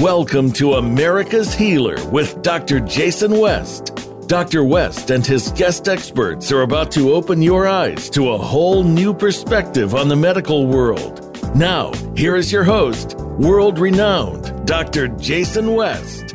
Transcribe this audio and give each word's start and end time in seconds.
Welcome 0.00 0.52
to 0.52 0.74
America's 0.74 1.54
Healer 1.54 1.96
with 2.10 2.42
Dr. 2.42 2.80
Jason 2.80 3.38
West. 3.38 3.94
Dr. 4.28 4.62
West 4.62 5.10
and 5.10 5.26
his 5.26 5.50
guest 5.52 5.88
experts 5.88 6.52
are 6.52 6.60
about 6.60 6.90
to 6.92 7.14
open 7.14 7.40
your 7.40 7.66
eyes 7.66 8.10
to 8.10 8.32
a 8.32 8.36
whole 8.36 8.84
new 8.84 9.14
perspective 9.14 9.94
on 9.94 10.08
the 10.08 10.14
medical 10.14 10.66
world. 10.66 11.56
Now, 11.56 11.94
here 12.14 12.36
is 12.36 12.52
your 12.52 12.62
host, 12.62 13.14
world 13.38 13.78
renowned 13.78 14.66
Dr. 14.66 15.08
Jason 15.08 15.74
West. 15.74 16.32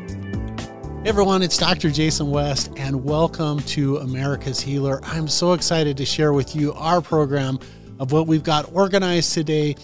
Hey 1.03 1.09
everyone, 1.09 1.43
it's 1.43 1.59
Dr. 1.59 1.91
Jason 1.91 2.31
West, 2.31 2.71
and 2.77 3.03
welcome 3.03 3.59
to 3.59 3.97
America's 3.97 4.59
Healer. 4.59 4.99
I'm 5.03 5.27
so 5.27 5.53
excited 5.53 5.97
to 5.97 6.05
share 6.05 6.33
with 6.33 6.55
you 6.55 6.73
our 6.73 6.99
program 6.99 7.59
of 7.99 8.11
what 8.11 8.25
we've 8.25 8.43
got 8.43 8.73
organized 8.73 9.35
today. 9.35 9.75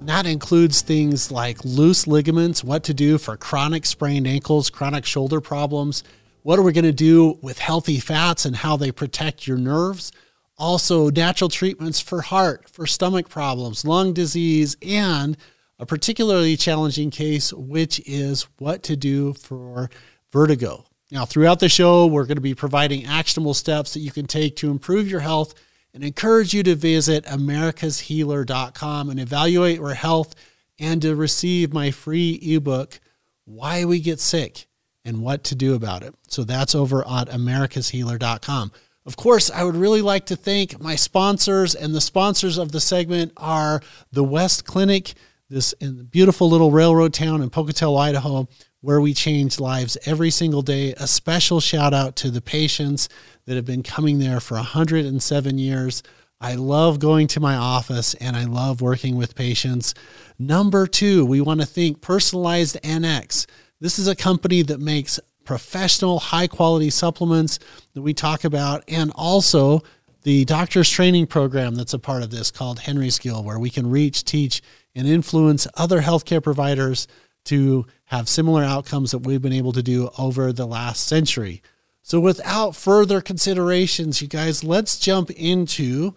And 0.00 0.08
that 0.08 0.26
includes 0.26 0.82
things 0.82 1.30
like 1.30 1.64
loose 1.64 2.06
ligaments, 2.06 2.62
what 2.62 2.84
to 2.84 2.94
do 2.94 3.18
for 3.18 3.36
chronic 3.36 3.86
sprained 3.86 4.26
ankles, 4.26 4.70
chronic 4.70 5.04
shoulder 5.04 5.40
problems, 5.40 6.04
what 6.42 6.58
are 6.58 6.62
we 6.62 6.72
going 6.72 6.84
to 6.84 6.92
do 6.92 7.38
with 7.42 7.58
healthy 7.58 7.98
fats 7.98 8.44
and 8.44 8.54
how 8.54 8.76
they 8.76 8.92
protect 8.92 9.46
your 9.46 9.56
nerves. 9.56 10.12
Also, 10.58 11.10
natural 11.10 11.50
treatments 11.50 12.00
for 12.00 12.20
heart, 12.20 12.68
for 12.68 12.86
stomach 12.86 13.28
problems, 13.28 13.84
lung 13.84 14.12
disease, 14.12 14.76
and 14.80 15.36
a 15.78 15.84
particularly 15.84 16.56
challenging 16.56 17.10
case, 17.10 17.52
which 17.52 18.00
is 18.06 18.46
what 18.58 18.82
to 18.84 18.96
do 18.96 19.34
for 19.34 19.90
vertigo. 20.32 20.84
Now, 21.10 21.24
throughout 21.24 21.60
the 21.60 21.68
show, 21.68 22.06
we're 22.06 22.24
going 22.26 22.36
to 22.36 22.40
be 22.40 22.54
providing 22.54 23.06
actionable 23.06 23.54
steps 23.54 23.94
that 23.94 24.00
you 24.00 24.10
can 24.10 24.26
take 24.26 24.56
to 24.56 24.70
improve 24.70 25.08
your 25.08 25.20
health 25.20 25.54
and 25.96 26.04
encourage 26.04 26.52
you 26.52 26.62
to 26.62 26.74
visit 26.74 27.24
americashealer.com 27.24 29.08
and 29.08 29.18
evaluate 29.18 29.78
your 29.78 29.94
health 29.94 30.34
and 30.78 31.00
to 31.00 31.16
receive 31.16 31.72
my 31.72 31.90
free 31.90 32.38
ebook, 32.42 33.00
Why 33.46 33.86
We 33.86 34.00
Get 34.00 34.20
Sick 34.20 34.66
and 35.06 35.22
What 35.22 35.42
to 35.44 35.54
Do 35.54 35.74
About 35.74 36.02
It. 36.02 36.14
So 36.28 36.44
that's 36.44 36.74
over 36.74 37.00
at 37.08 37.30
americashealer.com. 37.30 38.72
Of 39.06 39.16
course, 39.16 39.50
I 39.50 39.64
would 39.64 39.74
really 39.74 40.02
like 40.02 40.26
to 40.26 40.36
thank 40.36 40.78
my 40.78 40.96
sponsors, 40.96 41.74
and 41.74 41.94
the 41.94 42.02
sponsors 42.02 42.58
of 42.58 42.72
the 42.72 42.80
segment 42.80 43.32
are 43.38 43.80
the 44.12 44.24
West 44.24 44.66
Clinic, 44.66 45.14
this 45.48 45.72
in 45.74 45.96
the 45.96 46.04
beautiful 46.04 46.50
little 46.50 46.72
railroad 46.72 47.14
town 47.14 47.40
in 47.40 47.48
Pocatello, 47.48 47.96
Idaho, 47.96 48.48
where 48.86 49.00
we 49.00 49.12
change 49.12 49.58
lives 49.58 49.98
every 50.06 50.30
single 50.30 50.62
day. 50.62 50.94
A 50.96 51.08
special 51.08 51.58
shout 51.58 51.92
out 51.92 52.14
to 52.14 52.30
the 52.30 52.40
patients 52.40 53.08
that 53.44 53.56
have 53.56 53.64
been 53.64 53.82
coming 53.82 54.20
there 54.20 54.38
for 54.38 54.54
107 54.54 55.58
years. 55.58 56.04
I 56.40 56.54
love 56.54 57.00
going 57.00 57.26
to 57.28 57.40
my 57.40 57.56
office 57.56 58.14
and 58.14 58.36
I 58.36 58.44
love 58.44 58.80
working 58.80 59.16
with 59.16 59.34
patients. 59.34 59.92
Number 60.38 60.86
two, 60.86 61.26
we 61.26 61.40
want 61.40 61.58
to 61.58 61.66
think 61.66 62.00
personalized 62.00 62.80
NX. 62.84 63.46
This 63.80 63.98
is 63.98 64.06
a 64.06 64.14
company 64.14 64.62
that 64.62 64.78
makes 64.78 65.18
professional, 65.44 66.20
high 66.20 66.46
quality 66.46 66.90
supplements 66.90 67.58
that 67.94 68.02
we 68.02 68.14
talk 68.14 68.44
about, 68.44 68.84
and 68.86 69.10
also 69.16 69.82
the 70.22 70.44
doctor's 70.44 70.88
training 70.88 71.26
program 71.26 71.74
that's 71.74 71.94
a 71.94 71.98
part 71.98 72.22
of 72.22 72.30
this 72.30 72.52
called 72.52 72.78
Henry 72.78 73.10
Skill, 73.10 73.42
where 73.42 73.58
we 73.58 73.68
can 73.68 73.90
reach, 73.90 74.22
teach, 74.22 74.62
and 74.94 75.08
influence 75.08 75.66
other 75.74 76.02
healthcare 76.02 76.42
providers 76.42 77.08
to 77.46 77.86
have 78.06 78.28
similar 78.28 78.62
outcomes 78.62 79.10
that 79.10 79.18
we've 79.18 79.42
been 79.42 79.52
able 79.52 79.72
to 79.72 79.82
do 79.82 80.10
over 80.18 80.52
the 80.52 80.66
last 80.66 81.06
century. 81.06 81.62
So, 82.02 82.20
without 82.20 82.76
further 82.76 83.20
considerations, 83.20 84.22
you 84.22 84.28
guys, 84.28 84.62
let's 84.62 84.98
jump 84.98 85.30
into 85.30 86.14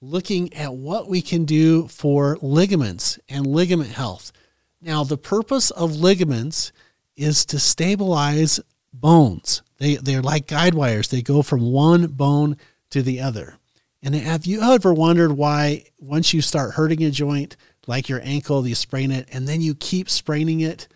looking 0.00 0.52
at 0.54 0.74
what 0.74 1.08
we 1.08 1.20
can 1.20 1.44
do 1.44 1.88
for 1.88 2.38
ligaments 2.40 3.18
and 3.28 3.46
ligament 3.46 3.90
health. 3.90 4.32
Now, 4.80 5.04
the 5.04 5.18
purpose 5.18 5.70
of 5.70 5.96
ligaments 5.96 6.72
is 7.16 7.44
to 7.46 7.58
stabilize 7.58 8.60
bones. 8.92 9.62
They, 9.78 9.96
they're 9.96 10.22
like 10.22 10.46
guide 10.46 10.74
wires, 10.74 11.08
they 11.08 11.22
go 11.22 11.42
from 11.42 11.70
one 11.70 12.06
bone 12.06 12.56
to 12.90 13.02
the 13.02 13.20
other. 13.20 13.58
And 14.02 14.14
have 14.14 14.46
you 14.46 14.62
ever 14.62 14.94
wondered 14.94 15.32
why, 15.32 15.84
once 15.98 16.32
you 16.32 16.40
start 16.40 16.74
hurting 16.74 17.02
a 17.02 17.10
joint, 17.10 17.56
like 17.86 18.08
your 18.08 18.20
ankle, 18.22 18.66
you 18.66 18.74
sprain 18.74 19.10
it, 19.10 19.28
and 19.32 19.46
then 19.46 19.60
you 19.60 19.74
keep 19.74 20.08
spraining 20.08 20.60
it? 20.60 20.88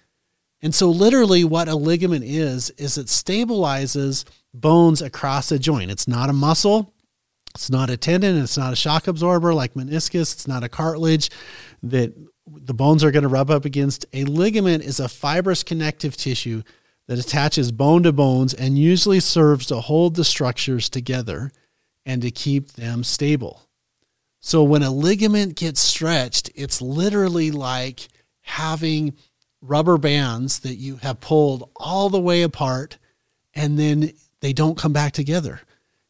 And 0.63 0.75
so, 0.75 0.91
literally, 0.91 1.45
what 1.45 1.69
a 1.69 1.75
ligament 1.75 2.25
is, 2.25 2.71
is 2.71 2.99
it 2.99 3.07
stabilizes 3.07 4.25
bones 4.53 5.01
across 5.01 5.51
a 5.53 5.59
joint. 5.59 5.91
It's 5.91 6.09
not 6.09 6.29
a 6.29 6.35
muscle, 6.35 6.93
it's 7.55 7.71
not 7.71 7.91
a 7.91 7.97
tendon, 7.97 8.37
it's 8.39 8.59
not 8.59 8.73
a 8.73 8.77
shock 8.77 9.07
absorber 9.07 9.55
like 9.55 9.75
meniscus, 9.75 10.35
it's 10.35 10.49
not 10.49 10.65
a 10.65 10.69
cartilage 10.69 11.31
that 11.83 12.13
the 12.47 12.75
bones 12.75 13.05
are 13.05 13.11
going 13.11 13.23
to 13.23 13.29
rub 13.29 13.51
up 13.51 13.65
against. 13.65 14.07
A 14.13 14.25
ligament 14.25 14.85
is 14.85 15.01
a 15.01 15.09
fibrous 15.09 15.63
connective 15.63 16.17
tissue 16.17 16.63
that 17.07 17.19
attaches 17.19 17.73
bone 17.73 18.03
to 18.03 18.13
bones 18.13 18.55
and 18.55 18.79
usually 18.79 19.21
serves 19.21 19.67
to 19.67 19.81
hold 19.81 20.15
the 20.15 20.25
structures 20.25 20.89
together 20.89 21.51
and 22.05 22.23
to 22.23 22.31
keep 22.31 22.73
them 22.73 23.03
stable. 23.05 23.63
So 24.41 24.63
when 24.63 24.83
a 24.83 24.91
ligament 24.91 25.55
gets 25.55 25.81
stretched, 25.81 26.51
it's 26.55 26.81
literally 26.81 27.51
like 27.51 28.09
having 28.41 29.15
rubber 29.61 29.99
bands 29.99 30.61
that 30.61 30.77
you 30.77 30.97
have 30.97 31.21
pulled 31.21 31.71
all 31.77 32.09
the 32.09 32.21
way 32.21 32.43
apart 32.43 32.97
and 33.55 33.79
then 33.79 34.13
they 34.41 34.53
don't 34.53 34.79
come 34.79 34.93
back 34.93 35.13
together. 35.13 35.61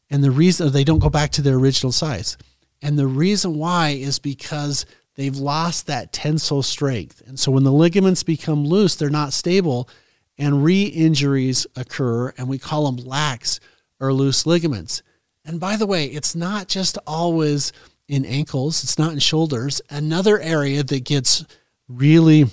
And 0.09 0.23
the 0.23 0.31
reason 0.31 0.71
they 0.71 0.83
don't 0.83 0.99
go 0.99 1.09
back 1.09 1.31
to 1.31 1.41
their 1.41 1.55
original 1.55 1.91
size. 1.91 2.37
And 2.81 2.97
the 2.97 3.07
reason 3.07 3.57
why 3.57 3.89
is 3.89 4.19
because 4.19 4.85
they've 5.15 5.35
lost 5.35 5.87
that 5.87 6.13
tensile 6.13 6.63
strength. 6.63 7.21
And 7.27 7.39
so 7.39 7.51
when 7.51 7.63
the 7.63 7.71
ligaments 7.71 8.23
become 8.23 8.65
loose, 8.65 8.95
they're 8.95 9.09
not 9.09 9.33
stable 9.33 9.89
and 10.37 10.63
re 10.63 10.83
injuries 10.83 11.67
occur, 11.75 12.29
and 12.37 12.47
we 12.47 12.57
call 12.57 12.91
them 12.91 13.05
lax 13.05 13.59
or 13.99 14.11
loose 14.11 14.45
ligaments. 14.45 15.03
And 15.45 15.59
by 15.59 15.75
the 15.75 15.85
way, 15.85 16.05
it's 16.05 16.35
not 16.35 16.67
just 16.67 16.97
always 17.05 17.71
in 18.11 18.25
ankles, 18.25 18.83
it's 18.83 18.99
not 18.99 19.13
in 19.13 19.19
shoulders. 19.19 19.81
Another 19.89 20.37
area 20.37 20.83
that 20.83 21.05
gets 21.05 21.45
really 21.87 22.45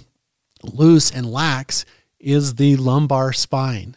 loose 0.63 1.11
and 1.11 1.29
lax 1.29 1.85
is 2.21 2.55
the 2.55 2.77
lumbar 2.77 3.33
spine. 3.33 3.97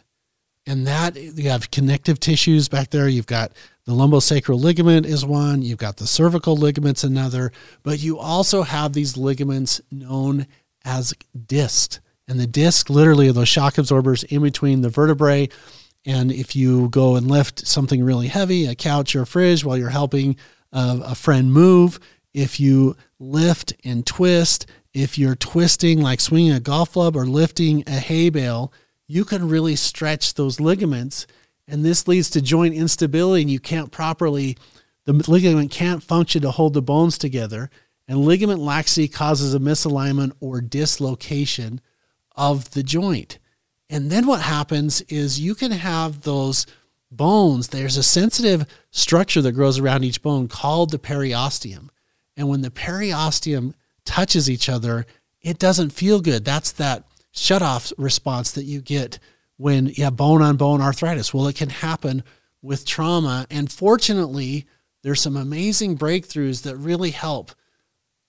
And 0.66 0.88
that 0.88 1.14
you 1.16 1.50
have 1.50 1.70
connective 1.70 2.18
tissues 2.18 2.68
back 2.68 2.90
there. 2.90 3.08
You've 3.08 3.26
got 3.26 3.52
the 3.84 3.92
lumbosacral 3.92 4.60
ligament 4.60 5.06
is 5.06 5.24
one, 5.24 5.62
you've 5.62 5.78
got 5.78 5.98
the 5.98 6.06
cervical 6.06 6.56
ligaments 6.56 7.04
another, 7.04 7.52
but 7.84 8.00
you 8.00 8.18
also 8.18 8.62
have 8.62 8.92
these 8.92 9.16
ligaments 9.16 9.80
known 9.92 10.48
as 10.84 11.14
discs. 11.46 12.00
And 12.26 12.40
the 12.40 12.46
disc 12.48 12.90
literally 12.90 13.28
are 13.28 13.32
those 13.32 13.48
shock 13.48 13.78
absorbers 13.78 14.24
in 14.24 14.42
between 14.42 14.80
the 14.80 14.88
vertebrae. 14.88 15.48
And 16.04 16.32
if 16.32 16.56
you 16.56 16.88
go 16.88 17.14
and 17.14 17.28
lift 17.28 17.68
something 17.68 18.02
really 18.02 18.26
heavy, 18.26 18.66
a 18.66 18.74
couch 18.74 19.14
or 19.14 19.22
a 19.22 19.26
fridge, 19.26 19.64
while 19.64 19.76
you're 19.76 19.90
helping 19.90 20.36
a, 20.72 21.00
a 21.06 21.14
friend 21.14 21.52
move, 21.52 21.98
if 22.34 22.58
you 22.58 22.96
lift 23.18 23.74
and 23.84 24.06
twist, 24.06 24.66
if 24.94 25.18
you're 25.18 25.36
twisting 25.36 26.00
like 26.00 26.20
swinging 26.20 26.52
a 26.52 26.60
golf 26.60 26.92
club 26.92 27.16
or 27.16 27.26
lifting 27.26 27.84
a 27.86 27.92
hay 27.92 28.30
bale, 28.30 28.72
you 29.06 29.24
can 29.24 29.48
really 29.48 29.76
stretch 29.76 30.34
those 30.34 30.60
ligaments 30.60 31.26
and 31.68 31.84
this 31.84 32.08
leads 32.08 32.28
to 32.30 32.42
joint 32.42 32.74
instability 32.74 33.42
and 33.42 33.50
you 33.50 33.60
can't 33.60 33.92
properly 33.92 34.56
the 35.04 35.12
ligament 35.12 35.70
can't 35.70 36.02
function 36.02 36.42
to 36.42 36.50
hold 36.50 36.74
the 36.74 36.82
bones 36.82 37.18
together 37.18 37.70
and 38.08 38.18
ligament 38.18 38.60
laxity 38.60 39.08
causes 39.08 39.54
a 39.54 39.58
misalignment 39.58 40.32
or 40.40 40.60
dislocation 40.60 41.80
of 42.36 42.70
the 42.72 42.82
joint. 42.82 43.38
And 43.88 44.10
then 44.10 44.26
what 44.26 44.40
happens 44.40 45.02
is 45.02 45.40
you 45.40 45.54
can 45.54 45.70
have 45.70 46.22
those 46.22 46.66
bones 47.16 47.68
there's 47.68 47.96
a 47.96 48.02
sensitive 48.02 48.66
structure 48.90 49.42
that 49.42 49.52
grows 49.52 49.78
around 49.78 50.04
each 50.04 50.22
bone 50.22 50.48
called 50.48 50.90
the 50.90 50.98
periosteum 50.98 51.88
and 52.36 52.48
when 52.48 52.62
the 52.62 52.70
periosteum 52.70 53.74
touches 54.04 54.48
each 54.48 54.68
other 54.68 55.06
it 55.40 55.58
doesn't 55.58 55.90
feel 55.90 56.20
good 56.20 56.44
that's 56.44 56.72
that 56.72 57.04
shut 57.32 57.62
off 57.62 57.92
response 57.96 58.52
that 58.52 58.64
you 58.64 58.80
get 58.80 59.18
when 59.56 59.86
you 59.86 60.04
have 60.04 60.16
bone 60.16 60.42
on 60.42 60.56
bone 60.56 60.80
arthritis. 60.80 61.32
Well, 61.32 61.48
it 61.48 61.56
can 61.56 61.70
happen 61.70 62.22
with 62.60 62.86
trauma. 62.86 63.46
And 63.50 63.70
fortunately, 63.70 64.66
there's 65.02 65.20
some 65.20 65.36
amazing 65.36 65.98
breakthroughs 65.98 66.62
that 66.62 66.76
really 66.76 67.10
help 67.10 67.52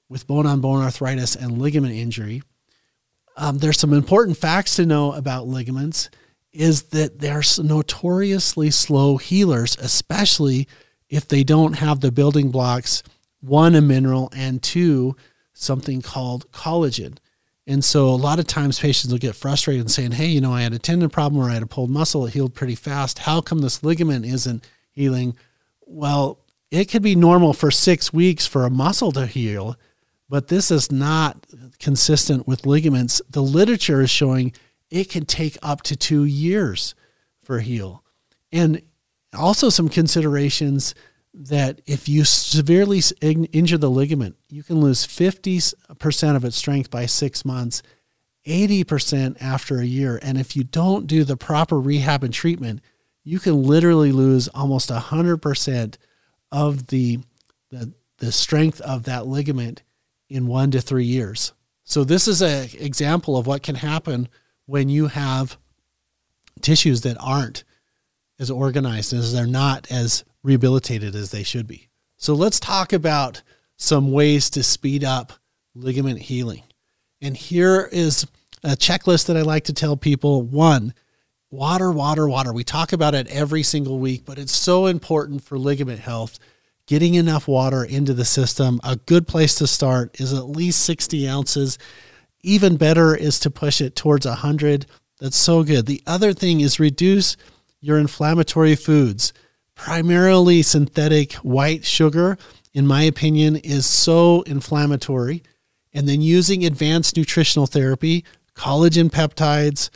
with 0.09 0.27
bone 0.27 0.45
on 0.45 0.62
bone 0.62 0.83
arthritis 0.83 1.35
and 1.35 1.59
ligament 1.59 1.94
injury. 1.94 2.44
Um, 3.35 3.57
there's 3.57 3.80
some 3.80 3.94
important 3.94 4.38
facts 4.38 4.75
to 4.75 4.85
know 4.85 5.13
about 5.13 5.47
ligaments 5.47 6.09
is 6.53 6.83
that 6.83 7.19
they're 7.19 7.41
notoriously 7.61 8.69
slow 8.69 9.17
healers, 9.17 9.75
especially 9.77 10.67
if 11.09 11.27
they 11.27 11.44
don't 11.44 11.73
have 11.73 12.00
the 12.00 12.11
building 12.11 12.51
blocks 12.51 13.03
one, 13.41 13.75
a 13.75 13.81
mineral, 13.81 14.29
and 14.33 14.63
two, 14.63 15.15
something 15.53 16.01
called 16.01 16.50
collagen. 16.51 17.17
And 17.67 17.83
so 17.83 18.07
a 18.07 18.15
lot 18.15 18.39
of 18.39 18.47
times 18.47 18.79
patients 18.79 19.11
will 19.11 19.19
get 19.19 19.35
frustrated 19.35 19.81
and 19.81 19.91
saying, 19.91 20.11
Hey, 20.11 20.27
you 20.27 20.41
know, 20.41 20.53
I 20.53 20.61
had 20.61 20.73
a 20.73 20.79
tendon 20.79 21.09
problem 21.09 21.41
or 21.41 21.50
I 21.50 21.53
had 21.53 21.63
a 21.63 21.67
pulled 21.67 21.89
muscle, 21.89 22.25
it 22.25 22.33
healed 22.33 22.53
pretty 22.53 22.75
fast. 22.75 23.19
How 23.19 23.41
come 23.41 23.59
this 23.59 23.83
ligament 23.83 24.25
isn't 24.25 24.65
healing? 24.91 25.35
Well, 25.81 26.39
it 26.71 26.85
could 26.85 27.03
be 27.03 27.15
normal 27.15 27.53
for 27.53 27.69
six 27.69 28.11
weeks 28.11 28.47
for 28.47 28.65
a 28.65 28.69
muscle 28.69 29.11
to 29.11 29.27
heal, 29.27 29.77
but 30.27 30.47
this 30.47 30.71
is 30.71 30.91
not 30.91 31.45
consistent 31.79 32.47
with 32.47 32.65
ligaments. 32.65 33.21
The 33.29 33.44
literature 33.44 34.01
is 34.01 34.09
showing 34.09 34.53
it 34.94 35.10
can 35.10 35.25
take 35.25 35.57
up 35.63 35.81
to 35.81 35.95
two 35.95 36.24
years 36.24 36.94
for 37.44 37.60
heal. 37.60 38.04
And 38.51 38.84
also 39.36 39.69
some 39.69 39.90
considerations 39.90 40.94
that 41.34 41.81
if 41.88 42.07
you 42.07 42.24
severely 42.24 43.01
injure 43.19 43.80
the 43.80 43.90
ligament, 43.90 44.36
you 44.50 44.62
can 44.62 44.80
lose 44.80 45.07
50% 45.07 46.36
of 46.36 46.45
its 46.45 46.56
strength 46.56 46.92
by 46.92 47.07
six 47.07 47.44
months, 47.44 47.81
80% 48.45 49.42
after 49.42 49.80
a 49.80 49.86
year. 49.86 50.19
And 50.22 50.38
if 50.38 50.56
you 50.56 50.63
don't 50.63 51.07
do 51.07 51.24
the 51.24 51.38
proper 51.38 51.80
rehab 51.80 52.24
and 52.24 52.34
treatment, 52.34 52.81
you 53.24 53.40
can 53.40 53.63
literally 53.63 54.12
lose 54.12 54.48
almost 54.50 54.92
100% 54.92 55.98
of 56.51 56.88
the, 56.88 57.19
the, 57.72 57.94
the 58.19 58.31
strength 58.31 58.80
of 58.81 59.06
that 59.06 59.25
ligament 59.25 59.81
in 60.30 60.45
one 60.45 60.69
to 60.69 60.81
three 60.81 61.06
years. 61.06 61.51
So, 61.84 62.04
this 62.04 62.28
is 62.28 62.42
an 62.42 62.69
example 62.80 63.36
of 63.36 63.48
what 63.48 63.63
can 63.63 63.75
happen 63.75 64.30
when 64.73 64.89
you 64.89 65.05
have 65.05 65.55
tissues 66.61 67.01
that 67.01 67.15
aren't 67.19 67.63
as 68.39 68.49
organized 68.49 69.13
as 69.13 69.31
they're 69.31 69.45
not 69.45 69.85
as 69.91 70.23
rehabilitated 70.41 71.13
as 71.13 71.29
they 71.29 71.43
should 71.43 71.67
be. 71.67 71.89
So 72.17 72.33
let's 72.33 72.59
talk 72.59 72.91
about 72.91 73.43
some 73.77 74.11
ways 74.11 74.49
to 74.49 74.63
speed 74.63 75.03
up 75.03 75.31
ligament 75.75 76.17
healing. 76.17 76.63
And 77.21 77.37
here 77.37 77.87
is 77.91 78.25
a 78.63 78.69
checklist 78.69 79.27
that 79.27 79.37
I 79.37 79.43
like 79.43 79.65
to 79.65 79.73
tell 79.73 79.95
people. 79.95 80.41
One, 80.41 80.95
water, 81.51 81.91
water, 81.91 82.27
water. 82.27 82.51
We 82.51 82.63
talk 82.63 82.93
about 82.93 83.13
it 83.13 83.27
every 83.27 83.61
single 83.61 83.99
week, 83.99 84.25
but 84.25 84.39
it's 84.39 84.57
so 84.57 84.87
important 84.87 85.43
for 85.43 85.59
ligament 85.59 85.99
health. 85.99 86.39
Getting 86.87 87.13
enough 87.13 87.47
water 87.47 87.83
into 87.83 88.15
the 88.15 88.25
system. 88.25 88.79
A 88.83 88.95
good 88.95 89.27
place 89.27 89.53
to 89.55 89.67
start 89.67 90.19
is 90.19 90.33
at 90.33 90.49
least 90.49 90.83
60 90.83 91.29
ounces. 91.29 91.77
Even 92.44 92.75
better 92.75 93.16
is 93.16 93.40
to 93.40 93.50
push 93.50 93.80
it 93.80 93.95
towards 93.95 94.25
100. 94.25 94.86
That's 95.19 95.38
so 95.38 95.63
good. 95.63 95.86
The 95.86 96.04
other 96.06 96.34
thing 96.34 96.60
is 96.60 96.80
reduce 96.80 97.38
your 97.80 97.98
inflammatory 97.98 98.75
foods. 98.75 99.34
Primarily 99.75 100.62
synthetic 100.62 101.34
white 101.36 101.86
sugar, 101.86 102.38
in 102.74 102.86
my 102.86 103.04
opinion, 103.04 103.56
is 103.56 103.86
so 103.86 104.42
inflammatory. 104.44 105.42
And 105.94 106.07
then 106.07 106.22
using 106.22 106.66
advanced 106.66 107.16
nutritional 107.16 107.68
therapy, 107.68 108.25
collagen 108.56 109.10
peptides, 109.10 109.90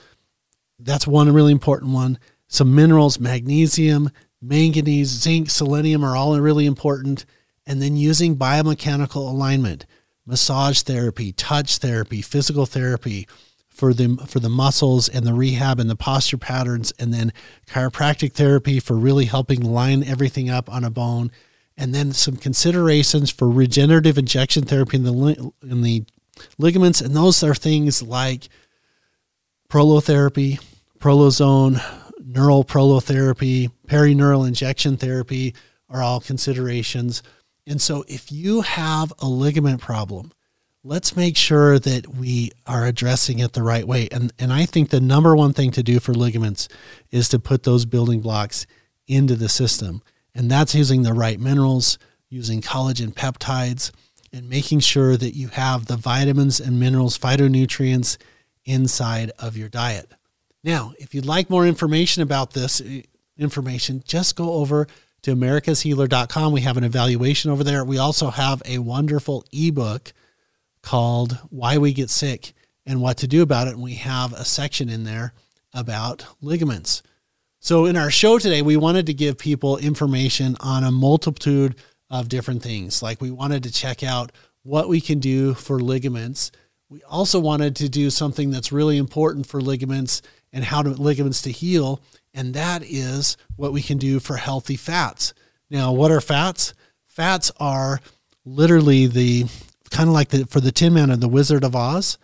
that's 0.80 1.08
one 1.08 1.34
really 1.34 1.52
important 1.52 1.92
one. 1.92 2.20
Some 2.48 2.74
minerals, 2.74 3.20
magnesium, 3.20 4.10
manganese, 4.42 5.10
zinc, 5.10 5.50
selenium 5.50 6.04
are 6.04 6.16
all 6.16 6.40
really 6.40 6.66
important. 6.66 7.26
And 7.66 7.82
then 7.82 7.98
using 7.98 8.38
biomechanical 8.38 9.16
alignment 9.30 9.86
massage 10.27 10.81
therapy, 10.81 11.31
touch 11.31 11.77
therapy, 11.77 12.21
physical 12.21 12.65
therapy 12.65 13.27
for 13.69 13.94
the 13.94 14.18
for 14.27 14.39
the 14.39 14.50
muscles 14.50 15.07
and 15.07 15.25
the 15.25 15.33
rehab 15.33 15.79
and 15.79 15.89
the 15.89 15.95
posture 15.95 16.38
patterns 16.38 16.91
and 17.00 17.13
then 17.13 17.31
chiropractic 17.68 18.33
therapy 18.33 18.79
for 18.79 18.95
really 18.95 19.25
helping 19.25 19.62
line 19.62 20.03
everything 20.03 20.50
up 20.50 20.71
on 20.71 20.83
a 20.83 20.89
bone 20.89 21.31
and 21.77 21.94
then 21.94 22.12
some 22.12 22.35
considerations 22.35 23.29
for 23.29 23.47
regenerative 23.47 24.18
injection 24.18 24.63
therapy 24.63 24.97
in 24.97 25.03
the 25.03 25.51
in 25.62 25.83
the 25.83 26.03
ligaments 26.57 27.01
and 27.01 27.15
those 27.15 27.44
are 27.44 27.53
things 27.53 28.01
like 28.01 28.50
prolotherapy, 29.69 30.59
prolozone, 31.00 31.81
neural 32.25 32.63
prolotherapy, 32.63 33.69
perineural 33.88 34.47
injection 34.47 34.97
therapy 34.97 35.53
are 35.89 36.01
all 36.01 36.19
considerations. 36.19 37.21
And 37.68 37.81
so 37.81 38.06
if 38.08 38.31
you 38.31 38.62
have 38.62 39.12
a 39.19 39.28
ligament 39.28 39.81
problem, 39.81 40.31
let's 40.84 41.18
make 41.18 41.36
sure 41.36 41.78
that 41.78 42.08
we 42.08 42.52
are 42.66 42.86
addressing 42.86 43.40
it 43.40 43.52
the 43.54 43.62
right 43.62 43.86
way. 43.86 44.08
And 44.12 44.31
and 44.40 44.54
I 44.54 44.66
think 44.66 44.90
the 44.90 45.02
number 45.02 45.36
one 45.36 45.54
thing 45.54 45.72
to 45.72 45.84
do 45.84 46.00
for 46.00 46.14
ligaments 46.14 46.69
is 47.12 47.28
to 47.30 47.40
put 47.40 47.64
those 47.64 47.86
building 47.86 48.22
blocks 48.22 48.66
into 49.08 49.36
the 49.36 49.50
system. 49.50 50.02
And 50.34 50.50
that's 50.50 50.74
using 50.74 51.02
the 51.02 51.14
right 51.14 51.40
minerals, 51.40 51.98
using 52.30 52.62
collagen 52.62 53.14
peptides, 53.14 53.92
and 54.31 54.50
making 54.50 54.80
sure 54.80 55.18
that 55.18 55.36
you 55.36 55.50
have 55.50 55.86
the 55.86 55.98
vitamins 55.98 56.60
and 56.60 56.80
minerals, 56.80 57.18
phytonutrients 57.18 58.18
inside 58.66 59.31
of 59.40 59.58
your 59.58 59.70
diet. 59.70 60.12
Now, 60.63 60.94
if 61.00 61.13
you'd 61.13 61.25
like 61.25 61.50
more 61.50 61.66
information 61.66 62.24
about 62.24 62.54
this 62.54 62.81
eh, 62.81 63.02
information, 63.38 64.04
just 64.06 64.36
go 64.36 64.54
over 64.54 64.88
to 65.24 65.36
americashealer.com. 65.36 66.54
We 66.54 66.62
have 66.62 66.78
an 66.78 66.84
evaluation 66.84 67.52
over 67.52 67.64
there. 67.64 67.84
We 67.84 67.98
also 67.98 68.30
have 68.30 68.62
a 68.66 68.80
wonderful 68.80 69.46
ebook 69.52 70.14
called 70.81 71.38
Why 71.50 71.78
We 71.78 71.94
Get 71.94 72.10
Sick 72.10 72.54
and 72.86 73.02
What 73.02 73.18
to 73.18 73.28
Do 73.28 73.42
About 73.42 73.68
It. 73.68 73.74
And 73.74 73.84
we 73.84 73.96
have 73.96 74.34
a 74.34 74.46
section 74.46 74.90
in 74.90 75.04
there 75.04 75.34
about 75.74 76.25
ligaments. 76.42 77.04
So, 77.60 77.86
in 77.86 77.98
our 77.98 78.12
show 78.12 78.40
today, 78.40 78.62
we 78.62 78.78
wanted 78.78 79.08
to 79.08 79.14
give 79.14 79.38
people 79.38 79.78
information 79.78 80.56
on 80.60 80.84
a 80.84 80.92
multitude 80.92 81.75
of 82.10 82.30
different 82.30 82.63
things. 82.63 83.02
Like, 83.02 83.20
we 83.20 83.31
wanted 83.31 83.63
to 83.63 83.72
check 83.72 84.04
out 84.04 84.31
what 84.63 84.88
we 84.88 85.02
can 85.02 85.20
do 85.20 85.54
for 85.54 85.80
ligaments. 85.80 86.52
We 86.90 87.02
also 87.04 87.40
wanted 87.40 87.75
to 87.78 87.90
do 87.90 88.10
something 88.10 88.52
that's 88.52 88.72
really 88.72 88.98
important 88.98 89.48
for 89.48 89.60
ligaments 89.60 90.22
and 90.54 90.63
how 90.63 90.81
to 90.84 90.90
ligaments 90.90 91.42
to 91.42 91.52
heal 91.52 92.02
and 92.33 92.53
that 92.53 92.83
is 92.83 93.38
what 93.56 93.74
we 93.74 93.81
can 93.81 93.97
do 93.97 94.19
for 94.19 94.38
healthy 94.38 94.75
fats. 94.75 95.33
Now, 95.69 95.91
what 95.91 96.12
are 96.12 96.21
fats? 96.21 96.74
Fats 97.06 97.51
are 97.59 98.00
literally 98.45 99.07
the 99.07 99.45
kind 99.89 100.07
of 100.07 100.13
like 100.13 100.29
the 100.29 100.45
for 100.45 100.59
the 100.59 100.71
Tin 100.71 100.94
Man 100.94 101.09
and 101.09 101.21
the 101.21 101.27
Wizard 101.27 101.63
of 101.63 101.75
Oz. 101.75 102.18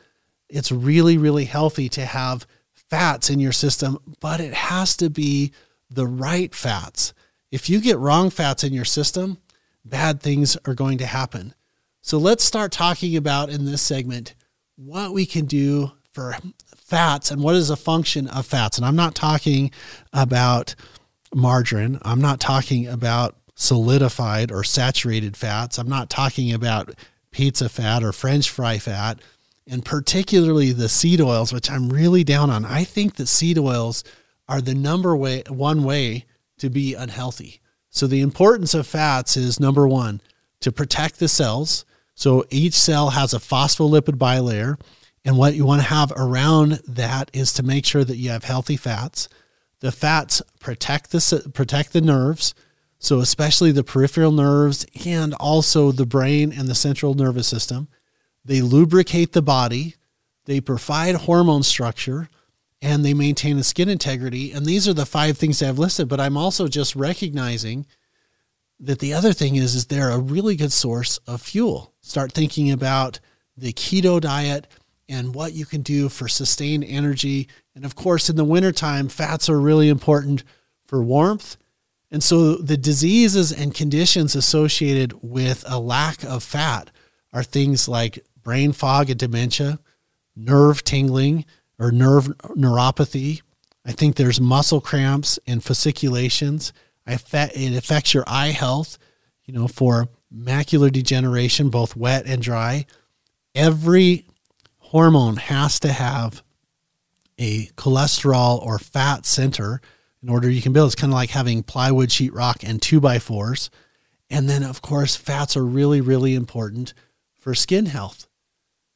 It's 0.50 0.72
really, 0.72 1.18
really 1.18 1.46
healthy 1.46 1.90
to 1.90 2.06
have 2.06 2.46
fats 2.90 3.30
in 3.30 3.40
your 3.40 3.52
system, 3.52 3.98
but 4.20 4.40
it 4.40 4.54
has 4.54 4.96
to 4.98 5.10
be 5.10 5.52
the 5.90 6.06
right 6.06 6.54
fats. 6.54 7.14
If 7.52 7.70
you 7.70 7.82
get 7.82 7.98
wrong 7.98 8.30
fats 8.30 8.64
in 8.64 8.74
your 8.74 8.86
system, 8.86 9.38
bad 9.84 10.22
things 10.22 10.58
are 10.66 10.76
going 10.76 11.00
to 11.00 11.06
happen. 11.06 11.54
So 12.02 12.18
let's 12.18 12.44
start 12.44 12.72
talking 12.72 13.16
about 13.16 13.50
in 13.50 13.66
this 13.66 13.82
segment 13.82 14.36
what 14.76 15.14
we 15.14 15.26
can 15.26 15.46
do 15.46 15.92
for 16.12 16.36
fats 16.94 17.32
and 17.32 17.42
what 17.42 17.56
is 17.56 17.72
a 17.72 17.76
function 17.76 18.28
of 18.28 18.46
fats. 18.46 18.78
And 18.78 18.86
I'm 18.86 18.96
not 18.96 19.16
talking 19.16 19.72
about 20.14 20.76
margarine. 21.34 21.98
I'm 22.04 22.22
not 22.22 22.40
talking 22.40 22.86
about 22.86 23.36
solidified 23.56 24.52
or 24.52 24.64
saturated 24.64 25.36
fats. 25.36 25.80
I'm 25.80 25.90
not 25.90 26.12
talking 26.12 26.54
about 26.54 26.94
pizza 27.32 27.68
fat 27.68 28.04
or 28.04 28.12
french 28.12 28.48
fry 28.48 28.78
fat. 28.78 29.20
And 29.66 29.84
particularly 29.84 30.72
the 30.72 30.88
seed 30.88 31.20
oils, 31.20 31.52
which 31.52 31.72
I'm 31.72 31.90
really 31.90 32.24
down 32.24 32.52
on. 32.52 32.64
I 32.64 32.84
think 32.84 33.16
that 33.16 33.28
seed 33.28 33.58
oils 33.58 34.04
are 34.48 34.62
the 34.62 34.76
number 34.76 35.16
way, 35.16 35.42
one 35.50 35.84
way 35.84 36.26
to 36.60 36.70
be 36.70 36.94
unhealthy. 36.94 37.60
So 37.90 38.06
the 38.06 38.22
importance 38.22 38.76
of 38.76 38.86
fats 38.86 39.36
is 39.36 39.60
number 39.60 39.88
one, 39.88 40.22
to 40.60 40.72
protect 40.72 41.18
the 41.18 41.28
cells. 41.28 41.86
So 42.14 42.46
each 42.52 42.76
cell 42.76 43.10
has 43.10 43.34
a 43.34 43.40
phospholipid 43.40 44.20
bilayer 44.20 44.78
and 45.26 45.38
what 45.38 45.56
you 45.56 45.66
want 45.66 45.82
to 45.82 45.88
have 45.88 46.12
around 46.16 46.82
that 46.88 47.32
is 47.34 47.54
to 47.54 47.64
make 47.64 47.86
sure 47.86 48.04
that 48.04 48.18
you 48.18 48.30
have 48.30 48.44
healthy 48.44 48.78
fats. 48.78 49.30
The 49.80 49.92
fats 49.92 50.42
protect 50.60 51.12
the 51.12 51.52
protect 51.54 51.94
the 51.94 52.02
nerves, 52.02 52.54
so 53.00 53.20
especially 53.20 53.72
the 53.72 53.84
peripheral 53.84 54.32
nerves 54.32 54.86
and 55.06 55.34
also 55.36 55.92
the 55.92 56.06
brain 56.06 56.52
and 56.52 56.68
the 56.68 56.76
central 56.76 57.14
nervous 57.14 57.48
system. 57.48 57.88
They 58.46 58.62
lubricate 58.62 59.32
the 59.32 59.42
body, 59.42 59.96
they 60.46 60.60
provide 60.60 61.16
hormone 61.16 61.64
structure, 61.64 62.30
and 62.82 63.04
they 63.04 63.14
maintain 63.14 63.56
the 63.56 63.64
skin 63.64 63.88
integrity. 63.88 64.52
And 64.52 64.66
these 64.66 64.88
are 64.88 64.94
the 64.94 65.06
five 65.06 65.38
things 65.38 65.64
I've 65.64 65.80
listed, 65.80 66.10
but 66.10 66.20
I'm 66.20 66.36
also 66.36 66.68
just 66.68 66.96
recognizing 66.96 67.86
that 68.80 69.00
the 69.00 69.14
other 69.14 69.32
thing 69.32 69.56
is 69.56 69.76
is 69.76 69.86
they're 69.86 70.10
a 70.10 70.20
really 70.20 70.58
good 70.58 70.74
source 70.74 71.18
of 71.20 71.42
fuel. 71.42 71.94
Start 72.02 72.34
thinking 72.34 72.70
about 72.70 73.22
the 73.56 73.72
keto 73.72 74.20
diet 74.20 74.68
and 75.10 75.36
what 75.36 75.54
you 75.54 75.66
can 75.66 75.82
do 75.82 76.10
for 76.10 76.28
sustained 76.28 76.84
energy. 76.84 77.48
And 77.76 77.86
of 77.86 77.96
course, 77.96 78.30
in 78.30 78.36
the 78.36 78.44
wintertime, 78.44 79.10
fats 79.10 79.50
are 79.50 79.60
really 79.60 79.90
important 79.90 80.44
for 80.86 81.04
warmth. 81.04 81.58
And 82.12 82.24
so 82.24 82.56
the 82.56 82.78
diseases 82.78 83.52
and 83.52 83.74
conditions 83.74 84.36
associated 84.36 85.14
with 85.24 85.64
a 85.68 85.80
lack 85.80 86.24
of 86.24 86.44
fat 86.44 86.92
are 87.34 87.44
things 87.44 87.88
like 87.88 88.24
brain 88.44 88.72
fog 88.72 89.10
and 89.10 89.20
dementia, 89.20 89.80
nerve 90.36 90.84
tingling 90.84 91.46
or 91.80 91.92
nerve 91.92 92.28
neuropathy. 92.56 93.42
I 93.86 93.92
think 93.92 94.16
there's 94.16 94.40
muscle 94.40 94.80
cramps 94.80 95.40
and 95.48 95.64
fasciculations. 95.64 96.72
It 97.06 97.76
affects 97.76 98.14
your 98.14 98.24
eye 98.28 98.52
health, 98.52 98.98
you 99.46 99.54
know, 99.54 99.68
for 99.68 100.08
macular 100.34 100.92
degeneration, 100.92 101.70
both 101.70 101.96
wet 101.96 102.26
and 102.28 102.42
dry. 102.42 102.86
Every 103.56 104.26
hormone 104.94 105.38
has 105.38 105.80
to 105.80 105.92
have 105.92 106.44
a 107.40 107.66
cholesterol 107.70 108.64
or 108.64 108.78
fat 108.78 109.26
center 109.26 109.82
in 110.22 110.30
order 110.30 110.48
you 110.48 110.62
can 110.62 110.72
build. 110.72 110.86
It's 110.86 111.02
kind 111.02 111.12
of 111.12 111.16
like 111.16 111.32
having 111.32 111.64
plywood, 111.64 112.10
sheetrock, 112.10 112.64
and 112.64 112.80
two 112.80 113.02
by 113.02 113.18
fours. 113.18 113.72
And 114.30 114.48
then, 114.48 114.62
of 114.62 114.84
course, 114.84 115.16
fats 115.16 115.58
are 115.58 115.66
really, 115.66 116.00
really 116.00 116.36
important 116.36 116.94
for 117.34 117.56
skin 117.56 117.88
health. 117.88 118.28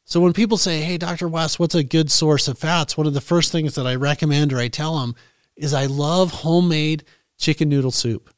So 0.06 0.22
when 0.22 0.34
people 0.34 0.60
say, 0.60 0.82
"Hey, 0.82 1.00
Dr. 1.00 1.28
West, 1.28 1.60
what's 1.60 1.74
a 1.74 1.84
good 1.84 2.12
source 2.12 2.48
of 2.48 2.60
fats?" 2.60 2.96
One 2.96 3.08
of 3.08 3.16
the 3.16 3.20
first 3.20 3.52
things 3.52 3.74
that 3.74 3.88
I 3.88 3.96
recommend 3.96 4.54
or 4.54 4.60
I 4.60 4.68
tell 4.68 5.00
them 5.00 5.16
is 5.56 5.74
I 5.74 5.88
love 5.88 6.30
homemade 6.30 7.06
chicken 7.40 7.70
noodle 7.70 7.92
soup 7.92 8.30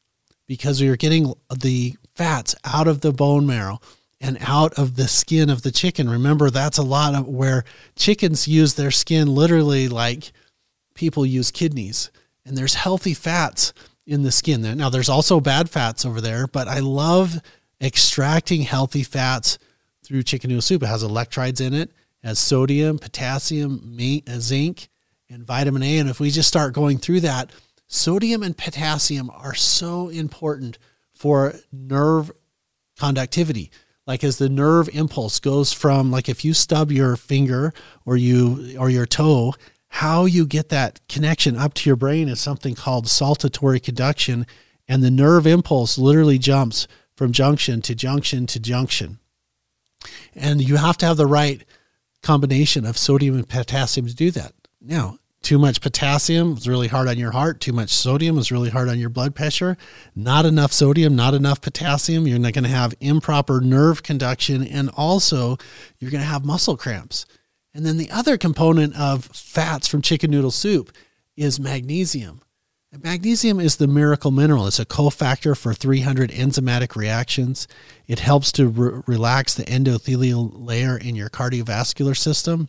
because 0.46 0.80
you're 0.80 0.96
getting 0.96 1.34
the 1.54 1.96
fats 2.14 2.54
out 2.64 2.88
of 2.88 3.02
the 3.02 3.12
bone 3.12 3.46
marrow 3.46 3.80
and 4.20 4.36
out 4.40 4.74
of 4.74 4.96
the 4.96 5.08
skin 5.08 5.48
of 5.48 5.62
the 5.62 5.70
chicken. 5.70 6.08
Remember, 6.08 6.50
that's 6.50 6.78
a 6.78 6.82
lot 6.82 7.14
of 7.14 7.26
where 7.26 7.64
chickens 7.96 8.46
use 8.46 8.74
their 8.74 8.90
skin 8.90 9.34
literally 9.34 9.88
like 9.88 10.32
people 10.94 11.24
use 11.24 11.50
kidneys. 11.50 12.10
And 12.44 12.56
there's 12.56 12.74
healthy 12.74 13.14
fats 13.14 13.72
in 14.06 14.22
the 14.22 14.32
skin. 14.32 14.62
There. 14.62 14.74
Now, 14.74 14.90
there's 14.90 15.08
also 15.08 15.40
bad 15.40 15.70
fats 15.70 16.04
over 16.04 16.20
there, 16.20 16.46
but 16.46 16.68
I 16.68 16.80
love 16.80 17.40
extracting 17.80 18.62
healthy 18.62 19.02
fats 19.02 19.58
through 20.04 20.24
chicken 20.24 20.48
noodle 20.48 20.62
soup. 20.62 20.82
It 20.82 20.86
has 20.86 21.04
electrolytes 21.04 21.60
in 21.60 21.72
it, 21.72 21.90
it 22.22 22.26
has 22.26 22.38
sodium, 22.38 22.98
potassium, 22.98 23.96
uh, 24.28 24.38
zinc, 24.38 24.88
and 25.30 25.46
vitamin 25.46 25.82
A. 25.82 25.98
And 25.98 26.10
if 26.10 26.20
we 26.20 26.30
just 26.30 26.48
start 26.48 26.74
going 26.74 26.98
through 26.98 27.20
that, 27.20 27.52
sodium 27.86 28.42
and 28.42 28.56
potassium 28.56 29.30
are 29.30 29.54
so 29.54 30.08
important 30.08 30.78
for 31.14 31.54
nerve 31.72 32.30
conductivity. 32.98 33.70
Like 34.06 34.24
as 34.24 34.38
the 34.38 34.48
nerve 34.48 34.88
impulse 34.92 35.38
goes 35.38 35.72
from 35.72 36.10
like 36.10 36.28
if 36.28 36.44
you 36.44 36.54
stub 36.54 36.90
your 36.90 37.16
finger 37.16 37.72
or 38.04 38.16
you 38.16 38.76
or 38.78 38.90
your 38.90 39.06
toe, 39.06 39.54
how 39.88 40.24
you 40.24 40.46
get 40.46 40.68
that 40.70 41.00
connection 41.08 41.56
up 41.56 41.74
to 41.74 41.88
your 41.88 41.96
brain 41.96 42.28
is 42.28 42.40
something 42.40 42.74
called 42.74 43.06
saltatory 43.06 43.82
conduction 43.82 44.46
and 44.90 45.04
the 45.04 45.10
nerve 45.10 45.46
impulse 45.46 45.98
literally 45.98 46.36
jumps 46.36 46.88
from 47.14 47.30
junction 47.30 47.80
to 47.82 47.94
junction 47.94 48.44
to 48.48 48.58
junction. 48.58 49.20
And 50.34 50.60
you 50.60 50.78
have 50.78 50.98
to 50.98 51.06
have 51.06 51.16
the 51.16 51.26
right 51.26 51.64
combination 52.24 52.84
of 52.84 52.98
sodium 52.98 53.36
and 53.36 53.48
potassium 53.48 54.08
to 54.08 54.14
do 54.14 54.32
that. 54.32 54.52
Now, 54.80 55.19
too 55.42 55.58
much 55.58 55.80
potassium 55.80 56.52
is 56.52 56.68
really 56.68 56.88
hard 56.88 57.08
on 57.08 57.18
your 57.18 57.30
heart. 57.30 57.60
Too 57.60 57.72
much 57.72 57.90
sodium 57.90 58.38
is 58.38 58.52
really 58.52 58.70
hard 58.70 58.88
on 58.88 58.98
your 58.98 59.08
blood 59.08 59.34
pressure. 59.34 59.76
Not 60.14 60.44
enough 60.44 60.72
sodium, 60.72 61.16
not 61.16 61.34
enough 61.34 61.60
potassium. 61.60 62.26
You're 62.26 62.38
not 62.38 62.52
going 62.52 62.64
to 62.64 62.70
have 62.70 62.94
improper 63.00 63.60
nerve 63.60 64.02
conduction. 64.02 64.66
And 64.66 64.90
also, 64.90 65.56
you're 65.98 66.10
going 66.10 66.22
to 66.22 66.26
have 66.26 66.44
muscle 66.44 66.76
cramps. 66.76 67.24
And 67.72 67.86
then 67.86 67.96
the 67.96 68.10
other 68.10 68.36
component 68.36 68.94
of 68.96 69.24
fats 69.26 69.88
from 69.88 70.02
chicken 70.02 70.30
noodle 70.30 70.50
soup 70.50 70.92
is 71.36 71.58
magnesium. 71.58 72.42
Magnesium 73.02 73.60
is 73.60 73.76
the 73.76 73.86
miracle 73.86 74.32
mineral. 74.32 74.66
It's 74.66 74.80
a 74.80 74.84
cofactor 74.84 75.56
for 75.56 75.72
300 75.72 76.30
enzymatic 76.32 76.96
reactions. 76.96 77.68
It 78.08 78.18
helps 78.18 78.50
to 78.52 78.66
re- 78.66 79.02
relax 79.06 79.54
the 79.54 79.62
endothelial 79.64 80.50
layer 80.52 80.98
in 80.98 81.14
your 81.14 81.30
cardiovascular 81.30 82.16
system. 82.16 82.68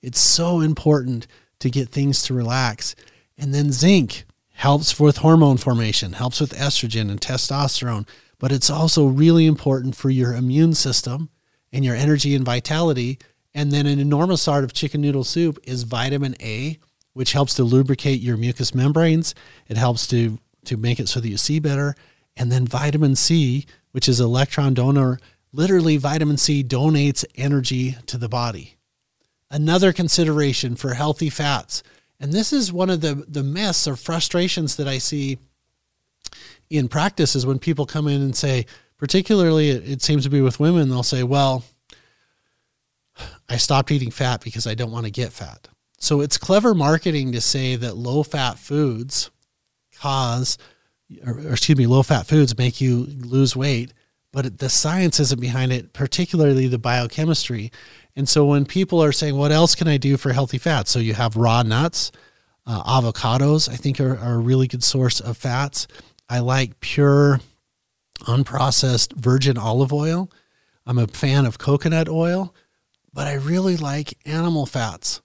It's 0.00 0.20
so 0.20 0.60
important 0.60 1.26
to 1.60 1.70
get 1.70 1.88
things 1.88 2.22
to 2.22 2.34
relax. 2.34 2.94
And 3.38 3.54
then 3.54 3.72
zinc 3.72 4.24
helps 4.52 4.98
with 4.98 5.18
hormone 5.18 5.58
formation, 5.58 6.14
helps 6.14 6.40
with 6.40 6.54
estrogen 6.54 7.10
and 7.10 7.20
testosterone, 7.20 8.08
but 8.38 8.52
it's 8.52 8.70
also 8.70 9.06
really 9.06 9.46
important 9.46 9.96
for 9.96 10.10
your 10.10 10.34
immune 10.34 10.74
system 10.74 11.30
and 11.72 11.84
your 11.84 11.94
energy 11.94 12.34
and 12.34 12.44
vitality. 12.44 13.18
And 13.54 13.70
then 13.72 13.86
an 13.86 13.98
enormous 13.98 14.44
part 14.44 14.64
of 14.64 14.72
chicken 14.72 15.00
noodle 15.00 15.24
soup 15.24 15.58
is 15.64 15.82
vitamin 15.84 16.36
A, 16.40 16.78
which 17.12 17.32
helps 17.32 17.54
to 17.54 17.64
lubricate 17.64 18.20
your 18.20 18.36
mucous 18.36 18.74
membranes. 18.74 19.34
It 19.68 19.76
helps 19.76 20.06
to 20.08 20.38
to 20.66 20.76
make 20.76 20.98
it 21.00 21.08
so 21.08 21.20
that 21.20 21.28
you 21.28 21.36
see 21.36 21.60
better. 21.60 21.94
And 22.36 22.52
then 22.52 22.66
vitamin 22.66 23.16
C, 23.16 23.66
which 23.92 24.08
is 24.08 24.20
electron 24.20 24.74
donor, 24.74 25.18
literally 25.52 25.96
vitamin 25.96 26.36
C 26.36 26.62
donates 26.62 27.24
energy 27.36 27.96
to 28.06 28.18
the 28.18 28.28
body. 28.28 28.75
Another 29.50 29.92
consideration 29.92 30.76
for 30.76 30.94
healthy 30.94 31.30
fats. 31.30 31.82
And 32.18 32.32
this 32.32 32.52
is 32.52 32.72
one 32.72 32.90
of 32.90 33.00
the, 33.00 33.24
the 33.28 33.42
myths 33.42 33.86
or 33.86 33.96
frustrations 33.96 34.76
that 34.76 34.88
I 34.88 34.98
see 34.98 35.38
in 36.70 36.88
practice 36.88 37.36
is 37.36 37.46
when 37.46 37.58
people 37.58 37.86
come 37.86 38.08
in 38.08 38.22
and 38.22 38.34
say, 38.34 38.66
particularly 38.96 39.70
it, 39.70 39.88
it 39.88 40.02
seems 40.02 40.24
to 40.24 40.30
be 40.30 40.40
with 40.40 40.58
women, 40.58 40.88
they'll 40.88 41.02
say, 41.02 41.22
Well, 41.22 41.64
I 43.48 43.56
stopped 43.56 43.90
eating 43.90 44.10
fat 44.10 44.42
because 44.42 44.66
I 44.66 44.74
don't 44.74 44.90
want 44.90 45.06
to 45.06 45.12
get 45.12 45.32
fat. 45.32 45.68
So 45.98 46.20
it's 46.20 46.38
clever 46.38 46.74
marketing 46.74 47.32
to 47.32 47.40
say 47.40 47.76
that 47.76 47.96
low 47.96 48.22
fat 48.22 48.58
foods 48.58 49.30
cause, 49.98 50.58
or, 51.24 51.34
or 51.34 51.52
excuse 51.52 51.78
me, 51.78 51.86
low 51.86 52.02
fat 52.02 52.26
foods 52.26 52.58
make 52.58 52.80
you 52.80 53.06
lose 53.06 53.56
weight, 53.56 53.92
but 54.32 54.58
the 54.58 54.68
science 54.68 55.20
isn't 55.20 55.40
behind 55.40 55.72
it, 55.72 55.92
particularly 55.92 56.66
the 56.66 56.78
biochemistry. 56.78 57.72
And 58.16 58.28
so 58.28 58.46
when 58.46 58.64
people 58.64 59.02
are 59.02 59.12
saying, 59.12 59.36
what 59.36 59.52
else 59.52 59.74
can 59.74 59.88
I 59.88 59.98
do 59.98 60.16
for 60.16 60.32
healthy 60.32 60.58
fats? 60.58 60.90
So 60.90 60.98
you 60.98 61.14
have 61.14 61.36
raw 61.36 61.62
nuts, 61.62 62.12
uh, 62.66 62.82
avocados, 62.82 63.68
I 63.68 63.76
think 63.76 64.00
are, 64.00 64.18
are 64.18 64.34
a 64.34 64.38
really 64.38 64.66
good 64.66 64.82
source 64.82 65.20
of 65.20 65.36
fats. 65.36 65.86
I 66.28 66.40
like 66.40 66.80
pure, 66.80 67.40
unprocessed 68.22 69.12
virgin 69.14 69.58
olive 69.58 69.92
oil. 69.92 70.30
I'm 70.86 70.98
a 70.98 71.06
fan 71.06 71.46
of 71.46 71.58
coconut 71.58 72.08
oil, 72.08 72.54
but 73.12 73.26
I 73.26 73.34
really 73.34 73.76
like 73.76 74.18
animal 74.24 74.66
fats 74.66 75.20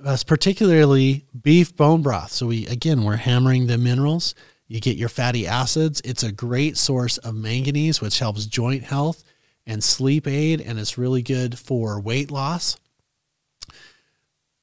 That's 0.00 0.24
particularly 0.24 1.24
beef 1.40 1.74
bone 1.76 2.02
broth. 2.02 2.32
So 2.32 2.46
we 2.46 2.66
again 2.66 3.04
we're 3.04 3.16
hammering 3.16 3.66
the 3.66 3.78
minerals. 3.78 4.34
You 4.66 4.80
get 4.80 4.96
your 4.96 5.08
fatty 5.08 5.46
acids. 5.46 6.00
It's 6.04 6.22
a 6.22 6.32
great 6.32 6.76
source 6.76 7.18
of 7.18 7.34
manganese, 7.34 8.00
which 8.00 8.18
helps 8.18 8.46
joint 8.46 8.84
health 8.84 9.23
and 9.66 9.82
sleep 9.82 10.26
aid, 10.26 10.60
and 10.60 10.78
it's 10.78 10.98
really 10.98 11.22
good 11.22 11.58
for 11.58 12.00
weight 12.00 12.30
loss. 12.30 12.76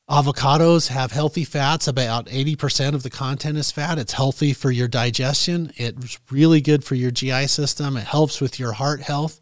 Avocados 0.09 0.89
have 0.89 1.13
healthy 1.13 1.45
fats. 1.45 1.87
About 1.87 2.25
80% 2.25 2.93
of 2.93 3.03
the 3.03 3.09
content 3.09 3.57
is 3.57 3.71
fat. 3.71 3.97
It's 3.97 4.11
healthy 4.11 4.51
for 4.53 4.69
your 4.69 4.89
digestion. 4.89 5.71
It's 5.77 6.19
really 6.29 6.59
good 6.59 6.83
for 6.83 6.95
your 6.95 7.11
GI 7.11 7.47
system. 7.47 7.95
It 7.95 8.03
helps 8.03 8.41
with 8.41 8.59
your 8.59 8.73
heart 8.73 9.01
health, 9.01 9.39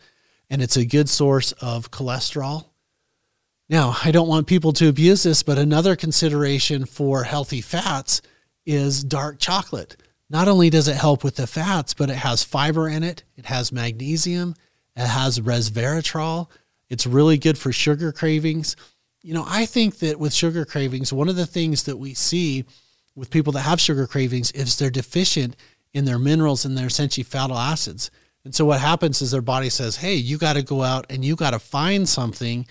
and 0.48 0.62
it's 0.62 0.78
a 0.78 0.86
good 0.86 1.10
source 1.10 1.54
of 1.54 1.90
cholesterol. 1.90 2.66
Now, 3.68 3.96
I 4.04 4.12
don't 4.12 4.28
want 4.28 4.48
people 4.48 4.72
to 4.74 4.90
abuse 4.90 5.24
this, 5.24 5.42
but 5.42 5.58
another 5.58 5.96
consideration 5.96 6.86
for 6.86 7.24
healthy 7.24 7.62
fats 7.62 8.22
is 8.66 9.04
dark 9.04 9.40
chocolate. 9.40 9.98
Not 10.30 10.48
only 10.48 10.70
does 10.70 10.88
it 10.88 10.98
help 10.98 11.24
with 11.24 11.36
the 11.36 11.48
fats, 11.48 11.96
but 11.96 12.12
it 12.12 12.18
has 12.18 12.44
fiber 12.44 12.88
in 12.88 13.04
it, 13.04 13.24
it 13.36 13.48
has 13.48 13.72
magnesium, 13.72 14.54
it 14.96 15.08
has 15.08 15.40
resveratrol. 15.40 16.50
It's 16.90 17.08
really 17.08 17.38
good 17.38 17.58
for 17.58 17.72
sugar 17.72 18.12
cravings. 18.12 18.76
You 19.22 19.34
know, 19.34 19.46
I 19.48 19.66
think 19.66 20.00
that 20.00 20.20
with 20.20 20.34
sugar 20.34 20.66
cravings, 20.66 21.14
one 21.14 21.30
of 21.30 21.36
the 21.36 21.46
things 21.46 21.84
that 21.84 21.98
we 21.98 22.14
see 22.14 22.66
with 23.16 23.30
people 23.30 23.54
that 23.54 23.62
have 23.62 23.82
sugar 23.82 24.08
cravings 24.08 24.52
is 24.52 24.78
they're 24.78 24.90
deficient 24.90 25.56
in 25.94 26.06
their 26.06 26.20
minerals 26.20 26.66
and 26.66 26.78
their 26.78 26.88
essentially 26.88 27.24
fatty 27.24 27.54
acids. 27.54 28.12
And 28.46 28.56
so 28.56 28.66
what 28.66 28.80
happens 28.80 29.22
is 29.22 29.32
their 29.32 29.42
body 29.42 29.70
says, 29.70 29.98
"Hey, 29.98 30.16
you 30.16 30.38
got 30.38 30.54
to 30.54 30.62
go 30.62 30.82
out 30.82 31.06
and 31.10 31.26
you 31.26 31.36
got 31.36 31.52
to 31.52 31.60
find 31.60 32.08
something 32.08 32.66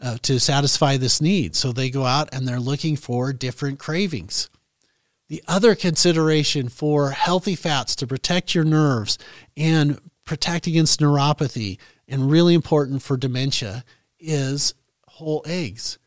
uh, 0.00 0.18
to 0.22 0.38
satisfy 0.38 0.96
this 0.96 1.20
need. 1.20 1.56
So 1.56 1.72
they 1.72 1.90
go 1.90 2.04
out 2.04 2.28
and 2.32 2.46
they're 2.46 2.60
looking 2.60 2.96
for 2.96 3.32
different 3.32 3.78
cravings. 3.78 4.48
The 5.28 5.42
other 5.46 5.74
consideration 5.74 6.68
for 6.68 7.10
healthy 7.10 7.54
fats 7.54 7.94
to 7.96 8.06
protect 8.06 8.54
your 8.54 8.64
nerves 8.64 9.18
and 9.56 9.98
protect 10.28 10.66
against 10.66 11.00
neuropathy, 11.00 11.78
and 12.06 12.30
really 12.30 12.54
important 12.54 13.02
for 13.02 13.16
dementia, 13.16 13.82
is 14.20 14.74
whole 15.06 15.42
eggs. 15.46 15.98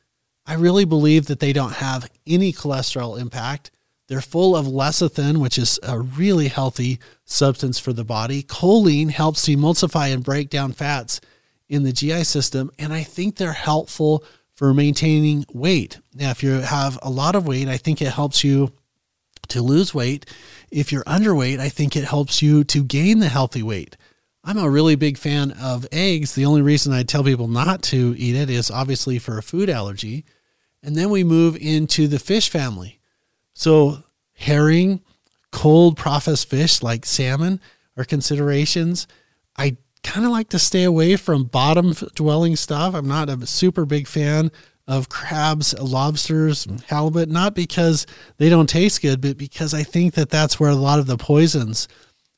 I 0.46 0.54
really 0.54 0.86
believe 0.86 1.26
that 1.26 1.40
they 1.40 1.54
don't 1.54 1.74
have 1.74 2.10
any 2.28 2.54
cholesterol 2.54 3.20
impact. 3.20 3.72
They're 4.08 4.22
full 4.22 4.56
of 4.56 4.68
lecithin, 4.68 5.38
which 5.38 5.58
is 5.58 5.80
a 5.84 6.00
really 6.00 6.50
healthy 6.50 7.00
substance 7.26 7.80
for 7.80 7.94
the 7.94 8.04
body. 8.06 8.44
Choline 8.44 9.10
helps 9.10 9.48
emulsify 9.48 10.14
and 10.14 10.24
break 10.24 10.50
down 10.50 10.74
fats 10.74 11.20
in 11.68 11.84
the 11.84 11.94
GI 11.94 12.24
system, 12.26 12.70
and 12.78 12.94
I 12.94 13.04
think 13.04 13.36
they're 13.36 13.54
helpful 13.54 14.24
for 14.54 14.74
maintaining 14.74 15.46
weight. 15.52 16.00
Now, 16.14 16.30
if 16.30 16.44
you 16.44 16.52
have 16.52 17.00
a 17.02 17.10
lot 17.10 17.36
of 17.36 17.48
weight, 17.48 17.68
I 17.68 17.78
think 17.78 18.02
it 18.02 18.12
helps 18.12 18.44
you 18.44 18.72
to 19.48 19.62
lose 19.62 19.94
weight. 19.94 20.26
If 20.70 20.92
you're 20.92 21.04
underweight, 21.06 21.60
I 21.60 21.70
think 21.70 21.96
it 21.96 22.04
helps 22.04 22.42
you 22.42 22.64
to 22.66 22.84
gain 22.84 23.20
the 23.20 23.30
healthy 23.30 23.64
weight. 23.64 23.98
I'm 24.44 24.58
a 24.58 24.70
really 24.70 24.96
big 24.96 25.18
fan 25.18 25.52
of 25.52 25.88
eggs. 25.92 26.34
The 26.34 26.46
only 26.46 26.62
reason 26.62 26.94
I 26.94 27.04
tell 27.04 27.24
people 27.24 27.48
not 27.48 27.84
to 27.84 28.16
eat 28.18 28.36
it 28.36 28.50
is 28.50 28.72
obviously 28.72 29.20
for 29.20 29.38
a 29.38 29.44
food 29.44 29.70
allergy. 29.70 30.26
And 30.82 30.96
then 30.96 31.12
we 31.12 31.24
move 31.24 31.56
into 31.58 32.08
the 32.08 32.18
fish 32.18 32.50
family. 32.50 33.00
So, 33.54 34.04
herring, 34.34 35.02
cold 35.52 35.96
processed 35.96 36.50
fish 36.50 36.82
like 36.82 37.06
salmon 37.06 37.60
are 37.98 38.04
considerations. 38.04 39.08
I 39.58 39.78
kind 40.04 40.26
of 40.26 40.32
like 40.32 40.50
to 40.50 40.60
stay 40.60 40.84
away 40.84 41.16
from 41.18 41.44
bottom 41.44 41.94
dwelling 42.16 42.56
stuff. 42.56 42.96
I'm 42.96 43.08
not 43.08 43.30
a 43.30 43.46
super 43.46 43.86
big 43.86 44.08
fan 44.08 44.52
of 44.88 45.10
crabs, 45.10 45.78
lobsters, 45.80 46.68
halibut, 46.88 47.30
not 47.30 47.54
because 47.54 48.08
they 48.38 48.50
don't 48.50 48.68
taste 48.68 49.02
good, 49.02 49.22
but 49.22 49.38
because 49.38 49.74
I 49.74 49.84
think 49.84 50.16
that 50.16 50.30
that's 50.30 50.60
where 50.60 50.72
a 50.72 50.76
lot 50.76 51.00
of 51.00 51.06
the 51.06 51.18
poisons 51.18 51.88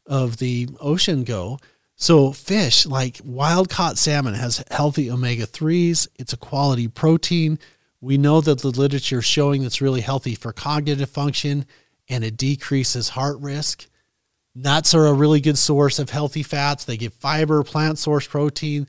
of 0.06 0.38
the 0.38 0.68
ocean 0.82 1.24
go. 1.24 1.60
So, 2.04 2.34
fish 2.34 2.86
like 2.86 3.22
wild 3.24 3.70
caught 3.70 3.98
salmon 3.98 4.34
has 4.34 4.62
healthy 4.70 5.10
omega 5.10 5.48
3s. 5.48 6.06
It's 6.20 6.34
a 6.34 6.38
quality 6.38 6.90
protein. 6.90 7.60
We 8.02 8.18
know 8.18 8.42
that 8.42 8.60
the 8.60 8.72
literature 8.72 9.20
is 9.20 9.26
showing 9.26 9.64
it's 9.64 9.80
really 9.80 10.02
healthy 10.02 10.36
for 10.36 10.52
cognitive 10.52 11.10
function 11.10 11.66
and 12.10 12.26
it 12.26 12.36
decreases 12.36 13.08
heart 13.08 13.40
risk. 13.40 13.88
Nuts 14.54 14.94
are 14.94 15.08
a 15.08 15.14
really 15.14 15.40
good 15.40 15.58
source 15.58 15.98
of 15.98 16.10
healthy 16.10 16.44
fats. 16.44 16.84
They 16.84 16.98
give 16.98 17.14
fiber, 17.14 17.64
plant 17.64 17.98
source 18.00 18.28
protein, 18.28 18.86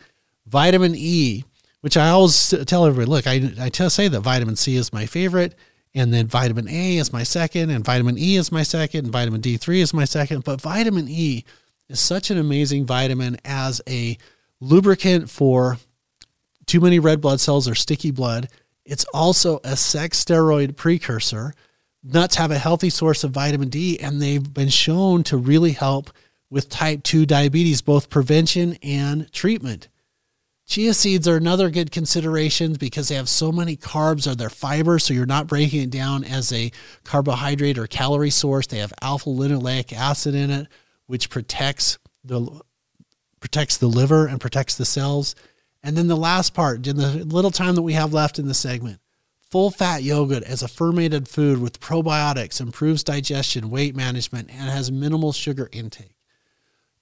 vitamin 0.47 0.97
E, 0.97 1.45
which 1.83 1.97
I 1.97 2.09
always 2.09 2.53
tell 2.67 2.85
everybody 2.85 3.09
look, 3.09 3.29
I, 3.29 3.53
I 3.61 3.69
tell, 3.69 3.91
say 3.91 4.09
that 4.09 4.23
vitamin 4.23 4.57
C 4.57 4.75
is 4.75 4.93
my 4.93 5.07
favorite, 5.07 5.55
and 5.95 6.13
then 6.13 6.27
vitamin 6.27 6.69
A 6.69 6.97
is 6.97 7.13
my 7.13 7.23
second, 7.23 7.71
and 7.71 7.85
vitamin 7.85 8.19
E 8.19 8.35
is 8.35 8.51
my 8.51 8.65
second, 8.65 9.05
and 9.05 9.13
vitamin 9.13 9.41
D3 9.41 9.77
is 9.77 9.95
my 9.95 10.05
second. 10.05 10.43
But 10.43 10.61
vitamin 10.61 11.07
E 11.09 11.45
is 11.89 12.01
such 12.01 12.31
an 12.31 12.39
amazing 12.39 12.87
vitamin 12.87 13.39
as 13.45 13.81
a 13.89 14.19
lubricant 14.61 15.31
for 15.31 15.79
too 16.67 16.81
many 16.81 16.99
red 16.99 17.21
blood 17.21 17.41
cells 17.41 17.69
or 17.69 17.75
sticky 17.75 18.11
blood. 18.11 18.49
It's 18.85 19.05
also 19.13 19.61
a 19.65 19.77
sex 19.77 20.23
steroid 20.25 20.77
precursor 20.77 21.55
nuts 22.05 22.37
have 22.37 22.51
a 22.51 22.59
healthy 22.59 22.91
source 22.91 23.25
of 23.25 23.31
vitamin 23.33 23.71
D, 23.71 23.99
and 23.99 24.21
they've 24.21 24.53
been 24.53 24.69
shown 24.69 25.25
to 25.25 25.37
really 25.37 25.73
help 25.73 26.11
with 26.51 26.69
type 26.69 27.03
2 27.03 27.27
diabetes, 27.27 27.81
both 27.81 28.11
prevention 28.11 28.77
and 28.83 29.33
treatment. 29.33 29.89
Chia 30.67 30.95
seeds 30.95 31.29
are 31.29 31.37
another 31.37 31.69
good 31.69 31.91
consideration 31.91 32.75
because 32.75 33.09
they 33.09 33.17
have 33.17 33.29
so 33.29 33.53
many 33.53 33.77
carbs 33.77 34.31
or 34.31 34.35
their 34.35 34.51
fiber, 34.51 34.99
so 34.99 35.13
you're 35.13 35.27
not 35.27 35.47
breaking 35.47 35.83
it 35.83 35.91
down 35.91 36.25
as 36.25 36.53
a 36.53 36.71
carbohydrate 37.03 37.77
or 37.77 37.87
calorie 37.87 38.31
source. 38.31 38.67
They 38.67 38.79
have 38.79 38.93
alpha 39.03 39.29
linoleic 39.29 39.93
acid 39.93 40.35
in 40.35 40.51
it, 40.51 40.69
which 41.07 41.31
protects 41.31 41.99
the 42.25 42.61
protects 43.41 43.77
the 43.77 43.89
liver 43.89 44.27
and 44.27 44.41
protects 44.41 44.77
the 44.77 44.85
cells. 44.85 45.35
And 45.83 45.97
then 45.97 46.09
the 46.09 46.17
last 46.17 46.55
part, 46.55 46.87
in 46.87 46.97
the 46.97 47.25
little 47.25 47.51
time 47.51 47.75
that 47.75 47.83
we 47.83 47.93
have 47.93 48.15
left 48.15 48.39
in 48.39 48.49
the 48.49 48.55
segment, 48.55 49.01
Full 49.55 49.71
fat 49.71 50.03
yogurt 50.03 50.43
as 50.43 50.65
a 50.65 50.67
fermented 50.67 51.29
food 51.29 51.61
with 51.61 51.79
probiotics 51.79 52.61
improves 52.61 53.05
digestion, 53.05 53.71
weight 53.71 53.95
management, 53.95 54.51
and 54.51 54.69
has 54.69 54.91
minimal 54.91 55.31
sugar 55.31 55.69
intake. 55.71 56.17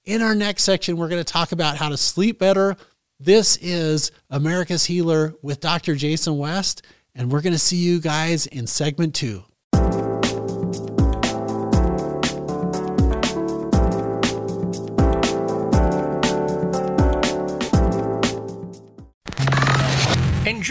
In 0.04 0.20
our 0.20 0.34
next 0.34 0.64
section, 0.64 0.98
we're 0.98 1.08
going 1.08 1.24
to 1.24 1.32
talk 1.32 1.52
about 1.52 1.78
how 1.78 1.88
to 1.88 1.96
sleep 1.96 2.38
better. 2.38 2.76
This 3.18 3.56
is 3.62 4.12
America's 4.28 4.84
Healer 4.84 5.32
with 5.40 5.60
Dr. 5.60 5.94
Jason 5.94 6.36
West, 6.36 6.82
and 7.14 7.32
we're 7.32 7.40
going 7.40 7.54
to 7.54 7.58
see 7.58 7.78
you 7.78 8.02
guys 8.02 8.46
in 8.46 8.66
segment 8.66 9.14
two. 9.14 9.44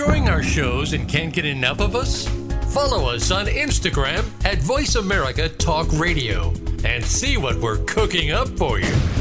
Enjoying 0.02 0.30
our 0.30 0.42
shows 0.42 0.94
and 0.94 1.08
can't 1.08 1.32
get 1.32 1.46
enough 1.46 1.80
of 1.80 1.96
us? 1.96 2.28
Follow 2.74 3.08
us 3.08 3.30
on 3.30 3.46
Instagram 3.46 4.26
at 4.44 4.58
Voice 4.58 4.96
America 4.96 5.48
Talk 5.48 5.88
Radio 5.94 6.52
and 6.84 7.06
see 7.06 7.38
what 7.38 7.56
we're 7.58 7.78
cooking 7.86 8.32
up 8.32 8.48
for 8.58 8.80
you. 8.80 9.21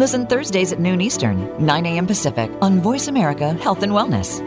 Listen 0.00 0.26
Thursdays 0.26 0.72
at 0.72 0.80
noon 0.80 1.02
Eastern, 1.02 1.46
9 1.62 1.84
a.m. 1.84 2.06
Pacific 2.06 2.50
on 2.62 2.80
Voice 2.80 3.08
America 3.08 3.52
Health 3.52 3.82
and 3.82 3.92
Wellness. 3.92 4.40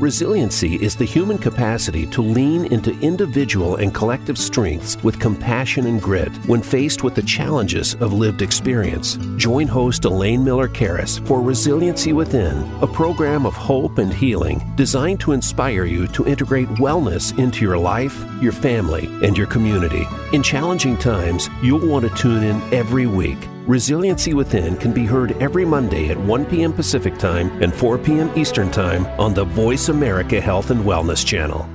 Resiliency 0.00 0.74
is 0.82 0.96
the 0.96 1.04
human 1.04 1.38
capacity 1.38 2.06
to 2.06 2.20
lean 2.20 2.72
into 2.72 2.98
individual 3.02 3.76
and 3.76 3.94
collective 3.94 4.36
strengths 4.36 5.00
with 5.04 5.20
compassion 5.20 5.86
and 5.86 6.02
grit 6.02 6.34
when 6.48 6.60
faced 6.60 7.04
with 7.04 7.14
the 7.14 7.22
challenges 7.22 7.94
of 8.00 8.12
lived 8.12 8.42
experience. 8.42 9.16
Join 9.36 9.68
host 9.68 10.04
Elaine 10.04 10.42
Miller 10.42 10.68
Karas 10.68 11.24
for 11.24 11.40
Resiliency 11.40 12.12
Within, 12.12 12.68
a 12.82 12.88
program 12.88 13.46
of 13.46 13.54
hope 13.54 13.98
and 13.98 14.12
healing 14.12 14.60
designed 14.74 15.20
to 15.20 15.30
inspire 15.30 15.84
you 15.84 16.08
to 16.08 16.26
integrate 16.26 16.68
wellness 16.80 17.38
into 17.38 17.64
your 17.64 17.78
life, 17.78 18.24
your 18.42 18.52
family, 18.52 19.06
and 19.24 19.38
your 19.38 19.46
community. 19.46 20.04
In 20.32 20.42
challenging 20.42 20.96
times, 20.96 21.48
you'll 21.62 21.86
want 21.86 22.08
to 22.08 22.20
tune 22.20 22.42
in 22.42 22.60
every 22.74 23.06
week. 23.06 23.38
Resiliency 23.70 24.34
Within 24.34 24.76
can 24.76 24.92
be 24.92 25.06
heard 25.06 25.40
every 25.40 25.64
Monday 25.64 26.08
at 26.08 26.18
1 26.18 26.44
p.m. 26.46 26.72
Pacific 26.72 27.16
Time 27.18 27.62
and 27.62 27.72
4 27.72 27.98
p.m. 27.98 28.36
Eastern 28.36 28.68
Time 28.68 29.06
on 29.20 29.32
the 29.32 29.44
Voice 29.44 29.90
America 29.90 30.40
Health 30.40 30.72
and 30.72 30.80
Wellness 30.84 31.24
channel. 31.24 31.68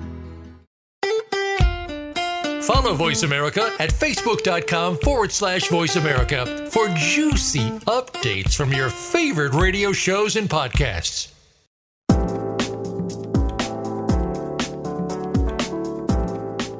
Follow 2.64 2.96
Voice 2.96 3.24
America 3.24 3.74
at 3.80 3.92
facebook.com 3.92 4.98
forward 4.98 5.32
slash 5.32 5.70
voice 5.70 5.96
America 5.96 6.68
for 6.70 6.90
juicy 6.96 7.70
updates 7.88 8.54
from 8.58 8.74
your 8.74 8.90
favorite 8.90 9.54
radio 9.54 9.94
shows 9.94 10.36
and 10.36 10.50
podcasts. 10.50 11.32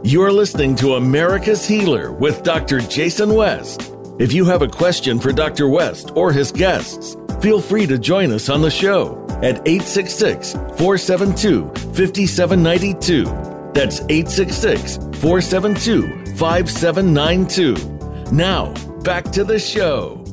You're 0.04 0.34
listening 0.34 0.76
to 0.76 0.96
America's 0.96 1.66
Healer 1.66 2.12
with 2.12 2.44
Dr. 2.44 2.82
Jason 2.82 3.34
West. 3.34 3.95
If 4.18 4.32
you 4.32 4.46
have 4.46 4.62
a 4.62 4.68
question 4.70 5.20
for 5.20 5.34
Dr. 5.34 5.68
West 5.68 6.12
or 6.16 6.32
his 6.32 6.50
guests, 6.50 7.18
feel 7.42 7.60
free 7.60 7.86
to 7.86 7.98
join 7.98 8.32
us 8.32 8.48
on 8.48 8.62
the 8.62 8.72
show 8.72 9.22
at 9.44 9.68
866 9.68 10.54
472 10.54 11.68
5792. 11.94 13.26
That's 13.74 14.00
866 14.08 14.96
472 15.20 16.34
5792. 16.38 18.34
Now, 18.34 18.74
back 19.02 19.26
to 19.34 19.44
the 19.44 19.60
show. 19.60 20.24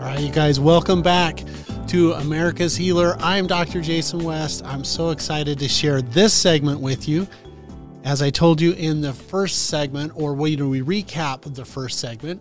right, 0.00 0.20
you 0.20 0.32
guys, 0.32 0.58
welcome 0.58 1.02
back 1.02 1.44
to 1.88 2.14
America's 2.14 2.74
Healer. 2.74 3.16
I'm 3.18 3.46
Dr. 3.46 3.82
Jason 3.82 4.24
West. 4.24 4.64
I'm 4.64 4.82
so 4.82 5.10
excited 5.10 5.58
to 5.58 5.68
share 5.68 6.00
this 6.00 6.32
segment 6.32 6.80
with 6.80 7.06
you. 7.06 7.28
As 8.06 8.22
I 8.22 8.30
told 8.30 8.60
you 8.60 8.70
in 8.70 9.00
the 9.00 9.12
first 9.12 9.66
segment, 9.66 10.12
or 10.14 10.32
when 10.32 10.68
we 10.68 10.80
recap 10.80 11.52
the 11.52 11.64
first 11.64 11.98
segment, 11.98 12.40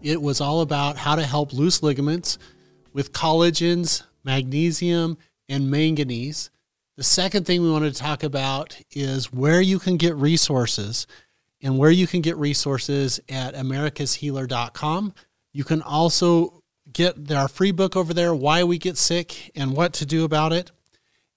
it 0.00 0.22
was 0.22 0.40
all 0.40 0.62
about 0.62 0.96
how 0.96 1.14
to 1.14 1.26
help 1.26 1.52
loose 1.52 1.82
ligaments 1.82 2.38
with 2.94 3.12
collagens, 3.12 4.02
magnesium, 4.24 5.18
and 5.46 5.70
manganese. 5.70 6.48
The 6.96 7.02
second 7.02 7.44
thing 7.44 7.60
we 7.60 7.70
wanted 7.70 7.92
to 7.92 8.00
talk 8.00 8.22
about 8.22 8.80
is 8.92 9.30
where 9.30 9.60
you 9.60 9.78
can 9.78 9.98
get 9.98 10.16
resources 10.16 11.06
and 11.60 11.76
where 11.76 11.90
you 11.90 12.06
can 12.06 12.22
get 12.22 12.38
resources 12.38 13.20
at 13.28 13.54
americashealer.com. 13.54 15.12
You 15.52 15.64
can 15.64 15.82
also 15.82 16.62
get 16.90 17.30
our 17.30 17.48
free 17.48 17.72
book 17.72 17.94
over 17.94 18.14
there, 18.14 18.34
Why 18.34 18.64
We 18.64 18.78
Get 18.78 18.96
Sick 18.96 19.50
and 19.54 19.76
What 19.76 19.92
to 19.94 20.06
Do 20.06 20.24
About 20.24 20.54
It. 20.54 20.70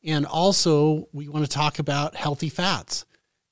And 0.06 0.26
also, 0.26 1.10
we 1.12 1.28
want 1.28 1.44
to 1.44 1.52
talk 1.52 1.80
about 1.80 2.16
healthy 2.16 2.48
fats 2.48 3.06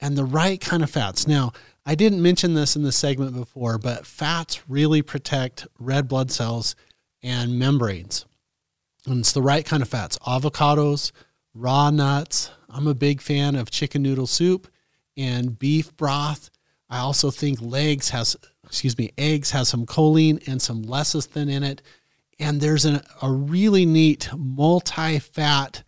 and 0.03 0.17
the 0.17 0.25
right 0.25 0.59
kind 0.59 0.83
of 0.83 0.89
fats. 0.89 1.27
Now, 1.27 1.53
I 1.85 1.95
didn't 1.95 2.21
mention 2.21 2.55
this 2.55 2.75
in 2.75 2.83
the 2.83 2.91
segment 2.91 3.33
before, 3.33 3.77
but 3.77 4.05
fats 4.05 4.61
really 4.67 5.01
protect 5.01 5.65
red 5.79 6.09
blood 6.09 6.29
cells 6.29 6.75
and 7.23 7.57
membranes. 7.57 8.25
And 9.05 9.19
it's 9.19 9.31
the 9.31 9.41
right 9.41 9.65
kind 9.65 9.81
of 9.81 9.87
fats 9.87 10.19
avocados, 10.19 11.13
raw 11.53 11.89
nuts. 11.89 12.51
I'm 12.69 12.85
a 12.85 12.93
big 12.93 13.21
fan 13.21 13.55
of 13.55 13.71
chicken 13.71 14.03
noodle 14.03 14.27
soup 14.27 14.67
and 15.15 15.57
beef 15.57 15.95
broth. 15.95 16.49
I 16.89 16.99
also 16.99 17.31
think 17.31 17.61
legs 17.61 18.09
has, 18.09 18.35
excuse 18.65 18.97
me, 18.97 19.11
eggs 19.17 19.51
has 19.51 19.69
some 19.69 19.85
choline 19.85 20.45
and 20.49 20.61
some 20.61 20.83
lecithin 20.83 21.49
in 21.49 21.63
it. 21.63 21.81
And 22.39 22.59
there's 22.59 22.83
an, 22.83 22.99
a 23.21 23.31
really 23.31 23.85
neat 23.85 24.29
multi 24.35 25.19
fat 25.19 25.83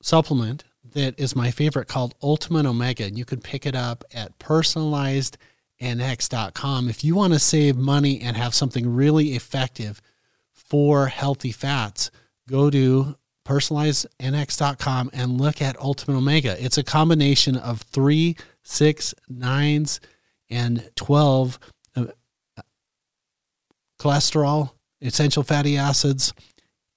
supplement 0.00 0.64
that 0.94 1.14
is 1.18 1.36
my 1.36 1.50
favorite 1.50 1.88
called 1.88 2.14
Ultimate 2.22 2.66
Omega. 2.66 3.04
And 3.04 3.18
you 3.18 3.24
can 3.24 3.40
pick 3.40 3.64
it 3.66 3.76
up 3.76 4.04
at 4.14 4.38
personalizednx.com. 4.38 6.88
If 6.88 7.04
you 7.04 7.14
want 7.14 7.32
to 7.32 7.38
save 7.38 7.76
money 7.76 8.20
and 8.20 8.36
have 8.36 8.54
something 8.54 8.94
really 8.94 9.34
effective 9.34 10.02
for 10.52 11.06
healthy 11.06 11.52
fats, 11.52 12.10
go 12.48 12.70
to 12.70 13.16
personalizednx.com 13.46 15.10
and 15.12 15.40
look 15.40 15.60
at 15.60 15.78
Ultimate 15.78 16.16
Omega. 16.16 16.56
It's 16.64 16.78
a 16.78 16.82
combination 16.82 17.56
of 17.56 17.82
three, 17.82 18.36
six, 18.62 19.14
nines, 19.28 20.00
and 20.48 20.88
12 20.96 21.58
uh, 21.96 22.06
cholesterol 24.00 24.70
essential 25.04 25.42
fatty 25.42 25.76
acids, 25.76 26.32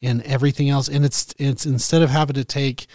and 0.02 0.22
everything 0.24 0.70
else. 0.70 0.88
And 0.88 1.06
it's 1.06 1.34
it's 1.38 1.66
instead 1.66 2.02
of 2.02 2.10
having 2.10 2.36
to 2.36 2.46
take 2.46 2.88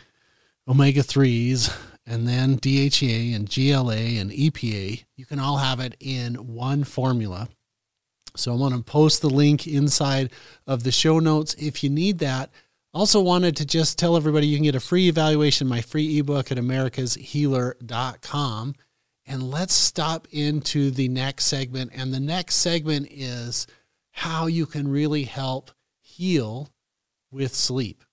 omega 0.68 1.02
threes 1.02 1.70
and 2.06 2.26
then 2.26 2.58
DHEA 2.58 3.34
and 3.34 3.48
GLA 3.48 4.20
and 4.20 4.30
EPA, 4.30 5.04
you 5.16 5.26
can 5.26 5.38
all 5.38 5.58
have 5.58 5.78
it 5.80 5.96
in 6.00 6.34
one 6.34 6.84
formula. 6.84 7.48
So 8.34 8.52
I'm 8.52 8.58
going 8.58 8.72
to 8.72 8.82
post 8.82 9.20
the 9.22 9.30
link 9.30 9.66
inside 9.66 10.30
of 10.66 10.84
the 10.84 10.92
show 10.92 11.18
notes 11.18 11.54
if 11.54 11.82
you 11.84 11.90
need 11.90 12.18
that. 12.20 12.50
Also 12.94 13.20
wanted 13.20 13.56
to 13.56 13.64
just 13.64 13.98
tell 13.98 14.16
everybody 14.16 14.46
you 14.46 14.56
can 14.56 14.64
get 14.64 14.74
a 14.74 14.80
free 14.80 15.08
evaluation, 15.08 15.66
my 15.66 15.80
free 15.80 16.18
ebook 16.18 16.52
at 16.52 16.58
americashealer.com. 16.58 18.74
And 19.24 19.50
let's 19.50 19.74
stop 19.74 20.26
into 20.30 20.90
the 20.90 21.08
next 21.08 21.46
segment. 21.46 21.92
And 21.94 22.12
the 22.12 22.20
next 22.20 22.56
segment 22.56 23.08
is 23.10 23.66
how 24.10 24.46
you 24.46 24.66
can 24.66 24.88
really 24.88 25.24
help 25.24 25.70
heal 26.00 26.68
with 27.30 27.54
sleep. 27.54 28.04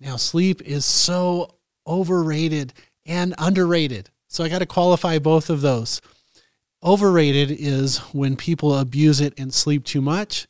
Now, 0.00 0.16
sleep 0.16 0.60
is 0.62 0.84
so 0.84 1.54
overrated 1.86 2.72
and 3.06 3.34
underrated. 3.38 4.10
So 4.28 4.44
I 4.44 4.48
got 4.48 4.60
to 4.60 4.66
qualify 4.66 5.18
both 5.18 5.50
of 5.50 5.60
those. 5.60 6.00
Overrated 6.82 7.50
is 7.50 7.98
when 8.12 8.36
people 8.36 8.78
abuse 8.78 9.20
it 9.20 9.32
and 9.38 9.54
sleep 9.54 9.84
too 9.84 10.02
much, 10.02 10.46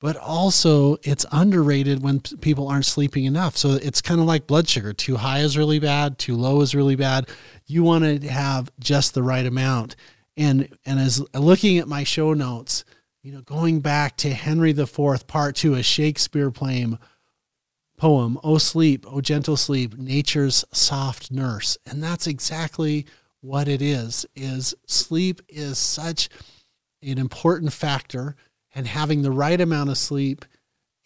but 0.00 0.16
also 0.16 0.98
it's 1.02 1.24
underrated 1.32 2.02
when 2.02 2.20
people 2.20 2.68
aren't 2.68 2.84
sleeping 2.84 3.24
enough. 3.24 3.56
So 3.56 3.70
it's 3.72 4.02
kind 4.02 4.20
of 4.20 4.26
like 4.26 4.46
blood 4.46 4.68
sugar. 4.68 4.92
Too 4.92 5.16
high 5.16 5.38
is 5.38 5.56
really 5.56 5.78
bad, 5.78 6.18
too 6.18 6.36
low 6.36 6.60
is 6.60 6.74
really 6.74 6.96
bad. 6.96 7.28
You 7.66 7.82
want 7.82 8.04
to 8.04 8.28
have 8.28 8.70
just 8.78 9.14
the 9.14 9.22
right 9.22 9.46
amount. 9.46 9.96
And 10.36 10.68
and 10.84 10.98
as 10.98 11.24
looking 11.32 11.78
at 11.78 11.88
my 11.88 12.04
show 12.04 12.34
notes, 12.34 12.84
you 13.22 13.32
know, 13.32 13.40
going 13.40 13.80
back 13.80 14.18
to 14.18 14.34
Henry 14.34 14.72
IV, 14.72 15.26
part 15.26 15.56
two, 15.56 15.74
a 15.74 15.82
Shakespeare 15.82 16.50
poem, 16.50 16.98
poem, 18.04 18.38
Oh 18.44 18.58
Sleep, 18.58 19.06
O 19.10 19.22
Gentle 19.22 19.56
Sleep, 19.56 19.96
Nature's 19.96 20.62
Soft 20.72 21.30
Nurse. 21.30 21.78
And 21.86 22.02
that's 22.02 22.26
exactly 22.26 23.06
what 23.40 23.66
it 23.66 23.80
is, 23.80 24.26
is 24.36 24.74
sleep 24.86 25.40
is 25.48 25.78
such 25.78 26.28
an 27.02 27.16
important 27.16 27.72
factor 27.72 28.36
and 28.74 28.86
having 28.86 29.22
the 29.22 29.30
right 29.30 29.58
amount 29.58 29.88
of 29.88 29.96
sleep 29.96 30.44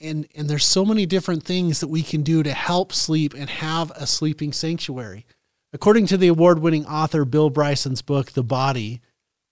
and 0.00 0.26
and 0.34 0.50
there's 0.50 0.66
so 0.66 0.84
many 0.84 1.06
different 1.06 1.44
things 1.44 1.78
that 1.78 1.86
we 1.86 2.02
can 2.02 2.22
do 2.24 2.42
to 2.42 2.52
help 2.52 2.92
sleep 2.92 3.32
and 3.32 3.48
have 3.48 3.92
a 3.92 4.04
sleeping 4.04 4.52
sanctuary. 4.52 5.24
According 5.72 6.06
to 6.06 6.16
the 6.16 6.26
award-winning 6.26 6.84
author 6.86 7.24
Bill 7.24 7.48
Bryson's 7.48 8.02
book 8.02 8.32
The 8.32 8.42
Body, 8.42 9.00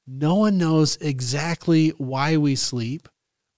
no 0.04 0.34
one 0.34 0.58
knows 0.58 0.96
exactly 0.96 1.90
why 1.90 2.38
we 2.38 2.56
sleep, 2.56 3.08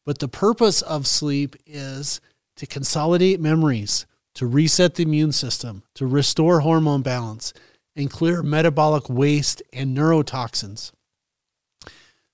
but 0.04 0.18
the 0.18 0.28
purpose 0.28 0.82
of 0.82 1.06
sleep 1.06 1.56
is 1.66 2.20
to 2.58 2.66
consolidate 2.66 3.40
memories, 3.40 4.04
to 4.34 4.46
reset 4.46 4.96
the 4.96 5.04
immune 5.04 5.32
system, 5.32 5.84
to 5.94 6.06
restore 6.06 6.60
hormone 6.60 7.02
balance, 7.02 7.52
and 7.94 8.10
clear 8.10 8.42
metabolic 8.42 9.08
waste 9.08 9.62
and 9.72 9.96
neurotoxins. 9.96 10.92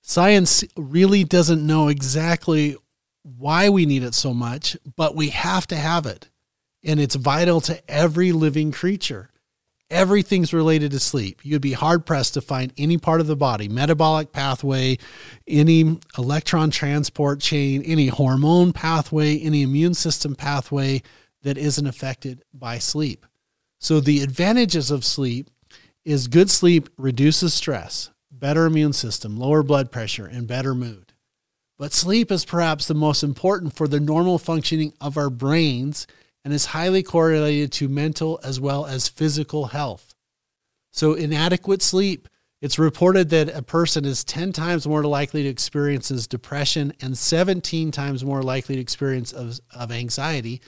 Science 0.01 0.63
really 0.75 1.23
doesn't 1.23 1.65
know 1.65 1.87
exactly 1.87 2.75
why 3.23 3.69
we 3.69 3.85
need 3.85 4.03
it 4.03 4.13
so 4.13 4.33
much, 4.33 4.75
but 4.95 5.15
we 5.15 5.29
have 5.29 5.65
to 5.67 5.75
have 5.75 6.05
it. 6.05 6.29
And 6.83 6.99
it's 6.99 7.15
vital 7.15 7.61
to 7.61 7.81
every 7.89 8.31
living 8.31 8.71
creature. 8.71 9.31
Everything's 9.91 10.53
related 10.53 10.91
to 10.91 10.99
sleep. 10.99 11.41
You'd 11.43 11.61
be 11.61 11.73
hard 11.73 12.05
pressed 12.05 12.33
to 12.33 12.41
find 12.41 12.73
any 12.77 12.97
part 12.97 13.21
of 13.21 13.27
the 13.27 13.35
body, 13.35 13.69
metabolic 13.69 14.31
pathway, 14.31 14.97
any 15.47 15.99
electron 16.17 16.71
transport 16.71 17.39
chain, 17.39 17.83
any 17.83 18.07
hormone 18.07 18.73
pathway, 18.73 19.37
any 19.39 19.61
immune 19.61 19.93
system 19.93 20.35
pathway 20.35 21.03
that 21.43 21.57
isn't 21.57 21.85
affected 21.85 22.43
by 22.51 22.79
sleep. 22.79 23.27
So, 23.79 23.99
the 23.99 24.21
advantages 24.21 24.89
of 24.89 25.05
sleep 25.05 25.51
is 26.03 26.27
good 26.27 26.49
sleep 26.49 26.89
reduces 26.97 27.53
stress, 27.53 28.09
better 28.31 28.65
immune 28.65 28.93
system, 28.93 29.37
lower 29.37 29.61
blood 29.61 29.91
pressure, 29.91 30.25
and 30.25 30.47
better 30.47 30.73
mood. 30.73 31.13
But 31.77 31.93
sleep 31.93 32.31
is 32.31 32.45
perhaps 32.45 32.87
the 32.87 32.93
most 32.93 33.21
important 33.21 33.75
for 33.75 33.87
the 33.87 33.99
normal 33.99 34.39
functioning 34.39 34.93
of 34.99 35.17
our 35.17 35.29
brains 35.29 36.07
and 36.45 36.53
is 36.53 36.67
highly 36.67 37.01
correlated 37.01 37.71
to 37.73 37.89
mental 37.89 38.39
as 38.43 38.59
well 38.59 38.85
as 38.85 39.09
physical 39.09 39.65
health. 39.65 40.13
So, 40.91 41.15
inadequate 41.15 41.81
sleep, 41.81 42.29
it's 42.61 42.79
reported 42.79 43.29
that 43.31 43.49
a 43.49 43.63
person 43.63 44.05
is 44.05 44.23
10 44.23 44.53
times 44.53 44.87
more 44.87 45.03
likely 45.03 45.43
to 45.43 45.49
experience 45.49 46.07
depression 46.27 46.93
and 47.01 47.17
17 47.17 47.91
times 47.91 48.23
more 48.23 48.43
likely 48.43 48.75
to 48.75 48.81
experience 48.81 49.33
of, 49.33 49.59
of 49.75 49.91
anxiety 49.91 50.61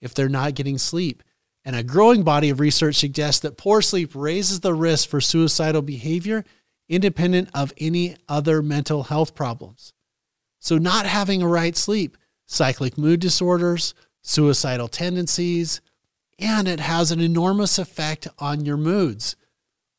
if 0.00 0.14
they're 0.14 0.28
not 0.28 0.54
getting 0.54 0.78
sleep. 0.78 1.22
And 1.64 1.74
a 1.74 1.82
growing 1.82 2.22
body 2.22 2.50
of 2.50 2.60
research 2.60 2.96
suggests 2.96 3.40
that 3.40 3.58
poor 3.58 3.82
sleep 3.82 4.12
raises 4.14 4.60
the 4.60 4.74
risk 4.74 5.08
for 5.08 5.20
suicidal 5.20 5.82
behavior 5.82 6.44
independent 6.88 7.48
of 7.54 7.72
any 7.78 8.16
other 8.28 8.62
mental 8.62 9.04
health 9.04 9.34
problems. 9.34 9.92
So, 10.60 10.78
not 10.78 11.06
having 11.06 11.42
a 11.42 11.48
right 11.48 11.76
sleep, 11.76 12.16
cyclic 12.46 12.96
mood 12.96 13.20
disorders, 13.20 13.94
suicidal 14.24 14.88
tendencies, 14.88 15.80
and 16.38 16.66
it 16.66 16.80
has 16.80 17.12
an 17.12 17.20
enormous 17.20 17.78
effect 17.78 18.26
on 18.40 18.64
your 18.64 18.76
moods. 18.76 19.36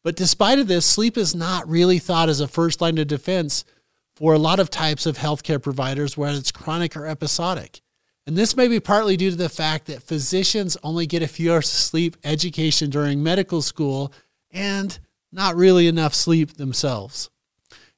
But 0.03 0.17
despite 0.17 0.59
of 0.59 0.67
this, 0.67 0.85
sleep 0.85 1.17
is 1.17 1.33
not 1.33 1.69
really 1.69 1.99
thought 1.99 2.27
as 2.27 2.41
a 2.41 2.47
first 2.47 2.81
line 2.81 2.97
of 2.97 3.07
defense 3.07 3.63
for 4.15 4.33
a 4.33 4.39
lot 4.39 4.59
of 4.59 4.69
types 4.69 5.05
of 5.05 5.17
healthcare 5.17 5.61
providers, 5.61 6.17
whether 6.17 6.37
it's 6.37 6.51
chronic 6.51 6.97
or 6.97 7.07
episodic. 7.07 7.81
And 8.27 8.35
this 8.35 8.57
may 8.57 8.67
be 8.67 8.79
partly 8.79 9.17
due 9.17 9.29
to 9.29 9.35
the 9.35 9.49
fact 9.49 9.85
that 9.85 10.01
physicians 10.01 10.75
only 10.83 11.05
get 11.05 11.21
a 11.21 11.27
few 11.27 11.53
hours 11.53 11.67
of 11.67 11.79
sleep 11.79 12.17
education 12.23 12.89
during 12.89 13.21
medical 13.21 13.61
school 13.61 14.11
and 14.51 14.97
not 15.31 15.55
really 15.55 15.87
enough 15.87 16.15
sleep 16.15 16.53
themselves. 16.53 17.29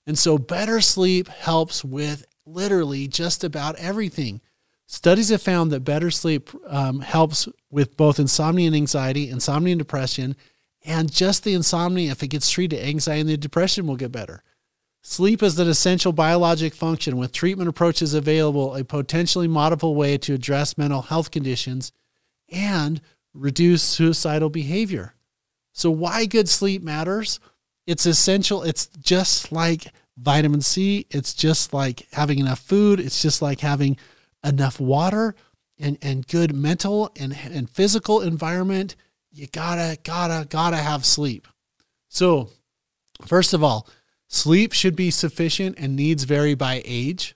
And 0.06 0.18
so, 0.18 0.38
better 0.38 0.82
sleep 0.82 1.28
helps 1.28 1.84
with 1.84 2.26
literally 2.46 3.08
just 3.08 3.44
about 3.44 3.76
everything. 3.76 4.42
Studies 4.90 5.30
have 5.30 5.42
found 5.42 5.70
that 5.72 5.82
better 5.82 6.10
sleep 6.10 6.50
um, 6.66 7.02
helps 7.02 7.48
with 7.70 7.98
both 7.98 8.20
insomnia 8.20 8.68
and 8.68 8.76
anxiety, 8.76 9.30
insomnia 9.30 9.74
and 9.74 9.80
depression, 9.80 10.36
and 10.86 11.12
just 11.12 11.44
the 11.44 11.54
insomnia, 11.54 12.12
if 12.12 12.24
it 12.24 12.30
gets 12.30 12.50
treated, 12.50 12.80
anxiety 12.80 13.20
and 13.22 13.30
the 13.30 13.38
depression 13.38 13.86
will 13.86 13.98
get 13.98 14.14
better. 14.14 14.44
Sleep 15.02 15.44
is 15.44 15.60
an 15.60 15.68
essential 15.68 16.14
biologic 16.14 16.74
function 16.74 17.18
with 17.18 17.34
treatment 17.34 17.70
approaches 17.70 18.14
available, 18.14 18.76
a 18.76 18.86
potentially 18.86 19.48
modifiable 19.48 19.96
way 19.96 20.18
to 20.20 20.34
address 20.34 20.78
mental 20.78 21.02
health 21.02 21.32
conditions 21.32 21.92
and 22.50 23.02
reduce 23.34 23.84
suicidal 23.84 24.50
behavior. 24.50 25.16
So, 25.74 25.92
why 25.92 26.26
good 26.26 26.48
sleep 26.48 26.82
matters? 26.82 27.42
It's 27.86 28.06
essential. 28.06 28.64
It's 28.64 28.88
just 29.02 29.52
like 29.52 29.94
vitamin 30.18 30.62
C, 30.62 31.06
it's 31.10 31.34
just 31.34 31.74
like 31.74 32.08
having 32.14 32.40
enough 32.40 32.60
food, 32.60 33.00
it's 33.00 33.22
just 33.22 33.42
like 33.42 33.60
having 33.60 33.98
enough 34.44 34.80
water 34.80 35.36
and, 35.80 35.98
and 36.02 36.28
good 36.28 36.56
mental 36.56 37.12
and, 37.20 37.38
and 37.52 37.70
physical 37.70 38.22
environment. 38.22 38.96
You 39.32 39.48
gotta, 39.48 39.98
gotta, 40.04 40.48
gotta 40.48 40.78
have 40.78 41.06
sleep. 41.06 41.48
So, 42.10 42.50
first 43.26 43.54
of 43.54 43.64
all, 43.64 43.88
Sleep 44.28 44.74
should 44.74 44.96
be 44.96 45.10
sufficient 45.10 45.80
and 45.80 45.96
needs 45.96 46.26
vary 46.26 46.54
by 46.54 46.82
age. 46.86 47.36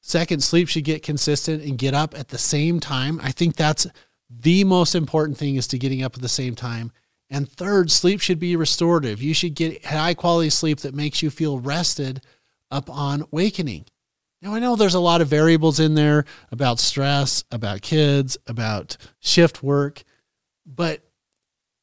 Second, 0.00 0.42
sleep 0.42 0.68
should 0.68 0.84
get 0.84 1.02
consistent 1.02 1.62
and 1.62 1.76
get 1.76 1.94
up 1.94 2.16
at 2.16 2.28
the 2.28 2.38
same 2.38 2.80
time. 2.80 3.20
I 3.22 3.32
think 3.32 3.56
that's 3.56 3.86
the 4.30 4.64
most 4.64 4.94
important 4.94 5.36
thing 5.36 5.56
is 5.56 5.66
to 5.68 5.78
getting 5.78 6.02
up 6.02 6.14
at 6.14 6.22
the 6.22 6.28
same 6.28 6.54
time. 6.54 6.92
And 7.28 7.50
third, 7.50 7.90
sleep 7.90 8.20
should 8.20 8.38
be 8.38 8.56
restorative. 8.56 9.20
You 9.20 9.34
should 9.34 9.54
get 9.54 9.84
high 9.84 10.14
quality 10.14 10.50
sleep 10.50 10.80
that 10.80 10.94
makes 10.94 11.22
you 11.22 11.28
feel 11.28 11.58
rested 11.58 12.22
upon 12.70 13.26
wakening. 13.30 13.86
Now, 14.40 14.54
I 14.54 14.60
know 14.60 14.76
there's 14.76 14.94
a 14.94 15.00
lot 15.00 15.20
of 15.20 15.28
variables 15.28 15.80
in 15.80 15.94
there 15.94 16.24
about 16.52 16.78
stress, 16.78 17.44
about 17.50 17.82
kids, 17.82 18.36
about 18.46 18.96
shift 19.18 19.62
work, 19.62 20.04
but 20.64 21.02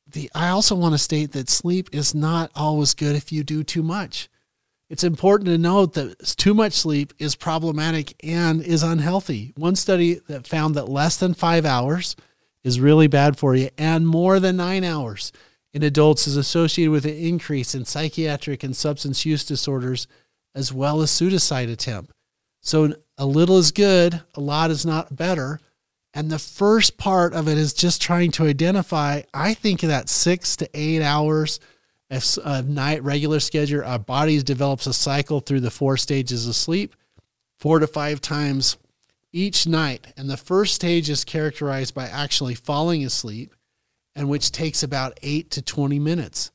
the, 0.08 0.32
I 0.34 0.50
also 0.50 0.76
want 0.76 0.94
to 0.94 1.00
state 1.00 1.34
that 1.34 1.50
sleep 1.50 1.90
is 1.92 2.16
not 2.16 2.52
always 2.56 2.94
good 2.94 3.16
if 3.16 3.32
you 3.32 3.44
do 3.44 3.64
too 3.64 3.84
much 3.84 4.30
it's 4.90 5.04
important 5.04 5.48
to 5.48 5.58
note 5.58 5.94
that 5.94 6.20
too 6.38 6.54
much 6.54 6.74
sleep 6.74 7.14
is 7.18 7.36
problematic 7.36 8.16
and 8.24 8.62
is 8.62 8.84
unhealthy. 8.84 9.54
One 9.58 9.76
study 9.76 10.22
that 10.28 10.48
found 10.48 10.76
that 10.76 10.90
less 10.90 11.18
than 11.18 11.34
five 11.34 11.66
hours 11.66 12.16
is 12.64 12.80
really 12.80 13.08
bad 13.08 13.38
for 13.38 13.56
you, 13.56 13.70
and 13.78 14.08
more 14.08 14.40
than 14.40 14.58
nine 14.58 14.84
hours 14.84 15.32
in 15.74 15.84
adults 15.84 16.28
is 16.28 16.38
associated 16.38 16.92
with 16.92 17.06
an 17.06 17.16
increase 17.16 17.74
in 17.74 17.86
psychiatric 17.86 18.64
and 18.64 18.76
substance 18.76 19.26
use 19.26 19.44
disorders, 19.44 20.08
as 20.54 20.72
well 20.72 21.02
as 21.02 21.12
suicide 21.12 21.70
attempt. 21.70 22.12
So 22.66 22.96
a 23.20 23.26
little 23.28 23.60
is 23.60 23.72
good, 23.72 24.20
a 24.34 24.42
lot 24.42 24.72
is 24.72 24.86
not 24.88 25.16
better. 25.16 25.60
And 26.16 26.32
the 26.32 26.40
first 26.40 26.98
part 26.98 27.34
of 27.34 27.48
it 27.48 27.60
is 27.60 27.74
just 27.74 28.02
trying 28.02 28.32
to 28.32 28.48
identify, 28.48 29.22
I 29.34 29.54
think 29.54 29.82
that 29.82 30.10
six 30.10 30.56
to 30.58 30.70
eight 30.74 31.04
hours 31.04 31.60
a 32.10 32.62
night 32.64 33.04
regular 33.04 33.40
schedule, 33.40 33.84
our 33.84 34.00
body 34.00 34.42
develops 34.42 34.88
a 34.88 34.94
cycle 34.94 35.42
through 35.42 35.60
the 35.60 35.72
four 35.72 35.96
stages 35.98 36.48
of 36.48 36.56
sleep, 36.56 36.96
four 37.60 37.80
to 37.80 37.88
five 37.88 38.20
times 38.20 38.78
each 39.32 39.68
night. 39.68 40.08
And 40.18 40.28
the 40.28 40.38
first 40.38 40.74
stage 40.74 41.10
is 41.10 41.24
characterized 41.24 41.94
by 41.94 42.08
actually 42.08 42.56
falling 42.56 43.06
asleep, 43.06 43.54
and 44.16 44.28
which 44.28 44.52
takes 44.52 44.82
about 44.82 45.20
8 45.22 45.52
to 45.52 45.62
20 45.62 46.00
minutes. 46.00 46.52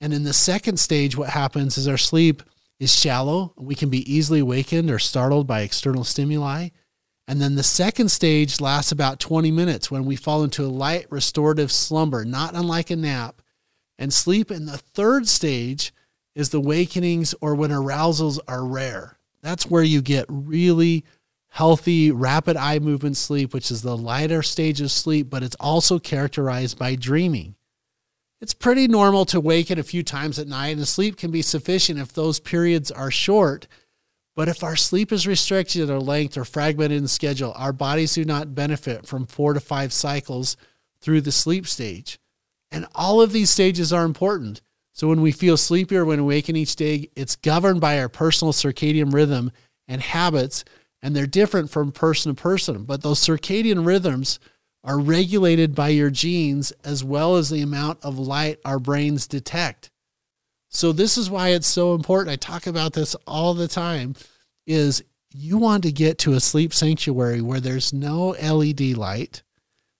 And 0.00 0.12
in 0.12 0.24
the 0.24 0.32
second 0.34 0.78
stage, 0.78 1.16
what 1.16 1.30
happens 1.30 1.78
is 1.78 1.88
our 1.88 1.96
sleep 1.96 2.42
is 2.82 2.92
shallow. 2.92 3.54
We 3.56 3.74
can 3.74 3.90
be 3.90 4.12
easily 4.12 4.40
awakened 4.40 4.90
or 4.90 4.98
startled 4.98 5.46
by 5.46 5.60
external 5.60 6.04
stimuli. 6.04 6.70
And 7.28 7.40
then 7.40 7.54
the 7.54 7.62
second 7.62 8.10
stage 8.10 8.60
lasts 8.60 8.90
about 8.90 9.20
20 9.20 9.50
minutes 9.52 9.90
when 9.90 10.04
we 10.04 10.16
fall 10.16 10.42
into 10.42 10.64
a 10.64 10.66
light 10.66 11.06
restorative 11.08 11.70
slumber, 11.70 12.24
not 12.24 12.54
unlike 12.54 12.90
a 12.90 12.96
nap. 12.96 13.40
And 13.98 14.12
sleep 14.12 14.50
in 14.50 14.66
the 14.66 14.78
third 14.78 15.28
stage 15.28 15.94
is 16.34 16.50
the 16.50 16.58
awakenings 16.58 17.34
or 17.40 17.54
when 17.54 17.70
arousals 17.70 18.40
are 18.48 18.66
rare. 18.66 19.16
That's 19.42 19.70
where 19.70 19.84
you 19.84 20.02
get 20.02 20.26
really 20.28 21.04
healthy, 21.50 22.10
rapid 22.10 22.56
eye 22.56 22.80
movement 22.80 23.16
sleep, 23.16 23.54
which 23.54 23.70
is 23.70 23.82
the 23.82 23.96
lighter 23.96 24.42
stage 24.42 24.80
of 24.80 24.90
sleep, 24.90 25.30
but 25.30 25.42
it's 25.42 25.56
also 25.60 25.98
characterized 25.98 26.78
by 26.78 26.96
dreaming. 26.96 27.54
It's 28.42 28.54
pretty 28.54 28.88
normal 28.88 29.24
to 29.26 29.40
waken 29.40 29.78
a 29.78 29.84
few 29.84 30.02
times 30.02 30.36
at 30.36 30.48
night, 30.48 30.76
and 30.76 30.88
sleep 30.88 31.16
can 31.16 31.30
be 31.30 31.42
sufficient 31.42 32.00
if 32.00 32.12
those 32.12 32.40
periods 32.40 32.90
are 32.90 33.08
short. 33.08 33.68
But 34.34 34.48
if 34.48 34.64
our 34.64 34.74
sleep 34.74 35.12
is 35.12 35.28
restricted 35.28 35.88
or 35.88 36.00
length 36.00 36.36
or 36.36 36.44
fragmented 36.44 36.98
in 36.98 37.06
schedule, 37.06 37.52
our 37.54 37.72
bodies 37.72 38.14
do 38.14 38.24
not 38.24 38.56
benefit 38.56 39.06
from 39.06 39.26
four 39.26 39.54
to 39.54 39.60
five 39.60 39.92
cycles 39.92 40.56
through 41.00 41.20
the 41.20 41.30
sleep 41.30 41.68
stage. 41.68 42.18
And 42.72 42.86
all 42.96 43.22
of 43.22 43.30
these 43.30 43.50
stages 43.50 43.92
are 43.92 44.04
important. 44.04 44.60
So 44.92 45.06
when 45.06 45.20
we 45.20 45.30
feel 45.30 45.56
sleepier 45.56 46.04
when 46.04 46.18
we 46.18 46.34
awaken 46.34 46.56
each 46.56 46.74
day, 46.74 47.10
it's 47.14 47.36
governed 47.36 47.80
by 47.80 48.00
our 48.00 48.08
personal 48.08 48.52
circadian 48.52 49.14
rhythm 49.14 49.52
and 49.86 50.02
habits, 50.02 50.64
and 51.00 51.14
they're 51.14 51.26
different 51.28 51.70
from 51.70 51.92
person 51.92 52.34
to 52.34 52.42
person. 52.42 52.82
But 52.82 53.02
those 53.02 53.20
circadian 53.20 53.86
rhythms 53.86 54.40
are 54.84 54.98
regulated 54.98 55.74
by 55.74 55.88
your 55.88 56.10
genes 56.10 56.72
as 56.84 57.04
well 57.04 57.36
as 57.36 57.50
the 57.50 57.62
amount 57.62 57.98
of 58.02 58.18
light 58.18 58.58
our 58.64 58.78
brains 58.78 59.26
detect. 59.26 59.90
So 60.68 60.92
this 60.92 61.18
is 61.18 61.30
why 61.30 61.50
it's 61.50 61.66
so 61.66 61.94
important. 61.94 62.32
I 62.32 62.36
talk 62.36 62.66
about 62.66 62.92
this 62.92 63.14
all 63.26 63.54
the 63.54 63.68
time 63.68 64.14
is 64.66 65.04
you 65.34 65.58
want 65.58 65.82
to 65.84 65.92
get 65.92 66.18
to 66.18 66.32
a 66.32 66.40
sleep 66.40 66.74
sanctuary 66.74 67.40
where 67.40 67.60
there's 67.60 67.92
no 67.92 68.30
LED 68.42 68.96
light, 68.96 69.42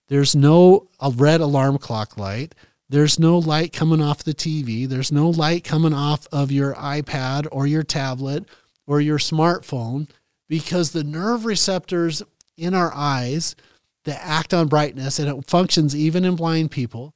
there's 0.09 0.35
no 0.35 0.89
red 1.17 1.41
alarm 1.41 1.79
clock 1.79 2.17
light, 2.17 2.55
there's 2.89 3.19
no 3.19 3.39
light 3.39 3.73
coming 3.73 4.03
off 4.03 4.25
the 4.25 4.35
TV, 4.35 4.89
there's 4.89 5.13
no 5.13 5.31
light 5.31 5.65
coming 5.65 5.95
off 5.95 6.27
of 6.33 6.51
your 6.51 6.75
iPad 6.75 7.47
or 7.53 7.67
your 7.67 7.83
tablet 7.83 8.47
or 8.87 9.01
your 9.01 9.19
smartphone 9.19 10.09
because 10.49 10.91
the 10.91 11.05
nerve 11.05 11.45
receptors 11.45 12.23
in 12.57 12.75
our 12.75 12.93
eyes 12.95 13.57
that 14.05 14.21
act 14.23 14.53
on 14.53 14.69
brightness, 14.69 15.19
and 15.19 15.29
it 15.29 15.47
functions 15.47 15.95
even 15.95 16.25
in 16.25 16.37
blind 16.37 16.71
people. 16.71 17.15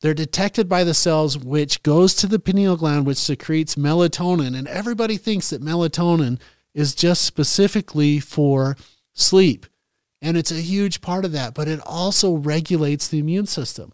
They're 0.00 0.14
detected 0.14 0.68
by 0.68 0.84
the 0.84 0.94
cells, 0.94 1.38
which 1.38 1.82
goes 1.82 2.14
to 2.16 2.26
the 2.26 2.38
pineal 2.38 2.76
gland, 2.76 3.06
which 3.06 3.16
secretes 3.16 3.76
melatonin. 3.76 4.56
And 4.56 4.68
everybody 4.68 5.16
thinks 5.16 5.50
that 5.50 5.62
melatonin 5.62 6.38
is 6.74 6.94
just 6.94 7.24
specifically 7.24 8.20
for 8.20 8.76
sleep. 9.14 9.66
And 10.20 10.36
it's 10.36 10.50
a 10.50 10.56
huge 10.56 11.00
part 11.00 11.24
of 11.24 11.32
that, 11.32 11.54
but 11.54 11.68
it 11.68 11.80
also 11.80 12.34
regulates 12.34 13.08
the 13.08 13.18
immune 13.18 13.46
system. 13.46 13.92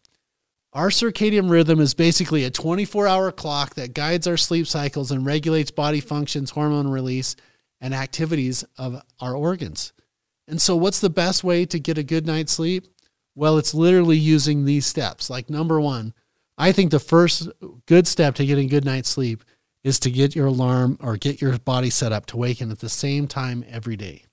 Our 0.73 0.89
circadian 0.89 1.51
rhythm 1.51 1.81
is 1.81 1.95
basically 1.95 2.45
a 2.45 2.51
24 2.51 3.07
hour 3.07 3.31
clock 3.31 3.75
that 3.75 3.95
guides 3.95 4.27
our 4.27 4.39
sleep 4.39 4.67
cycles 4.67 5.11
and 5.11 5.25
regulates 5.25 5.71
body 5.71 6.01
functions, 6.01 6.51
hormone 6.51 6.89
release, 6.89 7.37
and 7.81 7.93
activities 7.95 8.65
of 8.79 9.03
our 9.21 9.37
organs. 9.37 9.93
And 10.53 10.61
so, 10.61 10.77
what's 10.77 11.01
the 11.01 11.09
best 11.09 11.43
way 11.43 11.65
to 11.65 11.81
get 11.81 11.97
a 11.97 12.03
good 12.03 12.27
night's 12.27 12.53
sleep? 12.53 12.87
Well, 13.35 13.57
it's 13.57 13.73
literally 13.73 14.19
using 14.19 14.67
these 14.67 14.85
steps. 14.85 15.31
Like, 15.31 15.49
number 15.49 15.81
one, 15.81 16.13
I 16.59 16.73
think 16.73 16.91
the 16.91 17.01
first 17.01 17.49
good 17.87 18.07
step 18.07 18.35
to 18.35 18.45
getting 18.45 18.69
good 18.69 18.85
night's 18.85 19.09
sleep 19.09 19.45
is 19.83 19.99
to 20.01 20.11
get 20.11 20.37
your 20.37 20.49
alarm 20.49 20.99
or 21.01 21.17
get 21.17 21.41
your 21.41 21.59
body 21.59 21.89
set 21.89 22.13
up 22.13 22.27
to 22.27 22.37
waken 22.37 22.71
at 22.71 22.81
the 22.81 22.91
same 22.91 23.27
time 23.27 23.65
every 23.67 23.97
day. 23.97 24.27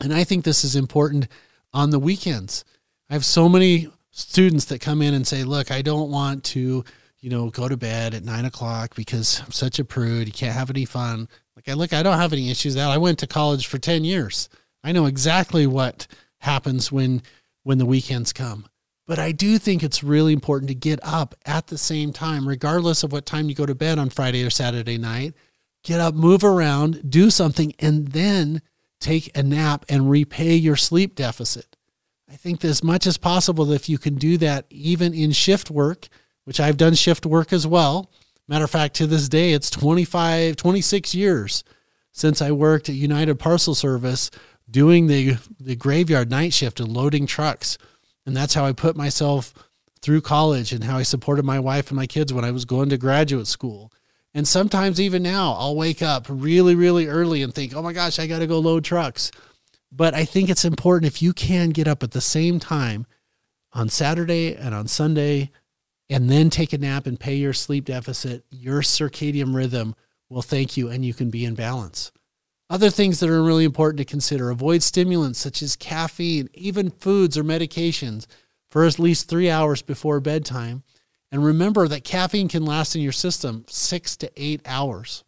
And 0.00 0.12
I 0.12 0.24
think 0.24 0.44
this 0.44 0.64
is 0.64 0.74
important 0.74 1.28
on 1.72 1.90
the 1.90 2.00
weekends. 2.00 2.64
I 3.08 3.12
have 3.12 3.24
so 3.24 3.48
many 3.48 3.86
students 4.10 4.64
that 4.64 4.80
come 4.80 5.02
in 5.02 5.14
and 5.14 5.24
say, 5.24 5.44
Look, 5.44 5.70
I 5.70 5.82
don't 5.82 6.10
want 6.10 6.42
to, 6.46 6.84
you 7.20 7.30
know, 7.30 7.50
go 7.50 7.68
to 7.68 7.76
bed 7.76 8.12
at 8.12 8.24
nine 8.24 8.44
o'clock 8.44 8.96
because 8.96 9.40
I'm 9.40 9.52
such 9.52 9.78
a 9.78 9.84
prude. 9.84 10.26
You 10.26 10.32
can't 10.32 10.56
have 10.56 10.70
any 10.70 10.84
fun. 10.84 11.28
Like, 11.54 11.68
I 11.68 11.74
look, 11.74 11.92
I 11.92 12.02
don't 12.02 12.18
have 12.18 12.32
any 12.32 12.50
issues 12.50 12.74
that 12.74 12.90
I 12.90 12.98
went 12.98 13.20
to 13.20 13.28
college 13.28 13.68
for 13.68 13.78
10 13.78 14.02
years. 14.02 14.48
I 14.84 14.92
know 14.92 15.06
exactly 15.06 15.66
what 15.66 16.06
happens 16.38 16.92
when 16.92 17.22
when 17.64 17.78
the 17.78 17.86
weekends 17.86 18.32
come. 18.32 18.66
But 19.06 19.18
I 19.18 19.32
do 19.32 19.58
think 19.58 19.82
it's 19.82 20.04
really 20.04 20.32
important 20.32 20.68
to 20.68 20.74
get 20.74 21.00
up 21.02 21.34
at 21.44 21.66
the 21.66 21.78
same 21.78 22.12
time, 22.12 22.46
regardless 22.46 23.02
of 23.02 23.12
what 23.12 23.26
time 23.26 23.48
you 23.48 23.54
go 23.54 23.66
to 23.66 23.74
bed 23.74 23.98
on 23.98 24.10
Friday 24.10 24.44
or 24.44 24.50
Saturday 24.50 24.98
night. 24.98 25.34
Get 25.82 26.00
up, 26.00 26.14
move 26.14 26.44
around, 26.44 27.10
do 27.10 27.28
something, 27.28 27.74
and 27.78 28.08
then 28.08 28.62
take 29.00 29.36
a 29.36 29.42
nap 29.42 29.84
and 29.88 30.10
repay 30.10 30.54
your 30.54 30.76
sleep 30.76 31.14
deficit. 31.14 31.76
I 32.30 32.36
think 32.36 32.64
as 32.64 32.82
much 32.82 33.06
as 33.06 33.18
possible, 33.18 33.70
if 33.72 33.88
you 33.88 33.98
can 33.98 34.14
do 34.14 34.38
that 34.38 34.64
even 34.70 35.12
in 35.12 35.32
shift 35.32 35.70
work, 35.70 36.08
which 36.44 36.58
I've 36.58 36.78
done 36.78 36.94
shift 36.94 37.26
work 37.26 37.52
as 37.52 37.66
well. 37.66 38.10
Matter 38.48 38.64
of 38.64 38.70
fact, 38.70 38.94
to 38.96 39.06
this 39.06 39.28
day, 39.28 39.52
it's 39.52 39.68
25, 39.68 40.56
26 40.56 41.14
years 41.14 41.64
since 42.12 42.40
I 42.40 42.52
worked 42.52 42.88
at 42.88 42.94
United 42.94 43.38
Parcel 43.38 43.74
Service 43.74 44.30
doing 44.70 45.06
the 45.06 45.36
the 45.60 45.76
graveyard 45.76 46.30
night 46.30 46.52
shift 46.52 46.80
and 46.80 46.92
loading 46.92 47.26
trucks. 47.26 47.78
And 48.26 48.36
that's 48.36 48.54
how 48.54 48.64
I 48.64 48.72
put 48.72 48.96
myself 48.96 49.52
through 50.00 50.20
college 50.20 50.72
and 50.72 50.84
how 50.84 50.98
I 50.98 51.02
supported 51.02 51.44
my 51.44 51.58
wife 51.58 51.88
and 51.88 51.96
my 51.96 52.06
kids 52.06 52.32
when 52.32 52.44
I 52.44 52.50
was 52.50 52.64
going 52.64 52.88
to 52.90 52.98
graduate 52.98 53.46
school. 53.46 53.92
And 54.34 54.48
sometimes 54.48 55.00
even 55.00 55.22
now, 55.22 55.52
I'll 55.52 55.76
wake 55.76 56.02
up 56.02 56.26
really, 56.28 56.74
really 56.74 57.06
early 57.06 57.42
and 57.42 57.54
think, 57.54 57.74
oh 57.74 57.82
my 57.82 57.92
gosh, 57.92 58.18
I 58.18 58.26
got 58.26 58.40
to 58.40 58.46
go 58.46 58.58
load 58.58 58.84
trucks. 58.84 59.30
But 59.92 60.12
I 60.12 60.24
think 60.24 60.50
it's 60.50 60.64
important 60.64 61.10
if 61.10 61.22
you 61.22 61.32
can 61.32 61.70
get 61.70 61.86
up 61.86 62.02
at 62.02 62.10
the 62.10 62.20
same 62.20 62.58
time 62.58 63.06
on 63.72 63.88
Saturday 63.88 64.54
and 64.56 64.74
on 64.74 64.88
Sunday 64.88 65.50
and 66.10 66.28
then 66.28 66.50
take 66.50 66.72
a 66.72 66.78
nap 66.78 67.06
and 67.06 67.18
pay 67.18 67.36
your 67.36 67.52
sleep 67.52 67.84
deficit, 67.84 68.44
your 68.50 68.82
circadian 68.82 69.54
rhythm 69.54 69.94
will 70.28 70.42
thank 70.42 70.76
you 70.76 70.90
and 70.90 71.04
you 71.04 71.14
can 71.14 71.30
be 71.30 71.44
in 71.44 71.54
balance. 71.54 72.10
Other 72.74 72.90
things 72.90 73.20
that 73.20 73.30
are 73.30 73.40
really 73.40 73.64
important 73.64 73.98
to 73.98 74.04
consider 74.04 74.50
avoid 74.50 74.82
stimulants 74.82 75.38
such 75.38 75.62
as 75.62 75.76
caffeine, 75.76 76.48
even 76.54 76.90
foods 76.90 77.38
or 77.38 77.44
medications 77.44 78.26
for 78.68 78.84
at 78.84 78.98
least 78.98 79.28
three 79.28 79.48
hours 79.48 79.80
before 79.80 80.18
bedtime. 80.18 80.82
And 81.30 81.44
remember 81.44 81.86
that 81.86 82.02
caffeine 82.02 82.48
can 82.48 82.64
last 82.64 82.96
in 82.96 83.00
your 83.00 83.12
system 83.12 83.64
six 83.68 84.16
to 84.16 84.32
eight 84.36 84.60
hours. 84.66 85.22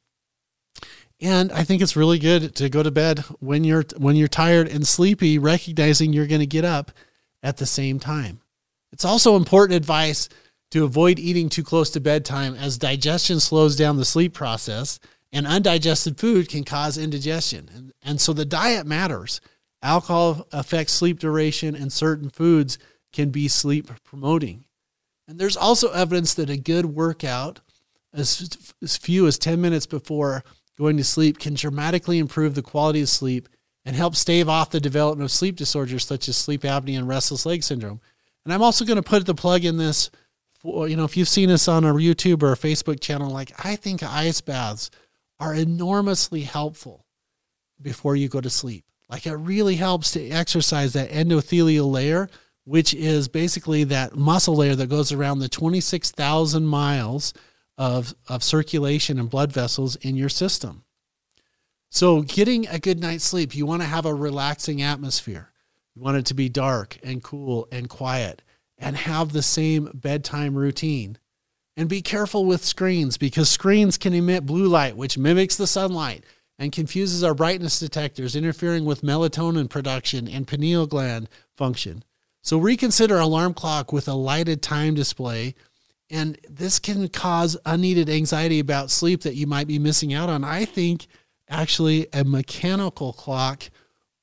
And 1.21 1.53
I 1.53 1.63
think 1.63 1.83
it's 1.83 1.95
really 1.95 2.19
good 2.19 2.57
to 2.57 2.69
go 2.69 2.83
to 2.83 2.91
bed 2.91 3.21
when 3.39 3.63
you're 3.63 3.85
when 3.97 4.17
you're 4.17 4.27
tired 4.27 4.67
and 4.67 4.85
sleepy, 4.85 5.39
recognizing 5.39 6.13
you're 6.13 6.27
going 6.27 6.41
to 6.41 6.47
get 6.49 6.65
up 6.65 6.91
at 7.45 7.59
the 7.59 7.67
same 7.67 8.01
time. 8.01 8.41
It's 8.91 9.05
also 9.05 9.37
important 9.37 9.77
advice 9.77 10.29
to 10.73 10.83
avoid 10.83 11.21
eating 11.21 11.49
too 11.49 11.63
close 11.63 11.91
to 11.91 12.01
bedtime 12.01 12.57
as 12.57 12.77
digestion 12.77 13.39
slows 13.39 13.77
down 13.77 13.99
the 13.99 14.05
sleep 14.05 14.35
process 14.35 14.99
and 15.37 15.47
undigested 15.47 16.19
food 16.19 16.49
can 16.49 16.65
cause 16.65 16.97
indigestion. 16.97 17.69
And, 17.75 17.93
and 18.03 18.19
so 18.19 18.33
the 18.33 18.47
diet 18.47 18.87
matters. 18.87 19.43
Alcohol 19.83 20.49
affects 20.51 20.95
sleep 20.95 21.19
duration, 21.19 21.75
and 21.75 21.93
certain 21.93 22.31
foods 22.31 22.79
can 23.13 23.29
be 23.29 23.47
sleep 23.47 23.91
promoting. 24.03 24.65
And 25.29 25.39
there's 25.39 25.57
also 25.57 25.93
evidence 25.93 26.33
that 26.35 26.49
a 26.49 26.57
good 26.57 26.87
workout, 26.87 27.61
as, 28.15 28.49
as 28.83 28.97
few 28.97 29.27
as 29.27 29.37
10 29.37 29.61
minutes 29.61 29.85
before 29.85 30.43
going 30.79 30.97
to 30.97 31.05
sleep, 31.05 31.39
can 31.39 31.53
dramatically 31.53 32.19
improve 32.19 32.55
the 32.55 32.63
quality 32.63 33.03
of 33.03 33.11
sleep 33.11 33.47
and 33.85 33.95
help 33.95 34.17
stave 34.17 34.49
off 34.49 34.71
the 34.71 34.81
development 34.81 35.27
of 35.27 35.31
sleep 35.31 35.57
disorders 35.57 36.07
such 36.07 36.31
as 36.31 36.39
sleep 36.39 36.63
apnea 36.63 36.97
and 36.97 37.09
restless 37.09 37.45
leg 37.45 37.63
syndrome. 37.63 38.01
And 38.47 38.55
I'm 38.55 38.63
also 38.63 38.87
going 38.87 38.97
to 38.97 39.03
put 39.03 39.27
the 39.27 39.35
plug 39.35 39.67
in 39.67 39.77
this 39.77 40.11
for, 40.61 40.89
you 40.89 40.97
know, 40.97 41.05
if 41.05 41.15
you've 41.15 41.29
seen 41.29 41.51
us 41.51 41.69
on 41.69 41.85
our 41.85 41.93
YouTube 41.93 42.43
or 42.43 42.49
our 42.49 42.57
Facebook 42.57 43.01
channel, 43.01 43.31
like 43.31 43.53
I 43.63 43.77
think 43.77 44.03
ice 44.03 44.41
baths 44.41 44.91
are 45.39 45.55
enormously 45.55 46.43
helpful 46.43 47.07
before 47.81 48.17
you 48.17 48.29
go 48.29 48.41
to 48.41 48.51
sleep. 48.51 48.85
Like 49.09 49.27
it 49.27 49.35
really 49.35 49.77
helps 49.77 50.13
to 50.13 50.31
exercise 50.31 50.95
that 50.95 51.11
endothelial 51.11 51.91
layer, 51.91 52.29
which 52.65 52.95
is 52.95 53.29
basically 53.29 53.85
that 53.85 54.17
muscle 54.17 54.57
layer 54.57 54.75
that 54.75 54.89
goes 54.89 55.13
around 55.13 55.39
the 55.39 55.49
26,000 55.49 56.67
miles 56.67 57.33
of, 57.79 58.15
of 58.29 58.43
circulation 58.43 59.19
and 59.19 59.31
blood 59.31 59.53
vessels 59.53 59.97
in 59.97 60.17
your 60.17 60.29
system. 60.29 60.85
So, 61.89 62.23
getting 62.23 62.67
a 62.67 62.81
good 62.81 62.99
night's 62.99 63.25
sleep, 63.25 63.55
you 63.55 63.65
want 63.65 63.83
to 63.83 63.89
have 63.89 64.07
a 64.07 64.15
relaxing 64.15 64.83
atmosphere. 64.83 65.53
You 65.95 66.03
want 66.03 66.17
it 66.17 66.27
to 66.27 66.35
be 66.35 66.49
dark 66.49 66.99
and 67.03 67.23
cool 67.23 67.69
and 67.71 67.89
quiet 67.89 68.43
and 68.77 68.97
have 68.97 69.33
the 69.33 69.43
same 69.43 69.91
bedtime 69.95 70.55
routine. 70.55 71.19
And 71.77 71.89
be 71.89 72.01
careful 72.01 72.47
with 72.47 72.65
screens 72.65 73.19
because 73.19 73.49
screens 73.51 73.99
can 73.99 74.15
emit 74.15 74.47
blue 74.47 74.67
light, 74.67 74.97
which 74.97 75.19
mimics 75.19 75.57
the 75.57 75.67
sunlight. 75.67 76.25
and 76.59 76.73
confuses 76.73 77.23
our 77.23 77.35
brightness 77.35 77.79
detectors, 77.79 78.35
interfering 78.35 78.85
with 78.85 79.03
melatonin 79.03 79.69
production 79.69 80.27
and 80.27 80.49
pineal 80.49 80.87
gland 80.87 81.29
function. 81.57 82.03
So 82.43 82.59
reconsider 82.59 83.19
alarm 83.19 83.55
clock 83.55 83.93
with 83.93 84.09
a 84.09 84.15
lighted 84.15 84.63
time 84.63 84.95
display. 84.95 85.55
And 86.09 86.39
this 86.49 86.79
can 86.79 87.09
cause 87.09 87.57
unneeded 87.67 88.09
anxiety 88.09 88.61
about 88.61 88.91
sleep 88.91 89.23
that 89.23 89.35
you 89.35 89.47
might 89.47 89.67
be 89.67 89.79
missing 89.79 90.15
out 90.15 90.29
on. 90.29 90.45
I 90.45 90.65
think 90.65 91.09
actually 91.49 92.07
a 92.13 92.25
mechanical 92.25 93.13
clock 93.13 93.65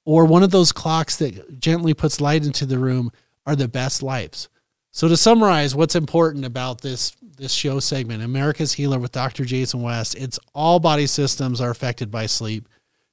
or 0.06 0.26
one 0.26 0.44
of 0.44 0.52
those 0.52 0.72
clocks 0.72 1.18
that 1.18 1.60
gently 1.60 1.94
puts 1.94 2.22
light 2.22 2.46
into 2.46 2.66
the 2.66 2.80
room 2.80 3.12
are 3.46 3.56
the 3.56 3.68
best 3.68 4.02
lives. 4.02 4.50
So 4.96 5.08
to 5.08 5.18
summarize 5.18 5.76
what's 5.76 5.96
important 5.96 6.46
about 6.46 6.82
this 6.82 7.16
this 7.36 7.52
show 7.52 7.80
segment, 7.80 8.22
America's 8.22 8.74
Healer 8.74 9.00
with 9.00 9.12
Dr. 9.12 9.44
Jason 9.44 9.82
West, 9.82 10.14
it's 10.14 10.40
all 10.54 10.80
body 10.80 11.08
systems 11.08 11.60
are 11.60 11.72
affected 11.72 12.12
by 12.12 12.28
sleep. 12.28 12.70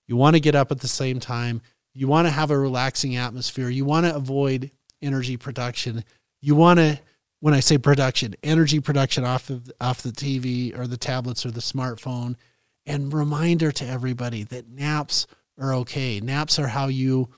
You 0.07 0.15
want 0.17 0.37
to 0.37 0.41
get 0.41 0.55
up 0.55 0.71
at 0.71 0.81
the 0.81 0.89
same 0.89 1.19
time. 1.21 1.63
You 1.95 2.07
want 2.07 2.29
to 2.29 2.31
have 2.31 2.51
a 2.51 2.59
relaxing 2.59 3.17
atmosphere. 3.17 3.71
You 3.71 3.87
want 3.87 4.05
to 4.05 4.15
avoid 4.15 4.71
energy 5.01 5.39
production. 5.39 6.05
You 6.43 6.55
want 6.55 6.81
to 6.81 7.01
when 7.41 7.55
I 7.55 7.61
say 7.61 7.79
production, 7.79 8.35
energy 8.43 8.81
production 8.81 9.25
off 9.25 9.49
of 9.49 9.73
off 9.81 10.03
the 10.03 10.11
TV 10.11 10.79
or 10.79 10.87
the 10.87 10.99
tablets 10.99 11.47
or 11.47 11.51
the 11.51 11.61
smartphone. 11.61 12.37
And 12.85 13.11
reminder 13.11 13.73
to 13.73 13.87
everybody 13.87 14.43
that 14.45 14.69
naps 14.69 15.27
are 15.59 15.73
okay. 15.77 16.21
Naps 16.21 16.59
are 16.59 16.69
how 16.69 16.89
you 16.89 17.31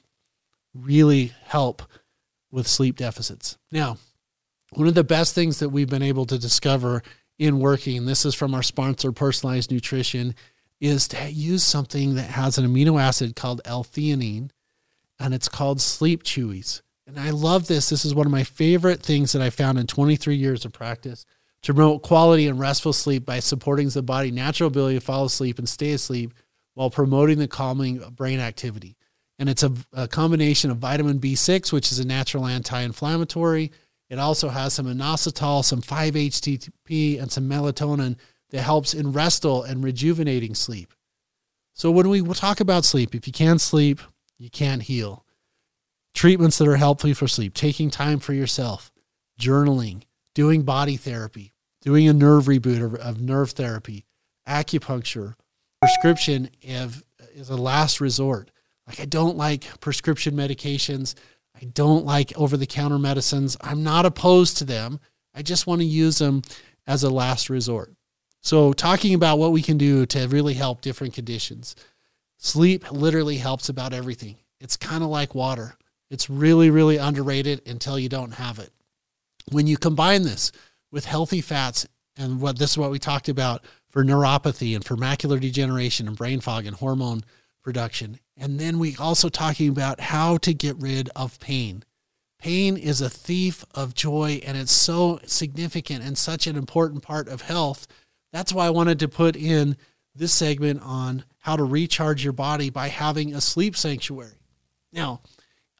really 0.75 1.33
help 1.45 1.83
with 2.51 2.67
sleep 2.67 2.97
deficits. 2.97 3.57
Now, 3.71 3.99
one 4.75 4.89
of 4.89 4.95
the 4.95 5.05
best 5.05 5.35
things 5.35 5.59
that 5.59 5.69
we've 5.69 5.89
been 5.89 6.03
able 6.03 6.27
to 6.27 6.39
discover 6.39 7.03
in 7.39 7.59
working, 7.59 8.07
this 8.07 8.25
is 8.25 8.35
from 8.35 8.55
our 8.55 8.63
sponsor, 8.63 9.13
Personalized 9.13 9.71
Nutrition, 9.71 10.35
is 10.81 11.09
to 11.09 11.31
use 11.31 11.65
something 11.65 12.15
that 12.15 12.31
has 12.31 12.59
an 12.59 12.67
amino 12.67 13.01
acid 13.01 13.37
called 13.37 13.61
L-theanine, 13.65 14.51
and 15.19 15.35
it's 15.35 15.49
called 15.49 15.81
Sleep 15.81 16.25
Chewies. 16.25 16.83
And 17.07 17.19
I 17.19 17.31
love 17.31 17.67
this. 17.67 17.89
This 17.89 18.05
is 18.05 18.15
one 18.15 18.27
of 18.27 18.33
my 18.33 18.45
favorite 18.45 19.03
things 19.03 19.33
that 19.33 19.43
I 19.43 19.51
found 19.51 19.79
in 19.79 19.87
23 19.87 20.37
years 20.37 20.65
of 20.65 20.73
practice 20.73 21.27
to 21.63 21.75
promote 21.75 22.03
quality 22.03 22.49
and 22.49 22.59
restful 22.59 22.93
sleep 22.93 23.25
by 23.25 23.39
supporting 23.41 23.89
the 23.89 24.03
body's 24.03 24.33
natural 24.33 24.69
ability 24.69 24.99
to 24.99 25.05
fall 25.05 25.25
asleep 25.25 25.59
and 25.59 25.69
stay 25.69 25.93
asleep 25.93 26.33
while 26.75 26.91
promoting 26.91 27.39
the 27.39 27.49
calming 27.49 27.99
brain 28.17 28.41
activity. 28.41 28.97
And 29.39 29.49
it's 29.49 29.63
a, 29.63 29.73
a 29.93 30.09
combination 30.09 30.71
of 30.71 30.79
vitamin 30.79 31.19
B6, 31.19 31.73
which 31.73 31.93
is 31.93 31.99
a 31.99 32.07
natural 32.07 32.47
anti 32.47 32.81
inflammatory, 32.81 33.73
it 34.13 34.19
also 34.19 34.51
has 34.51 34.75
some 34.75 34.85
inositol, 34.85 35.65
some 35.65 35.81
5-HTP, 35.81 37.19
and 37.19 37.33
some 37.33 37.49
melatonin 37.49 38.17
that 38.51 38.61
helps 38.61 38.93
in 38.93 39.13
restful 39.13 39.63
and 39.63 39.83
rejuvenating 39.83 40.55
sleep. 40.55 40.93
So 41.73 41.91
when 41.91 42.11
we 42.11 42.23
talk 42.35 42.61
about 42.61 42.85
sleep, 42.85 43.15
if 43.15 43.27
you 43.27 43.33
can't 43.33 43.61
sleep, 43.61 44.03
you 44.39 44.51
can't 44.51 44.83
heal. 44.83 45.25
Treatments 46.15 46.59
that 46.59 46.69
are 46.69 46.77
helpful 46.77 47.15
for 47.15 47.27
sleep, 47.27 47.55
taking 47.55 47.89
time 47.89 48.19
for 48.19 48.35
yourself, 48.35 48.93
journaling, 49.41 50.03
doing 50.35 50.63
body 50.63 50.99
therapy, 50.99 51.55
doing 51.81 52.07
a 52.07 52.13
nerve 52.13 52.45
reboot 52.45 52.97
of, 52.97 53.19
nerve 53.19 53.53
therapy, 53.53 54.05
acupuncture, 54.47 55.37
prescription 55.81 56.51
is 56.61 57.49
a 57.49 57.57
last 57.57 57.99
resort. 57.99 58.51
Like 58.87 59.01
I 59.01 59.07
don't 59.07 59.39
like 59.39 59.81
prescription 59.81 60.35
medications. 60.35 61.15
I 61.55 61.65
don't 61.67 62.05
like 62.05 62.37
over 62.37 62.57
the 62.57 62.67
counter 62.67 62.99
medicines. 62.99 63.57
I'm 63.61 63.83
not 63.83 64.07
opposed 64.07 64.57
to 64.59 64.65
them. 64.65 65.01
I 65.35 65.43
just 65.43 65.67
want 65.67 65.81
to 65.81 65.87
use 65.87 66.19
them 66.19 66.43
as 66.87 67.03
a 67.03 67.11
last 67.11 67.49
resort. 67.51 67.95
So, 68.41 68.73
talking 68.73 69.15
about 69.15 69.39
what 69.39 69.53
we 69.53 69.63
can 69.63 69.79
do 69.79 70.05
to 70.07 70.27
really 70.27 70.55
help 70.55 70.81
different 70.81 71.15
conditions. 71.15 71.77
Sleep 72.39 72.91
literally 72.91 73.37
helps 73.37 73.69
about 73.69 73.93
everything. 73.93 74.37
It's 74.61 74.77
kind 74.77 75.05
of 75.05 75.11
like 75.11 75.35
water. 75.35 75.77
It's 76.11 76.29
really, 76.29 76.69
really 76.69 76.97
underrated 76.97 77.63
until 77.69 77.99
you 77.99 78.09
don't 78.09 78.33
have 78.33 78.59
it. 78.59 78.71
When 79.53 79.69
you 79.69 79.77
combine 79.77 80.25
this 80.25 80.51
with 80.91 81.05
healthy 81.05 81.41
fats, 81.41 81.87
and 82.17 82.41
what 82.41 82.59
this 82.59 82.73
is 82.73 82.79
what 82.79 82.91
we 82.91 82.99
talked 82.99 83.29
about 83.29 83.65
for 83.89 84.05
neuropathy 84.05 84.75
and 84.75 84.85
for 84.85 84.97
macular 84.97 85.41
degeneration 85.41 86.09
and 86.09 86.17
brain 86.17 86.41
fog 86.41 86.67
and 86.67 86.77
hormone 86.77 87.23
production, 87.63 88.19
and 88.37 88.59
then 88.59 88.79
we 88.79 88.97
also 88.97 89.29
talking 89.29 89.69
about 89.69 90.01
how 90.01 90.37
to 90.39 90.53
get 90.53 90.77
rid 90.77 91.09
of 91.15 91.39
pain. 91.41 91.85
Pain 92.39 92.77
is 92.77 93.01
a 93.01 93.09
thief 93.09 93.65
of 93.73 93.95
joy 93.95 94.41
and 94.45 94.57
it's 94.57 94.73
so 94.73 95.21
significant 95.25 96.03
and 96.03 96.19
such 96.19 96.49
an 96.49 96.57
important 96.57 97.01
part 97.03 97.29
of 97.29 97.43
health. 97.43 97.87
That's 98.33 98.53
why 98.53 98.67
I 98.67 98.71
wanted 98.71 98.99
to 98.99 99.09
put 99.09 99.37
in 99.37 99.77
this 100.15 100.35
segment 100.35 100.83
on 100.83 101.25
how 101.39 101.55
to 101.55 101.63
recharge 101.63 102.25
your 102.25 102.33
body 102.33 102.69
by 102.69 102.89
having 102.89 103.33
a 103.33 103.41
sleep 103.41 103.77
sanctuary. 103.77 104.41
Now, 104.93 105.23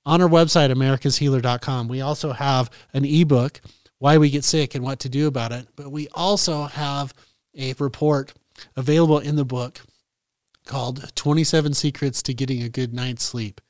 on 0.07 0.23
our 0.23 0.29
website, 0.29 0.73
americashealer.com, 0.73 1.89
we 1.89 2.01
also 2.01 2.31
have 2.31 2.71
an 2.95 3.05
ebook, 3.05 3.61
Why 3.99 4.19
We 4.19 4.31
Get 4.31 4.45
Sick 4.45 4.77
and 4.77 4.85
What 4.85 5.01
to 5.01 5.09
Do 5.09 5.27
About 5.27 5.51
It. 5.51 5.67
But 5.75 5.91
we 5.91 6.07
also 6.15 6.65
have 6.65 7.13
a 7.57 7.75
report 7.75 8.35
available 8.77 9.19
in 9.19 9.35
the 9.35 9.45
book 9.45 9.81
called 10.67 11.15
27 11.15 11.75
Secrets 11.75 12.23
to 12.23 12.35
Getting 12.35 12.63
a 12.63 12.69
Good 12.69 12.95
Night's 12.95 13.25
Sleep. 13.25 13.61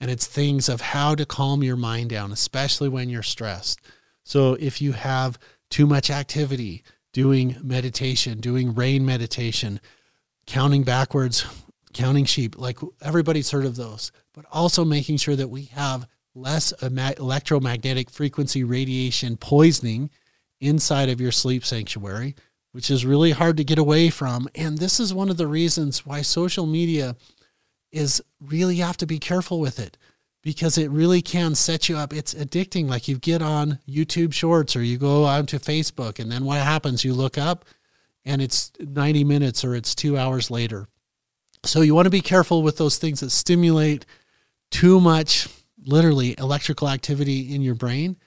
And 0.00 0.10
it's 0.10 0.26
things 0.26 0.68
of 0.68 0.80
how 0.80 1.14
to 1.14 1.26
calm 1.26 1.62
your 1.62 1.76
mind 1.76 2.10
down, 2.10 2.32
especially 2.32 2.88
when 2.88 3.08
you're 3.08 3.22
stressed. 3.22 3.80
So 4.24 4.54
if 4.54 4.80
you 4.80 4.92
have 4.92 5.38
too 5.70 5.86
much 5.86 6.10
activity, 6.10 6.84
doing 7.12 7.56
meditation, 7.62 8.40
doing 8.40 8.74
rain 8.74 9.04
meditation, 9.04 9.80
counting 10.46 10.84
backwards, 10.84 11.44
counting 11.92 12.24
sheep, 12.26 12.56
like 12.58 12.78
everybody's 13.02 13.50
heard 13.50 13.64
of 13.64 13.76
those, 13.76 14.12
but 14.34 14.44
also 14.52 14.84
making 14.84 15.16
sure 15.16 15.36
that 15.36 15.48
we 15.48 15.64
have 15.64 16.06
less 16.34 16.72
electromagnetic 16.82 18.08
frequency 18.10 18.62
radiation 18.62 19.36
poisoning 19.36 20.10
inside 20.60 21.08
of 21.08 21.20
your 21.20 21.32
sleep 21.32 21.64
sanctuary 21.64 22.34
which 22.78 22.92
is 22.92 23.04
really 23.04 23.32
hard 23.32 23.56
to 23.56 23.64
get 23.64 23.76
away 23.76 24.08
from. 24.08 24.48
And 24.54 24.78
this 24.78 25.00
is 25.00 25.12
one 25.12 25.30
of 25.30 25.36
the 25.36 25.48
reasons 25.48 26.06
why 26.06 26.22
social 26.22 26.64
media 26.64 27.16
is 27.90 28.22
really 28.40 28.76
you 28.76 28.84
have 28.84 28.96
to 28.98 29.04
be 29.04 29.18
careful 29.18 29.58
with 29.58 29.80
it 29.80 29.98
because 30.44 30.78
it 30.78 30.88
really 30.88 31.20
can 31.20 31.56
set 31.56 31.88
you 31.88 31.96
up. 31.96 32.12
It's 32.12 32.34
addicting. 32.34 32.88
Like 32.88 33.08
you 33.08 33.18
get 33.18 33.42
on 33.42 33.80
YouTube 33.88 34.32
Shorts 34.32 34.76
or 34.76 34.84
you 34.84 34.96
go 34.96 35.24
onto 35.24 35.58
Facebook, 35.58 36.20
and 36.20 36.30
then 36.30 36.44
what 36.44 36.60
happens? 36.60 37.02
You 37.02 37.14
look 37.14 37.36
up 37.36 37.64
and 38.24 38.40
it's 38.40 38.70
90 38.78 39.24
minutes 39.24 39.64
or 39.64 39.74
it's 39.74 39.96
two 39.96 40.16
hours 40.16 40.48
later. 40.48 40.86
So 41.64 41.80
you 41.80 41.96
want 41.96 42.06
to 42.06 42.10
be 42.10 42.20
careful 42.20 42.62
with 42.62 42.76
those 42.76 42.96
things 42.96 43.18
that 43.18 43.30
stimulate 43.30 44.06
too 44.70 45.00
much, 45.00 45.48
literally, 45.84 46.36
electrical 46.38 46.88
activity 46.88 47.52
in 47.52 47.60
your 47.60 47.74
brain. 47.74 48.18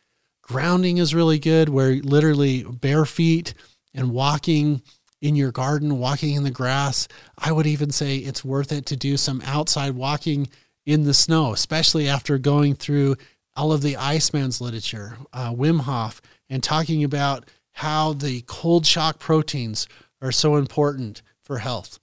Grounding 0.42 0.98
is 0.98 1.16
really 1.16 1.40
good, 1.40 1.70
where 1.70 1.96
literally 2.02 2.64
bare 2.64 3.06
feet 3.06 3.54
and 3.94 4.12
walking 4.12 4.82
in 5.22 5.36
your 5.36 5.52
garden, 5.52 6.00
walking 6.00 6.36
in 6.36 6.44
the 6.44 6.52
grass. 6.52 7.08
I 7.38 7.52
would 7.52 7.68
even 7.68 7.92
say 7.92 8.18
it's 8.18 8.44
worth 8.44 8.72
it 8.72 8.86
to 8.88 8.96
do 8.96 9.18
some 9.18 9.42
outside 9.46 9.94
walking 9.96 10.50
in 10.86 11.04
the 11.04 11.14
snow, 11.14 11.54
especially 11.54 12.08
after 12.08 12.38
going 12.38 12.76
through 12.76 13.16
all 13.56 13.72
of 13.72 13.82
the 13.82 13.98
Iceman's 13.98 14.62
literature, 14.62 15.18
uh, 15.34 15.54
Wim 15.54 15.82
Hof, 15.82 16.22
and 16.50 16.64
talking 16.64 17.04
about 17.04 17.50
how 17.74 18.14
the 18.14 18.42
cold 18.48 18.86
shock 18.86 19.20
proteins 19.20 19.88
are 20.22 20.32
so 20.32 20.56
important 20.56 21.22
for 21.44 21.60
health. 21.60 22.00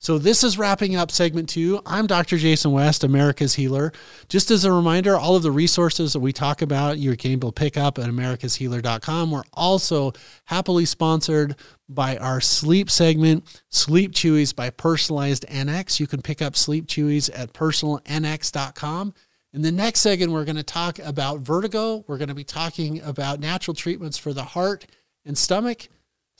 So, 0.00 0.16
this 0.16 0.44
is 0.44 0.56
wrapping 0.56 0.94
up 0.94 1.10
segment 1.10 1.48
two. 1.48 1.80
I'm 1.84 2.06
Dr. 2.06 2.38
Jason 2.38 2.70
West, 2.70 3.02
America's 3.02 3.54
Healer. 3.54 3.92
Just 4.28 4.52
as 4.52 4.64
a 4.64 4.72
reminder, 4.72 5.16
all 5.16 5.34
of 5.34 5.42
the 5.42 5.50
resources 5.50 6.12
that 6.12 6.20
we 6.20 6.32
talk 6.32 6.62
about, 6.62 6.98
able 6.98 7.50
to 7.50 7.52
pick 7.52 7.76
up 7.76 7.98
at 7.98 8.08
americashealer.com. 8.08 9.30
We're 9.32 9.42
also 9.52 10.12
happily 10.44 10.84
sponsored 10.84 11.56
by 11.88 12.16
our 12.18 12.40
sleep 12.40 12.90
segment, 12.90 13.60
Sleep 13.70 14.12
Chewies 14.12 14.54
by 14.54 14.70
Personalized 14.70 15.44
NX. 15.48 15.98
You 15.98 16.06
can 16.06 16.22
pick 16.22 16.40
up 16.40 16.54
Sleep 16.54 16.86
Chewies 16.86 17.28
at 17.34 17.52
personalnx.com. 17.52 19.14
In 19.52 19.62
the 19.62 19.72
next 19.72 20.00
segment, 20.00 20.30
we're 20.30 20.44
going 20.44 20.56
to 20.56 20.62
talk 20.62 21.00
about 21.00 21.40
vertigo. 21.40 22.04
We're 22.06 22.18
going 22.18 22.28
to 22.28 22.34
be 22.34 22.44
talking 22.44 23.00
about 23.02 23.40
natural 23.40 23.74
treatments 23.74 24.16
for 24.16 24.32
the 24.32 24.44
heart 24.44 24.86
and 25.24 25.36
stomach. 25.36 25.88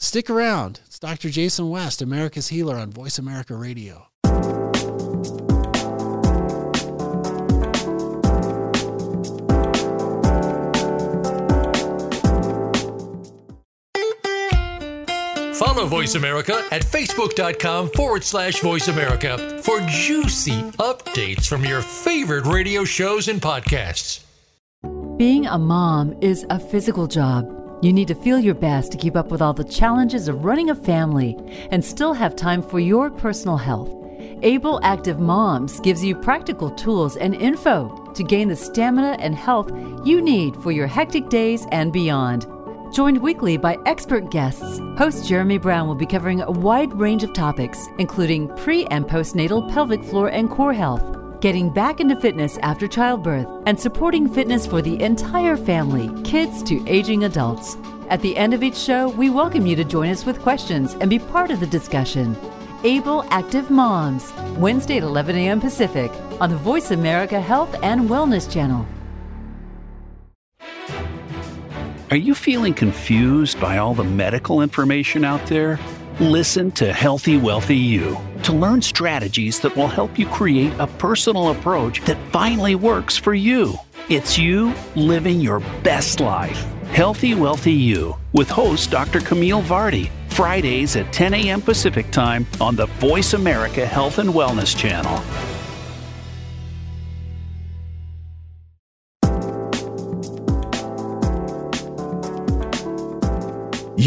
Stick 0.01 0.31
around. 0.31 0.79
It's 0.87 1.01
Dr. 1.01 1.29
Jason 1.29 1.71
West, 1.71 2.01
America's 2.01 2.49
Healer 2.49 2.77
on 2.77 2.93
Voice 2.93 3.19
America 3.19 3.57
Radio. 3.57 4.07
Follow 15.55 15.87
Voice 15.87 16.15
America 16.15 16.65
at 16.71 16.83
facebook.com 16.83 17.91
forward 17.91 18.23
slash 18.23 18.61
voice 18.61 18.87
America 18.87 19.61
for 19.65 19.81
juicy 19.89 20.63
updates 20.79 21.49
from 21.49 21.65
your 21.65 21.83
favorite 21.83 22.47
radio 22.47 22.85
shows 22.85 23.27
and 23.27 23.43
podcasts. 23.43 24.25
Being 25.17 25.47
a 25.47 25.59
mom 25.59 26.17
is 26.21 26.47
a 26.51 26.61
physical 26.61 27.09
job 27.09 27.58
you 27.81 27.93
need 27.93 28.09
to 28.09 28.15
feel 28.15 28.39
your 28.39 28.55
best 28.55 28.91
to 28.93 28.99
keep 28.99 29.17
up 29.17 29.31
with 29.31 29.41
all 29.41 29.53
the 29.53 29.65
challenges 29.65 30.29
of 30.29 30.45
running 30.45 30.71
a 30.71 30.75
family 30.75 31.37
and 31.71 31.85
still 31.85 32.13
have 32.13 32.35
time 32.35 32.63
for 32.63 32.81
your 32.81 33.11
personal 33.11 33.57
health. 33.57 33.95
Able 34.43 34.81
Active 34.83 35.19
Moms 35.19 35.81
gives 35.81 36.05
you 36.05 36.15
practical 36.15 36.71
tools 36.71 37.17
and 37.17 37.35
info 37.35 38.13
to 38.15 38.23
gain 38.23 38.49
the 38.49 38.57
stamina 38.57 39.17
and 39.21 39.35
health 39.35 39.71
you 40.05 40.21
need 40.21 40.57
for 40.57 40.73
your 40.73 40.87
hectic 40.87 41.29
days 41.29 41.67
and 41.73 41.93
beyond. 41.93 42.47
Joined 42.93 43.19
weekly 43.19 43.57
by 43.57 43.77
expert 43.85 44.31
guests, 44.31 44.79
host 44.97 45.29
Jeremy 45.29 45.59
Brown 45.59 45.87
will 45.87 45.95
be 45.95 46.07
covering 46.07 46.41
a 46.41 46.51
wide 46.51 46.93
range 46.95 47.23
of 47.23 47.33
topics, 47.33 47.87
including 47.99 48.49
pre 48.57 48.87
and 48.87 49.07
postnatal 49.07 49.71
pelvic 49.73 50.03
floor 50.03 50.29
and 50.29 50.49
core 50.49 50.73
health, 50.73 51.18
getting 51.41 51.71
back 51.71 52.01
into 52.01 52.17
fitness 52.17 52.59
after 52.59 52.89
childbirth, 52.89 53.47
and 53.67 53.79
supporting 53.79 54.29
fitness 54.29 54.67
for 54.67 54.83
the 54.83 55.01
entire 55.03 55.57
family, 55.57 56.11
kids 56.23 56.63
to 56.65 56.85
aging 56.87 57.25
adults. 57.25 57.77
At 58.09 58.23
the 58.23 58.37
end 58.37 58.55
of 58.55 58.63
each 58.63 58.77
show, 58.77 59.11
we 59.11 59.31
welcome 59.31 59.67
you 59.67 59.77
to 59.77 59.85
join 59.85 60.09
us 60.09 60.25
with 60.25 60.41
questions 60.41 60.95
and 60.95 61.11
be 61.11 61.19
part 61.19 61.51
of 61.51 61.61
the 61.61 61.67
discussion. 61.67 62.37
Able 62.85 63.25
Active 63.31 63.71
Moms, 63.71 64.33
Wednesday 64.57 64.97
at 64.99 65.03
11 65.03 65.37
a.m. 65.37 65.61
Pacific 65.61 66.11
on 66.41 66.51
the 66.51 66.57
Voice 66.57 66.91
America 66.91 67.41
Health 67.41 67.75
and 67.83 68.09
Wellness 68.09 68.51
Channel. 68.51 68.87
Are 72.11 72.17
you 72.17 72.35
feeling 72.35 72.73
confused 72.73 73.61
by 73.61 73.77
all 73.77 73.95
the 73.95 74.05
medical 74.05 74.63
information 74.63 75.25
out 75.25 75.45
there? 75.47 75.79
Listen 76.21 76.73
to 76.73 76.93
Healthy 76.93 77.37
Wealthy 77.37 77.77
You 77.77 78.19
to 78.43 78.53
learn 78.53 78.83
strategies 78.83 79.61
that 79.61 79.77
will 79.77 79.87
help 79.87 80.19
you 80.19 80.27
create 80.27 80.73
a 80.81 80.87
personal 80.89 81.51
approach 81.51 82.01
that 82.07 82.19
finally 82.33 82.75
works 82.75 83.17
for 83.17 83.35
you. 83.35 83.75
It's 84.09 84.37
you 84.37 84.75
living 84.97 85.41
your 85.41 85.61
best 85.85 86.19
life. 86.19 86.61
Healthy 86.87 87.37
Wealthy 87.37 87.73
You 87.73 88.17
with 88.33 88.51
host 88.51 88.91
Dr. 88.91 89.21
Camille 89.21 89.63
Vardy 89.63 90.11
Fridays 90.31 90.97
at 90.97 91.13
10 91.13 91.35
a.m. 91.35 91.63
Pacific 91.63 92.11
Time 92.11 92.45
on 92.61 92.75
the 92.75 92.87
Voice 92.87 93.35
America 93.35 93.87
Health 93.87 94.19
and 94.19 94.31
Wellness 94.31 94.77
Channel. 94.77 95.23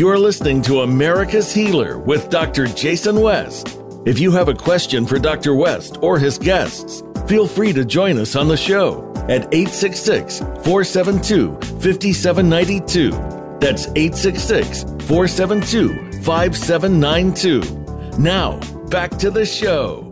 You're 0.01 0.17
listening 0.17 0.63
to 0.63 0.81
America's 0.81 1.53
Healer 1.53 1.99
with 1.99 2.31
Dr. 2.31 2.65
Jason 2.65 3.21
West. 3.21 3.77
If 4.03 4.17
you 4.17 4.31
have 4.31 4.47
a 4.47 4.53
question 4.55 5.05
for 5.05 5.19
Dr. 5.19 5.53
West 5.53 5.99
or 6.01 6.17
his 6.17 6.39
guests, 6.39 7.03
feel 7.27 7.47
free 7.47 7.71
to 7.73 7.85
join 7.85 8.17
us 8.17 8.35
on 8.35 8.47
the 8.47 8.57
show 8.57 9.13
at 9.29 9.53
866 9.53 10.39
472 10.39 11.53
5792. 11.53 13.11
That's 13.59 13.89
866 13.89 14.81
472 15.05 16.23
5792. 16.23 18.17
Now, 18.19 18.59
back 18.87 19.11
to 19.19 19.29
the 19.29 19.45
show. 19.45 20.09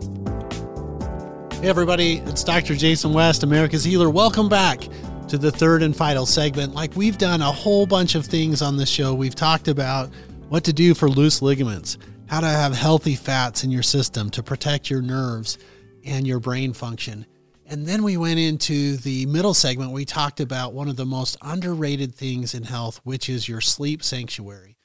Hey, 1.60 1.68
everybody, 1.68 2.18
it's 2.18 2.44
Dr. 2.44 2.76
Jason 2.76 3.12
West, 3.12 3.42
America's 3.42 3.82
Healer. 3.82 4.08
Welcome 4.08 4.48
back 4.48 4.84
to 5.30 5.38
the 5.38 5.52
third 5.52 5.84
and 5.84 5.96
final 5.96 6.26
segment. 6.26 6.74
Like 6.74 6.96
we've 6.96 7.16
done 7.16 7.40
a 7.40 7.52
whole 7.52 7.86
bunch 7.86 8.16
of 8.16 8.26
things 8.26 8.62
on 8.62 8.76
this 8.76 8.88
show, 8.88 9.14
we've 9.14 9.36
talked 9.36 9.68
about 9.68 10.10
what 10.48 10.64
to 10.64 10.72
do 10.72 10.92
for 10.92 11.08
loose 11.08 11.40
ligaments, 11.40 11.98
how 12.26 12.40
to 12.40 12.48
have 12.48 12.74
healthy 12.74 13.14
fats 13.14 13.62
in 13.62 13.70
your 13.70 13.84
system 13.84 14.28
to 14.30 14.42
protect 14.42 14.90
your 14.90 15.00
nerves 15.00 15.56
and 16.04 16.26
your 16.26 16.40
brain 16.40 16.72
function. 16.72 17.24
And 17.66 17.86
then 17.86 18.02
we 18.02 18.16
went 18.16 18.40
into 18.40 18.96
the 18.96 19.24
middle 19.26 19.54
segment. 19.54 19.92
We 19.92 20.04
talked 20.04 20.40
about 20.40 20.72
one 20.72 20.88
of 20.88 20.96
the 20.96 21.06
most 21.06 21.36
underrated 21.42 22.12
things 22.12 22.52
in 22.52 22.64
health, 22.64 23.00
which 23.04 23.28
is 23.28 23.48
your 23.48 23.60
sleep 23.60 24.02
sanctuary. 24.02 24.76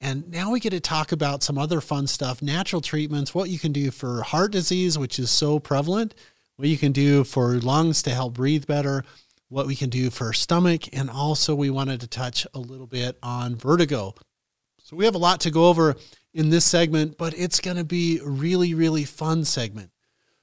And 0.00 0.28
now 0.28 0.50
we 0.50 0.58
get 0.58 0.70
to 0.70 0.80
talk 0.80 1.12
about 1.12 1.44
some 1.44 1.56
other 1.56 1.80
fun 1.80 2.08
stuff 2.08 2.42
natural 2.42 2.82
treatments, 2.82 3.32
what 3.32 3.48
you 3.48 3.60
can 3.60 3.70
do 3.70 3.92
for 3.92 4.22
heart 4.22 4.50
disease, 4.50 4.98
which 4.98 5.20
is 5.20 5.30
so 5.30 5.60
prevalent, 5.60 6.16
what 6.56 6.68
you 6.68 6.78
can 6.78 6.90
do 6.90 7.22
for 7.22 7.60
lungs 7.60 8.02
to 8.02 8.10
help 8.10 8.34
breathe 8.34 8.66
better, 8.66 9.04
what 9.54 9.68
we 9.68 9.76
can 9.76 9.88
do 9.88 10.10
for 10.10 10.32
stomach. 10.32 10.88
And 10.92 11.08
also, 11.08 11.54
we 11.54 11.70
wanted 11.70 12.00
to 12.00 12.08
touch 12.08 12.44
a 12.54 12.58
little 12.58 12.88
bit 12.88 13.16
on 13.22 13.54
vertigo. 13.54 14.16
So, 14.82 14.96
we 14.96 15.04
have 15.04 15.14
a 15.14 15.18
lot 15.18 15.40
to 15.42 15.50
go 15.52 15.68
over 15.68 15.94
in 16.34 16.50
this 16.50 16.64
segment, 16.64 17.16
but 17.16 17.38
it's 17.38 17.60
going 17.60 17.76
to 17.76 17.84
be 17.84 18.18
a 18.18 18.28
really, 18.28 18.74
really 18.74 19.04
fun 19.04 19.44
segment. 19.44 19.90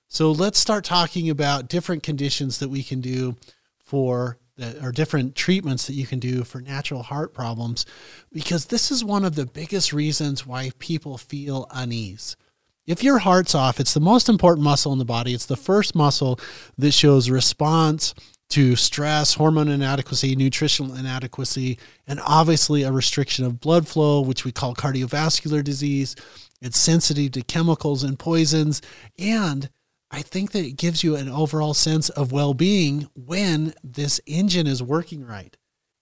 So, 0.07 0.31
let's 0.31 0.59
start 0.59 0.85
talking 0.85 1.29
about 1.29 1.67
different 1.67 2.03
conditions 2.03 2.59
that 2.59 2.69
we 2.69 2.83
can 2.83 3.01
do 3.01 3.35
for 3.83 4.37
that 4.55 4.81
are 4.81 4.93
different 4.93 5.35
treatments 5.35 5.87
that 5.87 5.93
you 5.93 6.05
can 6.05 6.19
do 6.19 6.45
for 6.45 6.61
natural 6.61 7.03
heart 7.03 7.33
problems 7.33 7.85
because 8.31 8.67
this 8.67 8.91
is 8.91 9.03
one 9.03 9.25
of 9.25 9.35
the 9.35 9.45
biggest 9.45 9.91
reasons 9.91 10.45
why 10.45 10.71
people 10.79 11.17
feel 11.17 11.67
unease. 11.71 12.37
If 12.85 13.03
your 13.03 13.19
heart's 13.19 13.55
off, 13.55 13.79
it's 13.79 13.93
the 13.93 13.99
most 13.99 14.29
important 14.29 14.63
muscle 14.63 14.93
in 14.93 14.99
the 14.99 15.05
body. 15.05 15.33
It's 15.33 15.45
the 15.45 15.55
first 15.55 15.95
muscle 15.95 16.39
that 16.77 16.91
shows 16.91 17.29
response 17.29 18.13
to 18.51 18.75
stress, 18.75 19.33
hormone 19.33 19.69
inadequacy, 19.69 20.35
nutritional 20.35 20.95
inadequacy, 20.95 21.77
and 22.07 22.19
obviously 22.25 22.83
a 22.83 22.91
restriction 22.91 23.45
of 23.45 23.59
blood 23.59 23.87
flow, 23.87 24.21
which 24.21 24.45
we 24.45 24.51
call 24.51 24.75
cardiovascular 24.75 25.63
disease. 25.63 26.15
It's 26.61 26.77
sensitive 26.77 27.31
to 27.33 27.41
chemicals 27.41 28.03
and 28.03 28.19
poisons, 28.19 28.81
and 29.17 29.69
I 30.11 30.21
think 30.21 30.51
that 30.51 30.65
it 30.65 30.77
gives 30.77 31.03
you 31.03 31.15
an 31.15 31.29
overall 31.29 31.73
sense 31.73 32.09
of 32.09 32.31
well 32.31 32.53
being 32.53 33.09
when 33.15 33.73
this 33.83 34.19
engine 34.25 34.67
is 34.67 34.83
working 34.83 35.25
right. 35.25 35.55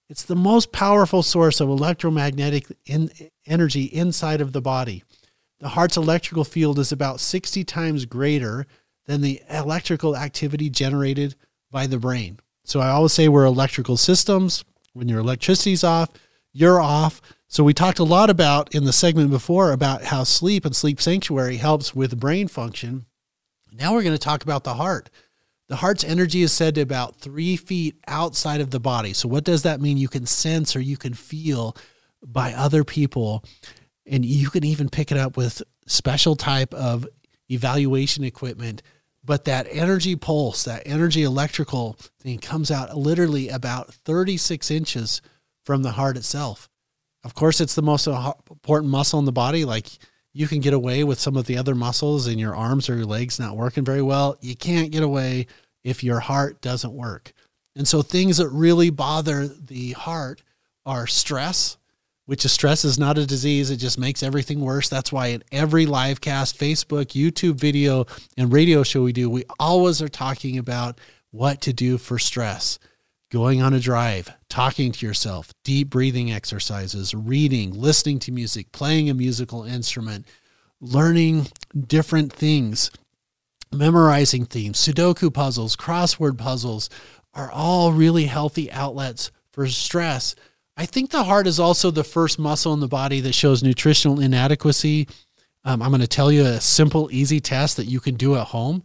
It's 0.08 0.24
the 0.24 0.34
most 0.34 0.72
powerful 0.72 1.22
source 1.22 1.60
of 1.60 1.68
electromagnetic 1.68 2.66
in, 2.84 3.12
energy 3.46 3.84
inside 3.84 4.40
of 4.40 4.52
the 4.52 4.60
body. 4.60 5.04
The 5.60 5.68
heart's 5.68 5.96
electrical 5.96 6.42
field 6.42 6.80
is 6.80 6.90
about 6.90 7.20
60 7.20 7.62
times 7.64 8.06
greater 8.06 8.66
than 9.06 9.20
the 9.20 9.40
electrical 9.48 10.16
activity 10.16 10.68
generated 10.68 11.36
by 11.70 11.86
the 11.86 11.98
brain. 11.98 12.38
So 12.64 12.80
I 12.80 12.90
always 12.90 13.12
say 13.12 13.28
we're 13.28 13.44
electrical 13.44 13.96
systems. 13.96 14.64
When 14.92 15.08
your 15.08 15.20
electricity's 15.20 15.84
off, 15.84 16.10
you're 16.52 16.80
off. 16.80 17.20
So 17.48 17.64
we 17.64 17.74
talked 17.74 17.98
a 17.98 18.04
lot 18.04 18.30
about 18.30 18.74
in 18.74 18.84
the 18.84 18.92
segment 18.92 19.30
before 19.30 19.72
about 19.72 20.04
how 20.04 20.24
sleep 20.24 20.64
and 20.64 20.74
sleep 20.74 21.00
sanctuary 21.00 21.56
helps 21.56 21.94
with 21.94 22.18
brain 22.18 22.48
function. 22.48 23.06
Now 23.72 23.94
we're 23.94 24.02
going 24.02 24.14
to 24.14 24.18
talk 24.18 24.42
about 24.42 24.64
the 24.64 24.74
heart. 24.74 25.10
The 25.68 25.76
heart's 25.76 26.02
energy 26.02 26.42
is 26.42 26.52
said 26.52 26.74
to 26.74 26.80
about 26.80 27.16
three 27.16 27.56
feet 27.56 27.96
outside 28.08 28.60
of 28.60 28.70
the 28.70 28.80
body. 28.80 29.12
So, 29.12 29.28
what 29.28 29.44
does 29.44 29.62
that 29.62 29.80
mean? 29.80 29.96
You 29.98 30.08
can 30.08 30.26
sense 30.26 30.74
or 30.74 30.80
you 30.80 30.96
can 30.96 31.14
feel 31.14 31.76
by 32.26 32.52
other 32.52 32.82
people, 32.82 33.44
and 34.04 34.24
you 34.24 34.50
can 34.50 34.64
even 34.64 34.88
pick 34.88 35.12
it 35.12 35.16
up 35.16 35.36
with 35.36 35.62
special 35.86 36.34
type 36.34 36.74
of 36.74 37.06
evaluation 37.48 38.24
equipment. 38.24 38.82
But 39.24 39.44
that 39.44 39.66
energy 39.70 40.16
pulse, 40.16 40.64
that 40.64 40.82
energy 40.86 41.22
electrical 41.22 41.96
thing 42.20 42.38
comes 42.38 42.70
out 42.70 42.96
literally 42.96 43.48
about 43.48 43.92
36 43.92 44.70
inches 44.70 45.20
from 45.64 45.82
the 45.82 45.92
heart 45.92 46.16
itself. 46.16 46.68
Of 47.22 47.34
course, 47.34 47.60
it's 47.60 47.74
the 47.74 47.82
most 47.82 48.06
important 48.06 48.90
muscle 48.90 49.18
in 49.18 49.26
the 49.26 49.32
body. 49.32 49.64
Like 49.66 49.86
you 50.32 50.48
can 50.48 50.60
get 50.60 50.72
away 50.72 51.04
with 51.04 51.20
some 51.20 51.36
of 51.36 51.46
the 51.46 51.58
other 51.58 51.74
muscles 51.74 52.26
in 52.26 52.38
your 52.38 52.56
arms 52.56 52.88
or 52.88 52.96
your 52.96 53.04
legs 53.04 53.38
not 53.38 53.56
working 53.56 53.84
very 53.84 54.02
well. 54.02 54.36
You 54.40 54.56
can't 54.56 54.90
get 54.90 55.02
away 55.02 55.46
if 55.84 56.02
your 56.02 56.20
heart 56.20 56.60
doesn't 56.62 56.92
work. 56.92 57.32
And 57.76 57.86
so 57.86 58.02
things 58.02 58.38
that 58.38 58.48
really 58.48 58.90
bother 58.90 59.46
the 59.48 59.92
heart 59.92 60.42
are 60.86 61.06
stress, 61.06 61.76
which 62.30 62.44
is 62.44 62.52
stress 62.52 62.84
is 62.84 62.96
not 62.96 63.18
a 63.18 63.26
disease. 63.26 63.72
It 63.72 63.78
just 63.78 63.98
makes 63.98 64.22
everything 64.22 64.60
worse. 64.60 64.88
That's 64.88 65.10
why 65.10 65.26
in 65.26 65.42
every 65.50 65.84
live 65.84 66.20
cast, 66.20 66.56
Facebook, 66.56 67.06
YouTube 67.06 67.56
video, 67.56 68.06
and 68.38 68.52
radio 68.52 68.84
show 68.84 69.02
we 69.02 69.12
do, 69.12 69.28
we 69.28 69.42
always 69.58 70.00
are 70.00 70.08
talking 70.08 70.56
about 70.56 71.00
what 71.32 71.60
to 71.62 71.72
do 71.72 71.98
for 71.98 72.20
stress 72.20 72.78
going 73.32 73.60
on 73.60 73.74
a 73.74 73.80
drive, 73.80 74.32
talking 74.48 74.92
to 74.92 75.04
yourself, 75.04 75.52
deep 75.64 75.90
breathing 75.90 76.30
exercises, 76.30 77.12
reading, 77.16 77.72
listening 77.72 78.20
to 78.20 78.30
music, 78.30 78.70
playing 78.70 79.10
a 79.10 79.14
musical 79.14 79.64
instrument, 79.64 80.24
learning 80.80 81.48
different 81.84 82.32
things, 82.32 82.92
memorizing 83.72 84.44
themes, 84.46 84.78
Sudoku 84.78 85.34
puzzles, 85.34 85.74
crossword 85.74 86.38
puzzles 86.38 86.90
are 87.34 87.50
all 87.50 87.90
really 87.90 88.26
healthy 88.26 88.70
outlets 88.70 89.32
for 89.50 89.66
stress. 89.66 90.36
I 90.80 90.86
think 90.86 91.10
the 91.10 91.24
heart 91.24 91.46
is 91.46 91.60
also 91.60 91.90
the 91.90 92.02
first 92.02 92.38
muscle 92.38 92.72
in 92.72 92.80
the 92.80 92.88
body 92.88 93.20
that 93.20 93.34
shows 93.34 93.62
nutritional 93.62 94.18
inadequacy. 94.18 95.08
Um, 95.62 95.82
I'm 95.82 95.90
going 95.90 96.00
to 96.00 96.06
tell 96.06 96.32
you 96.32 96.46
a 96.46 96.58
simple, 96.58 97.10
easy 97.12 97.38
test 97.38 97.76
that 97.76 97.84
you 97.84 98.00
can 98.00 98.14
do 98.14 98.34
at 98.36 98.46
home 98.46 98.82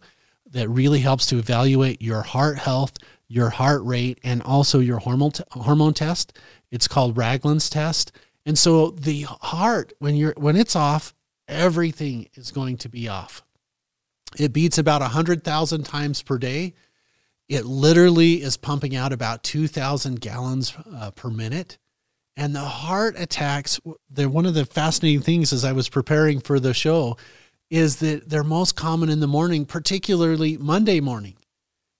that 0.50 0.68
really 0.68 1.00
helps 1.00 1.24
to 1.28 1.38
evaluate 1.38 2.02
your 2.02 2.20
heart 2.20 2.58
health 2.58 2.98
your 3.28 3.48
heart 3.48 3.82
rate 3.82 4.18
and 4.22 4.42
also 4.42 4.78
your 4.78 4.98
hormone 4.98 5.30
t- 5.30 5.42
hormone 5.52 5.94
test. 5.94 6.38
It's 6.70 6.86
called 6.86 7.16
Ragland's 7.16 7.70
test. 7.70 8.12
And 8.44 8.58
so 8.58 8.90
the 8.90 9.22
heart 9.22 9.94
when 9.98 10.16
you're 10.16 10.34
when 10.36 10.54
it's 10.54 10.76
off, 10.76 11.14
everything 11.48 12.28
is 12.34 12.50
going 12.50 12.76
to 12.78 12.90
be 12.90 13.08
off. 13.08 13.42
It 14.38 14.52
beats 14.52 14.76
about 14.76 15.00
100,000 15.00 15.84
times 15.84 16.20
per 16.20 16.36
day. 16.36 16.74
It 17.48 17.64
literally 17.64 18.42
is 18.42 18.58
pumping 18.58 18.94
out 18.94 19.14
about 19.14 19.42
2,000 19.44 20.20
gallons 20.20 20.76
uh, 20.94 21.10
per 21.12 21.30
minute. 21.30 21.78
And 22.36 22.54
the 22.54 22.60
heart 22.60 23.14
attacks, 23.18 23.80
they're 24.10 24.28
one 24.28 24.46
of 24.46 24.54
the 24.54 24.66
fascinating 24.66 25.22
things 25.22 25.52
as 25.52 25.64
I 25.64 25.72
was 25.72 25.88
preparing 25.88 26.40
for 26.40 26.60
the 26.60 26.74
show 26.74 27.16
is 27.70 27.96
that 27.96 28.28
they're 28.28 28.44
most 28.44 28.76
common 28.76 29.08
in 29.08 29.20
the 29.20 29.26
morning, 29.26 29.64
particularly 29.64 30.56
Monday 30.56 31.00
morning. 31.00 31.36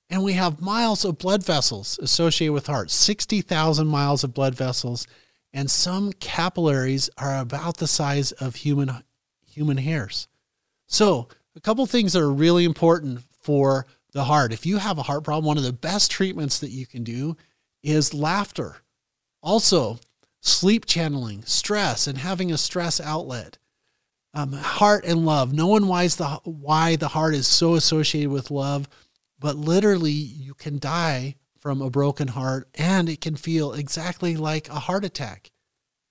And 0.09 0.23
we 0.23 0.35
have 0.35 0.61
miles 0.61 1.05
of 1.05 1.19
blood 1.19 1.45
vessels 1.45 1.99
associated 2.01 2.53
with 2.53 2.67
heart 2.67 2.91
60,000 2.91 3.87
miles 3.87 4.23
of 4.23 4.35
blood 4.35 4.55
vessels. 4.55 5.07
And 5.53 5.71
some 5.71 6.13
capillaries 6.13 7.11
are 7.17 7.39
about 7.39 7.79
the 7.79 7.87
size 7.87 8.33
of 8.33 8.57
human, 8.57 9.03
human 9.47 9.79
hairs. 9.79 10.29
So, 10.87 11.29
a 11.57 11.61
couple 11.61 11.87
things 11.87 12.13
that 12.13 12.21
are 12.21 12.31
really 12.31 12.65
important 12.65 13.21
for 13.41 13.87
the 14.13 14.25
heart. 14.25 14.53
If 14.53 14.67
you 14.67 14.77
have 14.79 14.99
a 14.99 15.03
heart 15.03 15.25
problem, 15.25 15.47
one 15.47 15.57
of 15.57 15.65
the 15.65 15.73
best 15.73 16.11
treatments 16.11 16.59
that 16.61 16.71
you 16.71 16.87
can 16.87 17.03
do 17.03 17.37
is 17.83 18.15
laughter. 18.15 18.77
Also, 19.43 19.99
sleep 20.47 20.87
channeling, 20.87 21.43
stress, 21.45 22.07
and 22.07 22.19
having 22.19 22.53
a 22.53 22.59
stress 22.59 23.01
outlet. 23.01 23.59
Um, 24.35 24.53
heart 24.53 25.05
and 25.07 25.25
love. 25.25 25.55
No 25.55 25.67
one 25.67 25.89
whys 25.89 26.17
the 26.17 26.27
why 26.45 26.97
the 26.97 27.09
heart 27.09 27.35
is 27.35 27.47
so 27.47 27.75
associated 27.75 28.31
with 28.31 28.51
love, 28.51 28.87
but 29.39 29.57
literally 29.57 30.11
you 30.11 30.53
can 30.53 30.79
die 30.79 31.37
from 31.59 31.81
a 31.81 31.89
broken 31.89 32.29
heart 32.29 32.69
and 32.75 33.09
it 33.09 33.23
can 33.23 33.35
feel 33.35 33.73
exactly 33.73 34.37
like 34.37 34.69
a 34.69 34.75
heart 34.75 35.05
attack. 35.05 35.51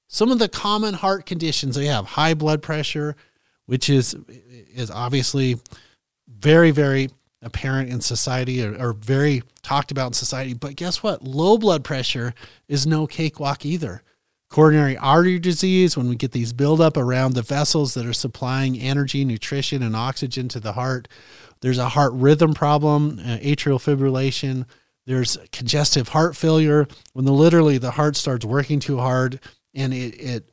Some 0.07 0.31
of 0.31 0.39
the 0.39 0.49
common 0.49 0.95
heart 0.95 1.27
conditions 1.27 1.75
they 1.75 1.86
have 1.86 2.05
high 2.05 2.33
blood 2.33 2.63
pressure, 2.63 3.15
which 3.67 3.91
is 3.91 4.15
is 4.27 4.89
obviously 4.89 5.59
very 6.27 6.71
very 6.71 7.09
apparent 7.43 7.89
in 7.91 8.01
society 8.01 8.65
or, 8.65 8.75
or, 8.75 8.93
very 8.93 9.43
talked 9.61 9.91
about 9.91 10.07
in 10.07 10.13
society. 10.13 10.55
But 10.55 10.75
guess 10.75 11.03
what? 11.03 11.23
Low 11.23 11.59
blood 11.59 11.83
pressure 11.83 12.33
is 12.67 12.88
no 12.88 13.05
cakewalk 13.05 13.65
either. 13.65 14.01
Coronary 14.50 14.96
artery 14.98 15.39
disease, 15.39 15.98
when 15.98 16.08
we 16.08 16.16
get 16.16 16.32
these 16.32 16.54
buildup 16.54 16.98
around 16.98 17.34
the 17.34 17.41
vessels 17.41 17.93
that 17.96 18.06
are 18.06 18.14
supplying 18.14 18.80
energy, 18.80 19.26
nutrition, 19.26 19.82
and 19.84 19.96
oxygen 19.96 20.48
to 20.50 20.60
the 20.60 20.74
heart. 20.74 21.08
There's 21.62 21.80
a 21.80 21.89
heart 21.89 22.14
rhythm 22.14 22.54
problem, 22.54 23.20
uh, 23.20 23.38
atrial 23.38 23.80
fibrillation. 23.80 24.66
There's 25.06 25.38
congestive 25.52 26.10
heart 26.10 26.36
failure 26.36 26.88
when 27.14 27.26
the 27.26 27.32
literally 27.32 27.78
the 27.78 27.91
heart 27.91 28.16
starts 28.16 28.46
working 28.46 28.80
too 28.80 28.98
hard 28.98 29.39
and 29.74 29.93
it, 29.93 30.20
it 30.20 30.50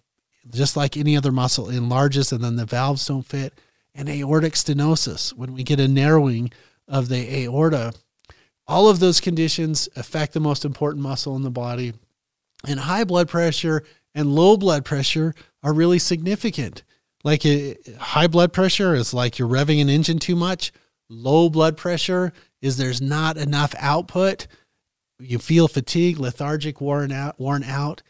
just 0.51 0.77
like 0.77 0.97
any 0.97 1.17
other 1.17 1.33
muscle 1.33 1.71
enlarges 1.71 2.33
and 2.33 2.43
then 2.43 2.57
the 2.57 2.67
valves 2.67 3.07
don't 3.07 3.27
fit. 3.27 3.55
And 3.95 4.09
aortic 4.09 4.55
stenosis 4.55 5.35
when 5.35 5.53
we 5.53 5.63
get 5.63 5.81
a 5.81 5.87
narrowing 5.87 6.51
of 6.89 7.09
the 7.09 7.45
aorta. 7.45 7.93
All 8.67 8.89
of 8.89 9.01
those 9.01 9.21
conditions 9.21 9.89
affect 9.97 10.33
the 10.33 10.41
most 10.41 10.65
important 10.65 11.03
muscle 11.03 11.37
in 11.37 11.43
the 11.43 11.51
body. 11.51 11.93
And 12.67 12.81
high 12.81 13.05
blood 13.05 13.29
pressure 13.29 13.83
and 14.15 14.35
low 14.35 14.57
blood 14.57 14.85
pressure 14.85 15.35
are 15.63 15.73
really 15.73 15.99
significant. 15.99 16.83
Like 17.25 17.43
high 17.99 18.27
blood 18.27 18.53
pressure 18.53 18.95
is 18.95 19.15
like 19.15 19.39
you're 19.39 19.49
revving 19.49 19.81
an 19.81 19.89
engine 19.89 20.19
too 20.19 20.37
much. 20.37 20.73
Low 21.09 21.49
blood 21.49 21.77
pressure 21.77 22.33
is 22.61 22.77
there's 22.77 23.01
not 23.01 23.37
enough 23.37 23.75
output. 23.79 24.47
You 25.19 25.39
feel 25.39 25.69
fatigued, 25.69 26.19
lethargic, 26.19 26.81
worn 26.81 27.13
out, 27.13 27.39
worn 27.39 27.63
out. 27.63 28.03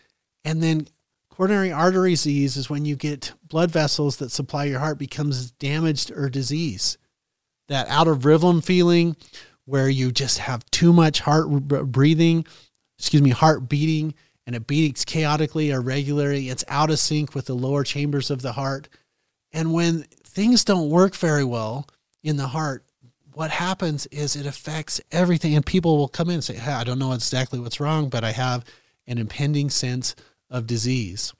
And 0.44 0.62
then 0.62 0.88
coronary 1.30 1.72
artery 1.72 2.12
disease 2.12 2.57
is 2.57 2.70
when 2.70 2.84
you 2.84 2.96
get 2.96 3.32
blood 3.48 3.70
vessels 3.70 4.16
that 4.18 4.30
supply 4.30 4.64
your 4.64 4.80
heart 4.80 4.98
becomes 4.98 5.50
damaged 5.53 6.11
or 6.11 6.28
disease 6.28 6.98
that 7.68 7.88
out 7.88 8.09
of 8.09 8.24
rhythm 8.24 8.61
feeling 8.61 9.16
where 9.64 9.88
you 9.88 10.12
just 10.12 10.38
have 10.38 10.64
too 10.70 10.92
much 10.92 11.20
heart 11.20 11.48
breathing, 11.50 12.44
excuse 12.98 13.22
me, 13.22 13.30
heart 13.30 13.68
beating, 13.68 14.14
and 14.47 14.57
it 14.57 14.66
beats 14.66 15.05
chaotically 15.05 15.72
or 15.72 15.80
regularly. 15.80 16.49
It's 16.49 16.64
out 16.68 16.90
of 16.90 16.99
sync 16.99 17.34
with 17.34 17.47
the 17.47 17.55
lower 17.55 17.84
chambers 17.84 18.30
of 18.30 18.43
the 18.43 18.53
heart. 18.53 18.88
And 19.53 19.72
when 19.72 20.03
things 20.24 20.64
don't 20.64 20.90
work 20.90 21.14
very 21.14 21.45
well 21.45 21.86
in 22.22 22.36
the 22.36 22.49
heart, 22.49 22.84
what 23.34 23.51
happens 23.51 24.07
is 24.07 24.36
it 24.36 24.47
affects 24.47 25.01
everything. 25.11 25.55
And 25.55 25.64
people 25.64 25.97
will 25.97 26.09
come 26.09 26.28
in 26.28 26.34
and 26.34 26.45
say, 26.45 26.55
hey, 26.55 26.72
I 26.72 26.84
don't 26.84 26.99
know 26.99 27.12
exactly 27.12 27.59
what's 27.59 27.80
wrong, 27.80 28.09
but 28.09 28.24
I 28.24 28.32
have 28.32 28.64
an 29.07 29.18
impending 29.18 29.70
sense 29.70 30.14
of 30.51 30.66
disease. 30.66 31.32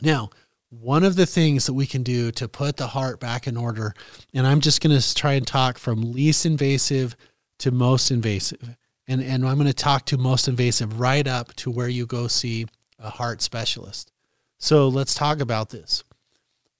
Now, 0.00 0.30
one 0.70 1.04
of 1.04 1.16
the 1.16 1.26
things 1.26 1.66
that 1.66 1.74
we 1.74 1.86
can 1.86 2.02
do 2.02 2.30
to 2.32 2.48
put 2.48 2.78
the 2.78 2.86
heart 2.86 3.20
back 3.20 3.46
in 3.46 3.56
order, 3.56 3.94
and 4.32 4.46
I'm 4.46 4.60
just 4.60 4.80
going 4.80 4.98
to 4.98 5.14
try 5.14 5.34
and 5.34 5.46
talk 5.46 5.76
from 5.76 6.12
least 6.12 6.46
invasive 6.46 7.14
to 7.58 7.70
most 7.70 8.10
invasive. 8.10 8.76
And, 9.08 9.22
and 9.22 9.46
I'm 9.46 9.56
going 9.56 9.66
to 9.66 9.72
talk 9.72 10.06
to 10.06 10.18
most 10.18 10.48
invasive 10.48 11.00
right 11.00 11.26
up 11.26 11.54
to 11.56 11.70
where 11.70 11.88
you 11.88 12.06
go 12.06 12.28
see 12.28 12.66
a 12.98 13.10
heart 13.10 13.42
specialist. 13.42 14.12
So 14.58 14.88
let's 14.88 15.14
talk 15.14 15.40
about 15.40 15.70
this. 15.70 16.04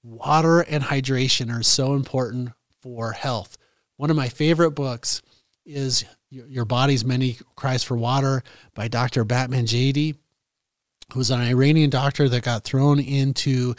Water 0.03 0.61
and 0.61 0.83
hydration 0.83 1.53
are 1.53 1.63
so 1.63 1.93
important 1.93 2.51
for 2.81 3.11
health. 3.11 3.57
One 3.97 4.09
of 4.09 4.15
my 4.15 4.29
favorite 4.29 4.71
books 4.71 5.21
is 5.65 6.05
Your 6.29 6.65
Body's 6.65 7.05
Many 7.05 7.37
Cries 7.55 7.83
for 7.83 7.97
Water 7.97 8.43
by 8.73 8.87
Dr. 8.87 9.25
Batmanghelidj 9.25 10.15
who 11.13 11.19
who's 11.19 11.29
an 11.31 11.41
Iranian 11.41 11.89
doctor 11.89 12.27
that 12.29 12.43
got 12.43 12.63
thrown 12.63 12.99
into 12.99 13.75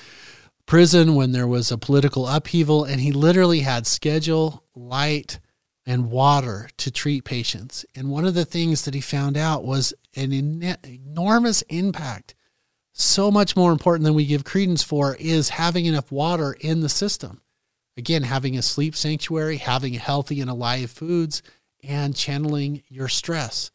prison 0.66 1.14
when 1.14 1.32
there 1.32 1.46
was 1.46 1.70
a 1.72 1.78
political 1.78 2.28
upheaval, 2.28 2.84
and 2.84 3.00
he 3.00 3.12
literally 3.12 3.60
had 3.60 3.86
schedule, 3.86 4.62
light, 4.74 5.40
and 5.86 6.10
water 6.10 6.68
to 6.78 6.90
treat 6.90 7.24
patients. 7.24 7.84
And 7.94 8.10
one 8.10 8.24
of 8.24 8.34
the 8.34 8.44
things 8.44 8.84
that 8.84 8.94
he 8.94 9.00
found 9.00 9.36
out 9.36 9.64
was 9.64 9.92
an 10.16 10.32
enormous 10.32 11.62
impact, 11.62 12.34
so 12.92 13.30
much 13.30 13.56
more 13.56 13.72
important 13.72 14.04
than 14.04 14.14
we 14.14 14.24
give 14.24 14.44
credence 14.44 14.82
for, 14.82 15.16
is 15.18 15.50
having 15.50 15.84
enough 15.86 16.10
water 16.12 16.56
in 16.60 16.80
the 16.80 16.88
system. 16.88 17.40
Again, 17.96 18.22
having 18.22 18.56
a 18.56 18.62
sleep 18.62 18.96
sanctuary, 18.96 19.58
having 19.58 19.94
healthy 19.94 20.40
and 20.40 20.50
alive 20.50 20.90
foods, 20.90 21.42
and 21.82 22.16
channeling 22.16 22.82
your 22.88 23.08
stress. 23.08 23.70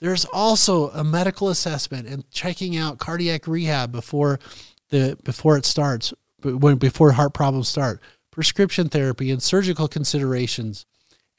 There's 0.00 0.24
also 0.24 0.90
a 0.90 1.04
medical 1.04 1.48
assessment 1.48 2.08
and 2.08 2.28
checking 2.30 2.76
out 2.76 2.98
cardiac 2.98 3.46
rehab 3.46 3.92
before 3.92 4.40
the 4.88 5.16
before 5.22 5.56
it 5.56 5.64
starts, 5.64 6.12
before 6.40 7.12
heart 7.12 7.34
problems 7.34 7.68
start, 7.68 8.00
prescription 8.30 8.88
therapy 8.88 9.30
and 9.30 9.42
surgical 9.42 9.86
considerations. 9.86 10.86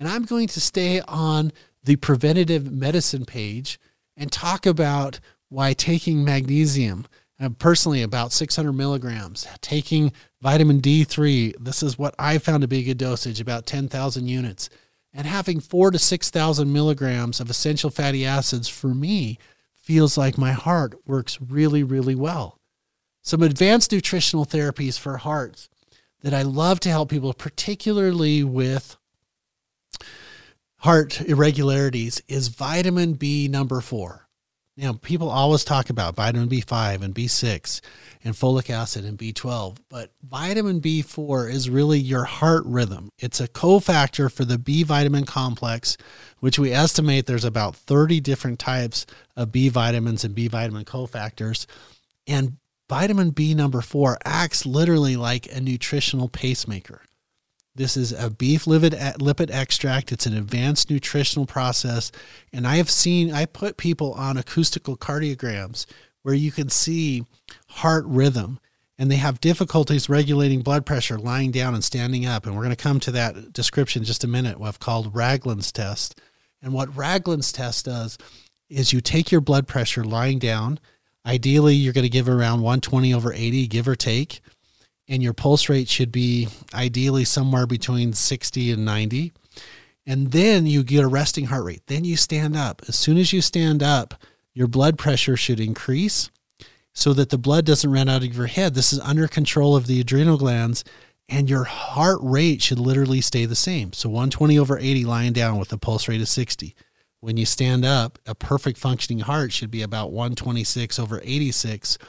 And 0.03 0.11
I'm 0.11 0.25
going 0.25 0.49
to 0.49 0.59
stay 0.59 0.99
on 1.07 1.53
the 1.85 1.95
preventative 1.95 2.69
medicine 2.69 3.23
page 3.23 3.79
and 4.17 4.29
talk 4.29 4.65
about 4.65 5.21
why 5.47 5.71
taking 5.71 6.25
magnesium, 6.25 7.07
uh, 7.39 7.47
personally 7.57 8.01
about 8.01 8.33
600 8.33 8.73
milligrams, 8.73 9.47
taking 9.61 10.11
vitamin 10.41 10.81
D3, 10.81 11.55
this 11.57 11.81
is 11.81 11.97
what 11.97 12.13
I 12.19 12.37
found 12.37 12.63
to 12.63 12.67
be 12.67 12.79
a 12.79 12.83
good 12.83 12.97
dosage, 12.97 13.39
about 13.39 13.65
10,000 13.65 14.27
units 14.27 14.69
and 15.13 15.25
having 15.25 15.61
four 15.61 15.89
to 15.89 15.97
6,000 15.97 16.73
milligrams 16.73 17.39
of 17.39 17.49
essential 17.49 17.89
fatty 17.89 18.25
acids 18.25 18.67
for 18.67 18.93
me 18.93 19.39
feels 19.73 20.17
like 20.17 20.37
my 20.37 20.51
heart 20.51 20.95
works 21.07 21.39
really, 21.39 21.81
really 21.81 22.15
well. 22.15 22.59
Some 23.21 23.41
advanced 23.41 23.93
nutritional 23.93 24.45
therapies 24.45 24.99
for 24.99 25.15
hearts 25.15 25.69
that 26.23 26.33
I 26.33 26.41
love 26.41 26.81
to 26.81 26.89
help 26.89 27.09
people, 27.09 27.31
particularly 27.33 28.43
with 28.43 28.97
heart 30.83 31.21
irregularities, 31.21 32.21
is 32.27 32.49
vitamin 32.49 33.13
B 33.13 33.47
number 33.47 33.79
four. 33.79 34.27
Know, 34.75 34.95
people 34.95 35.29
always 35.29 35.63
talk 35.63 35.89
about 35.89 36.15
vitamin 36.15 36.49
B5 36.49 37.03
and 37.03 37.15
B6 37.15 37.79
and 38.23 38.33
folic 38.33 38.69
acid 38.69 39.05
and 39.05 39.17
B12, 39.17 39.77
but 39.87 40.11
vitamin 40.21 40.81
B4 40.81 41.49
is 41.49 41.69
really 41.69 41.99
your 41.99 42.25
heart 42.25 42.63
rhythm. 42.65 43.09
It's 43.17 43.39
a 43.39 43.47
cofactor 43.47 44.29
for 44.29 44.43
the 44.43 44.57
B 44.57 44.83
vitamin 44.83 45.25
complex, 45.25 45.95
which 46.39 46.59
we 46.59 46.73
estimate 46.73 47.27
there's 47.27 47.45
about 47.45 47.77
30 47.77 48.19
different 48.19 48.59
types 48.59 49.05
of 49.37 49.53
B 49.53 49.69
vitamins 49.69 50.25
and 50.25 50.35
B 50.35 50.49
vitamin 50.49 50.83
cofactors. 50.83 51.65
And 52.27 52.57
vitamin 52.89 53.29
B 53.29 53.53
number 53.53 53.79
4 53.79 54.17
acts 54.25 54.65
literally 54.65 55.15
like 55.15 55.49
a 55.49 55.61
nutritional 55.61 56.27
pacemaker. 56.27 57.03
This 57.75 57.97
is 57.97 58.11
a 58.11 58.29
beef 58.29 58.65
lipid, 58.65 58.93
lipid 59.17 59.49
extract. 59.49 60.11
It's 60.11 60.27
an 60.27 60.37
advanced 60.37 60.91
nutritional 60.91 61.47
process. 61.47 62.11
And 62.51 62.67
I 62.67 62.75
have 62.75 62.89
seen, 62.89 63.33
I 63.33 63.45
put 63.45 63.77
people 63.77 64.13
on 64.13 64.37
acoustical 64.37 64.95
cardiograms 64.95 65.87
where 66.21 66.35
you 66.35 66.51
can 66.51 66.69
see 66.69 67.25
heart 67.67 68.05
rhythm 68.05 68.59
and 68.99 69.09
they 69.09 69.15
have 69.15 69.41
difficulties 69.41 70.07
regulating 70.07 70.61
blood 70.61 70.85
pressure 70.85 71.17
lying 71.17 71.49
down 71.49 71.73
and 71.73 71.83
standing 71.83 72.27
up. 72.27 72.45
And 72.45 72.55
we're 72.55 72.63
going 72.63 72.75
to 72.75 72.83
come 72.83 72.99
to 73.01 73.11
that 73.11 73.51
description 73.51 74.03
just 74.03 74.23
a 74.23 74.27
minute, 74.27 74.57
I've 74.61 74.79
called 74.79 75.15
Ragland's 75.15 75.71
test. 75.71 76.21
And 76.61 76.73
what 76.73 76.95
Ragland's 76.95 77.51
test 77.51 77.85
does 77.85 78.17
is 78.69 78.93
you 78.93 79.01
take 79.01 79.31
your 79.31 79.41
blood 79.41 79.67
pressure 79.67 80.03
lying 80.03 80.37
down. 80.37 80.79
Ideally, 81.25 81.75
you're 81.75 81.93
going 81.93 82.03
to 82.03 82.09
give 82.09 82.29
around 82.29 82.61
120 82.61 83.13
over 83.13 83.33
80, 83.33 83.67
give 83.67 83.87
or 83.87 83.95
take 83.95 84.41
and 85.13 85.21
your 85.21 85.33
pulse 85.33 85.69
rate 85.69 85.87
should 85.87 86.11
be 86.11 86.47
ideally 86.73 87.23
somewhere 87.23 87.67
between 87.67 88.13
60 88.13 88.71
and 88.71 88.83
90. 88.83 89.31
And 90.07 90.31
then 90.31 90.65
you 90.65 90.83
get 90.83 91.03
a 91.03 91.07
resting 91.07 91.45
heart 91.45 91.65
rate. 91.65 91.83
Then 91.85 92.03
you 92.03 92.17
stand 92.17 92.57
up. 92.57 92.81
As 92.87 92.97
soon 92.97 93.19
as 93.19 93.31
you 93.31 93.39
stand 93.39 93.83
up, 93.83 94.15
your 94.55 94.65
blood 94.65 94.97
pressure 94.97 95.37
should 95.37 95.59
increase 95.59 96.31
so 96.93 97.13
that 97.13 97.29
the 97.29 97.37
blood 97.37 97.63
doesn't 97.63 97.91
run 97.91 98.09
out 98.09 98.23
of 98.23 98.35
your 98.35 98.47
head. 98.47 98.73
This 98.73 98.91
is 98.91 98.99
under 99.01 99.27
control 99.27 99.75
of 99.75 99.85
the 99.85 100.01
adrenal 100.01 100.35
glands. 100.35 100.83
and 101.29 101.47
your 101.47 101.63
heart 101.63 102.19
rate 102.23 102.63
should 102.63 102.79
literally 102.79 103.21
stay 103.21 103.45
the 103.45 103.55
same. 103.55 103.93
So 103.93 104.09
120 104.09 104.57
over 104.57 104.79
80 104.79 105.05
lying 105.05 105.33
down 105.33 105.59
with 105.59 105.71
a 105.71 105.77
pulse 105.77 106.07
rate 106.07 106.21
of 106.21 106.27
60. 106.27 106.75
When 107.19 107.37
you 107.37 107.45
stand 107.45 107.85
up, 107.85 108.17
a 108.25 108.33
perfect 108.33 108.79
functioning 108.79 109.19
heart 109.19 109.53
should 109.53 109.69
be 109.69 109.83
about 109.83 110.11
126 110.11 110.97
over 110.97 111.21
86 111.23 111.99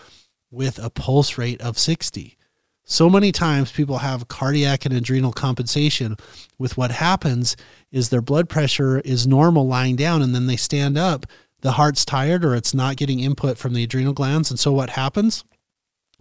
with 0.51 0.83
a 0.83 0.89
pulse 0.89 1.37
rate 1.37 1.61
of 1.61 1.79
60. 1.79 2.39
So 2.85 3.09
many 3.09 3.33
times 3.33 3.73
people 3.73 3.99
have 3.99 4.29
cardiac 4.29 4.85
and 4.85 4.95
adrenal 4.95 5.33
compensation 5.33 6.17
with 6.59 6.77
what 6.77 6.91
happens 6.91 7.57
is 7.91 8.11
their 8.11 8.21
blood 8.21 8.49
pressure 8.49 9.01
is 9.01 9.27
normal 9.27 9.67
lying 9.67 9.97
down 9.97 10.21
and 10.21 10.35
then 10.35 10.47
they 10.47 10.57
stand 10.57 10.99
up, 10.99 11.25
the 11.63 11.73
heart's 11.73 12.05
tired 12.05 12.45
or 12.45 12.55
it's 12.55 12.75
not 12.75 12.97
getting 12.97 13.21
input 13.21 13.57
from 13.57 13.73
the 13.73 13.85
adrenal 13.85 14.13
glands. 14.13 14.51
And 14.51 14.61
so 14.61 14.71
what 14.71 14.91
happens 14.91 15.45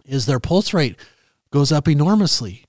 is 0.06 0.24
their 0.24 0.40
pulse 0.40 0.72
rate 0.72 0.96
goes 1.50 1.70
up 1.70 1.86
enormously. 1.86 2.64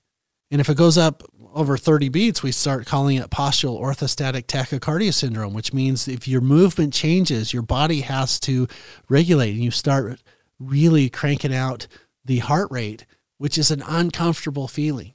And 0.50 0.60
if 0.60 0.68
it 0.68 0.76
goes 0.76 0.98
up 0.98 1.22
over 1.54 1.78
30 1.78 2.10
beats, 2.10 2.42
we 2.42 2.52
start 2.52 2.84
calling 2.84 3.16
it 3.16 3.30
postural 3.30 3.80
orthostatic 3.80 4.44
tachycardia 4.44 5.12
syndrome, 5.12 5.54
which 5.54 5.72
means 5.72 6.06
if 6.06 6.28
your 6.28 6.42
movement 6.42 6.92
changes, 6.92 7.54
your 7.54 7.62
body 7.62 8.02
has 8.02 8.38
to 8.40 8.68
regulate 9.08 9.52
and 9.52 9.64
you 9.64 9.70
start 9.70 10.22
really 10.60 11.08
cranking 11.08 11.54
out 11.54 11.86
the 12.26 12.38
heart 12.38 12.70
rate, 12.70 13.06
which 13.38 13.58
is 13.58 13.70
an 13.70 13.82
uncomfortable 13.82 14.68
feeling. 14.68 15.12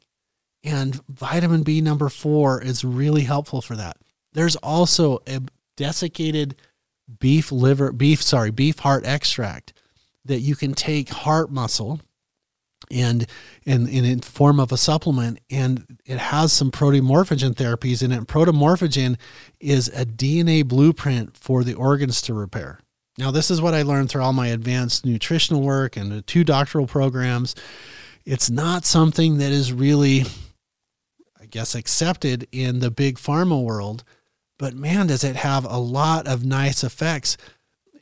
And 0.63 1.01
vitamin 1.07 1.63
B 1.63 1.81
number 1.81 2.09
four 2.09 2.61
is 2.61 2.83
really 2.83 3.23
helpful 3.23 3.61
for 3.61 3.75
that. 3.75 3.97
There's 4.33 4.55
also 4.57 5.19
a 5.27 5.41
desiccated 5.75 6.55
beef 7.19 7.51
liver, 7.51 7.91
beef, 7.91 8.21
sorry, 8.21 8.51
beef 8.51 8.79
heart 8.79 9.05
extract 9.05 9.73
that 10.25 10.39
you 10.39 10.55
can 10.55 10.73
take 10.73 11.09
heart 11.09 11.51
muscle 11.51 11.99
and 12.89 13.25
in 13.65 13.87
in 13.87 14.19
form 14.21 14.59
of 14.59 14.71
a 14.71 14.77
supplement 14.77 15.39
and 15.49 15.99
it 16.05 16.17
has 16.17 16.51
some 16.51 16.71
protomorphogen 16.71 17.53
therapies 17.53 18.03
in 18.03 18.11
it 18.11 18.27
protomorphogen 18.27 19.17
is 19.59 19.87
a 19.89 20.05
dna 20.05 20.67
blueprint 20.67 21.37
for 21.37 21.63
the 21.63 21.73
organs 21.73 22.21
to 22.21 22.33
repair 22.33 22.79
now 23.17 23.31
this 23.31 23.51
is 23.51 23.61
what 23.61 23.73
i 23.73 23.81
learned 23.81 24.09
through 24.09 24.21
all 24.21 24.33
my 24.33 24.47
advanced 24.47 25.05
nutritional 25.05 25.61
work 25.61 25.95
and 25.95 26.11
the 26.11 26.21
two 26.23 26.43
doctoral 26.43 26.87
programs 26.87 27.55
it's 28.25 28.49
not 28.49 28.85
something 28.85 29.37
that 29.37 29.51
is 29.51 29.73
really 29.73 30.23
i 31.39 31.45
guess 31.45 31.75
accepted 31.75 32.47
in 32.51 32.79
the 32.79 32.91
big 32.91 33.17
pharma 33.17 33.61
world 33.61 34.03
but 34.57 34.73
man 34.73 35.07
does 35.07 35.23
it 35.23 35.35
have 35.35 35.65
a 35.65 35.77
lot 35.77 36.27
of 36.27 36.45
nice 36.45 36.83
effects 36.83 37.37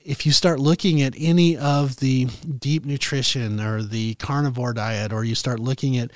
if 0.02 0.26
you 0.26 0.32
start 0.32 0.60
looking 0.60 1.02
at 1.02 1.14
any 1.18 1.58
of 1.58 1.98
the 1.98 2.26
deep 2.58 2.86
nutrition 2.86 3.60
or 3.60 3.84
the 3.84 4.16
carnivore 4.16 4.74
diet, 4.74 5.12
or 5.14 5.24
you 5.24 5.36
start 5.36 5.60
looking 5.60 5.98
at 5.98 6.12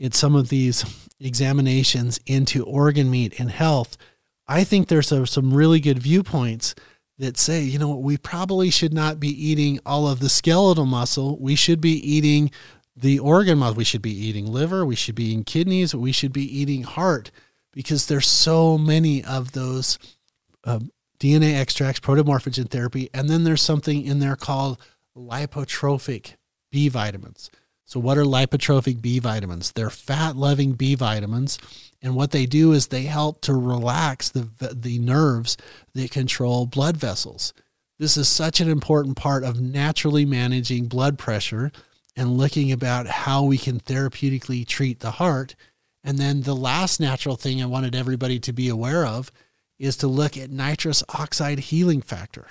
at 0.00 0.14
some 0.14 0.34
of 0.34 0.48
these 0.48 0.84
examinations 1.20 2.20
into 2.26 2.64
organ 2.64 3.10
meat 3.10 3.38
and 3.38 3.50
health, 3.50 3.96
I 4.46 4.64
think 4.64 4.88
there's 4.88 5.10
a, 5.10 5.26
some 5.26 5.52
really 5.52 5.80
good 5.80 5.98
viewpoints 5.98 6.74
that 7.18 7.36
say, 7.36 7.62
you 7.62 7.78
know, 7.78 7.96
we 7.96 8.16
probably 8.16 8.70
should 8.70 8.94
not 8.94 9.18
be 9.18 9.28
eating 9.28 9.80
all 9.84 10.06
of 10.06 10.20
the 10.20 10.28
skeletal 10.28 10.86
muscle. 10.86 11.36
We 11.40 11.56
should 11.56 11.80
be 11.80 11.94
eating 11.94 12.52
the 13.00 13.18
organ 13.18 13.58
muscle. 13.58 13.76
We 13.76 13.84
should 13.84 14.02
be 14.02 14.26
eating 14.26 14.46
liver. 14.46 14.84
We 14.84 14.96
should 14.96 15.14
be 15.14 15.26
eating 15.26 15.44
kidneys. 15.44 15.94
We 15.94 16.12
should 16.12 16.32
be 16.32 16.60
eating 16.60 16.82
heart 16.82 17.30
because 17.72 18.06
there's 18.06 18.28
so 18.28 18.76
many 18.76 19.24
of 19.24 19.52
those 19.52 19.98
uh, 20.64 20.80
DNA 21.18 21.58
extracts, 21.58 22.00
protomorphogen 22.00 22.70
therapy, 22.70 23.08
and 23.12 23.28
then 23.28 23.44
there's 23.44 23.62
something 23.62 24.04
in 24.04 24.18
there 24.18 24.36
called 24.36 24.78
lipotrophic 25.16 26.34
B 26.70 26.88
vitamins. 26.88 27.50
So, 27.84 27.98
what 28.00 28.18
are 28.18 28.24
lipotrophic 28.24 29.00
B 29.00 29.18
vitamins? 29.18 29.72
They're 29.72 29.90
fat 29.90 30.36
loving 30.36 30.72
B 30.72 30.94
vitamins. 30.94 31.58
And 32.02 32.14
what 32.14 32.30
they 32.30 32.46
do 32.46 32.72
is 32.72 32.86
they 32.86 33.04
help 33.04 33.40
to 33.42 33.54
relax 33.54 34.28
the, 34.28 34.48
the 34.60 34.98
nerves 34.98 35.56
that 35.94 36.10
control 36.10 36.66
blood 36.66 36.96
vessels. 36.96 37.52
This 37.98 38.16
is 38.16 38.28
such 38.28 38.60
an 38.60 38.68
important 38.68 39.16
part 39.16 39.42
of 39.42 39.60
naturally 39.60 40.24
managing 40.24 40.86
blood 40.86 41.18
pressure 41.18 41.72
and 42.18 42.36
looking 42.36 42.72
about 42.72 43.06
how 43.06 43.44
we 43.44 43.56
can 43.56 43.78
therapeutically 43.78 44.66
treat 44.66 44.98
the 44.98 45.12
heart. 45.12 45.54
And 46.02 46.18
then 46.18 46.42
the 46.42 46.56
last 46.56 46.98
natural 46.98 47.36
thing 47.36 47.62
I 47.62 47.66
wanted 47.66 47.94
everybody 47.94 48.40
to 48.40 48.52
be 48.52 48.68
aware 48.68 49.06
of 49.06 49.30
is 49.78 49.96
to 49.98 50.08
look 50.08 50.36
at 50.36 50.50
nitrous 50.50 51.04
oxide 51.10 51.60
healing 51.60 52.02
factor. 52.02 52.48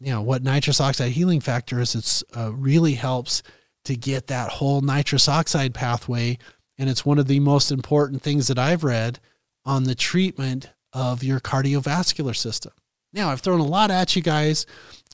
You 0.00 0.12
know, 0.12 0.22
what 0.22 0.42
nitrous 0.42 0.80
oxide 0.80 1.12
healing 1.12 1.40
factor 1.40 1.80
is, 1.80 1.94
it's 1.94 2.24
uh, 2.34 2.50
really 2.54 2.94
helps 2.94 3.42
to 3.84 3.94
get 3.94 4.28
that 4.28 4.48
whole 4.48 4.80
nitrous 4.80 5.28
oxide 5.28 5.74
pathway. 5.74 6.38
And 6.78 6.88
it's 6.88 7.04
one 7.04 7.18
of 7.18 7.26
the 7.26 7.40
most 7.40 7.70
important 7.70 8.22
things 8.22 8.48
that 8.48 8.58
I've 8.58 8.84
read 8.84 9.20
on 9.66 9.84
the 9.84 9.94
treatment 9.94 10.70
of 10.94 11.22
your 11.22 11.40
cardiovascular 11.40 12.34
system. 12.34 12.72
Now, 13.12 13.28
I've 13.28 13.40
thrown 13.40 13.60
a 13.60 13.64
lot 13.64 13.90
at 13.90 14.16
you 14.16 14.22
guys. 14.22 14.64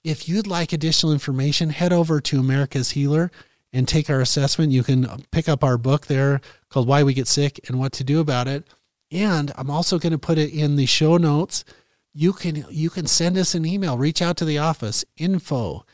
If 0.04 0.28
you'd 0.28 0.46
like 0.46 0.72
additional 0.72 1.12
information, 1.12 1.70
head 1.70 1.92
over 1.92 2.20
to 2.20 2.38
America's 2.38 2.92
Healer 2.92 3.32
and 3.72 3.86
take 3.86 4.08
our 4.08 4.20
assessment. 4.20 4.72
You 4.72 4.82
can 4.82 5.06
pick 5.30 5.48
up 5.48 5.62
our 5.62 5.78
book 5.78 6.06
there 6.06 6.40
called 6.68 6.88
Why 6.88 7.02
We 7.02 7.14
Get 7.14 7.28
Sick 7.28 7.60
and 7.68 7.78
What 7.78 7.92
to 7.94 8.04
Do 8.04 8.20
About 8.20 8.48
It. 8.48 8.66
And 9.10 9.52
I'm 9.56 9.70
also 9.70 9.98
going 9.98 10.12
to 10.12 10.18
put 10.18 10.38
it 10.38 10.52
in 10.52 10.76
the 10.76 10.86
show 10.86 11.16
notes. 11.16 11.64
You 12.12 12.32
can 12.32 12.64
you 12.70 12.90
can 12.90 13.06
send 13.06 13.38
us 13.38 13.54
an 13.54 13.64
email, 13.64 13.96
reach 13.96 14.20
out 14.20 14.36
to 14.38 14.44
the 14.44 14.58
office, 14.58 15.04
info 15.16 15.84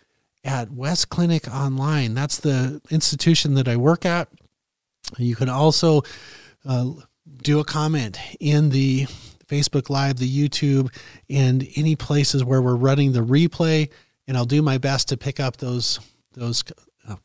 at 0.43 0.71
West 0.71 1.09
Clinic 1.09 1.49
Online. 1.49 2.15
That's 2.15 2.39
the 2.39 2.81
institution 2.91 3.55
that 3.55 3.69
I 3.69 3.77
work 3.77 4.05
at. 4.05 4.29
You 5.19 5.37
can 5.37 5.49
also 5.49 6.03
uh, 6.65 6.91
do 7.43 7.61
a 7.61 7.65
comment 7.65 8.19
in 8.41 8.71
the 8.71 9.07
Facebook 9.47 9.91
Live, 9.91 10.17
the 10.17 10.49
YouTube, 10.49 10.95
and 11.29 11.67
any 11.77 11.97
places 11.97 12.45
where 12.45 12.63
we're 12.63 12.77
running 12.77 13.13
the 13.13 13.21
replay. 13.21 13.91
And 14.27 14.37
I'll 14.37 14.47
do 14.47 14.63
my 14.63 14.79
best 14.79 15.09
to 15.09 15.17
pick 15.17 15.41
up 15.41 15.59
those 15.59 16.01
those 16.33 16.65
uh, 17.09 17.17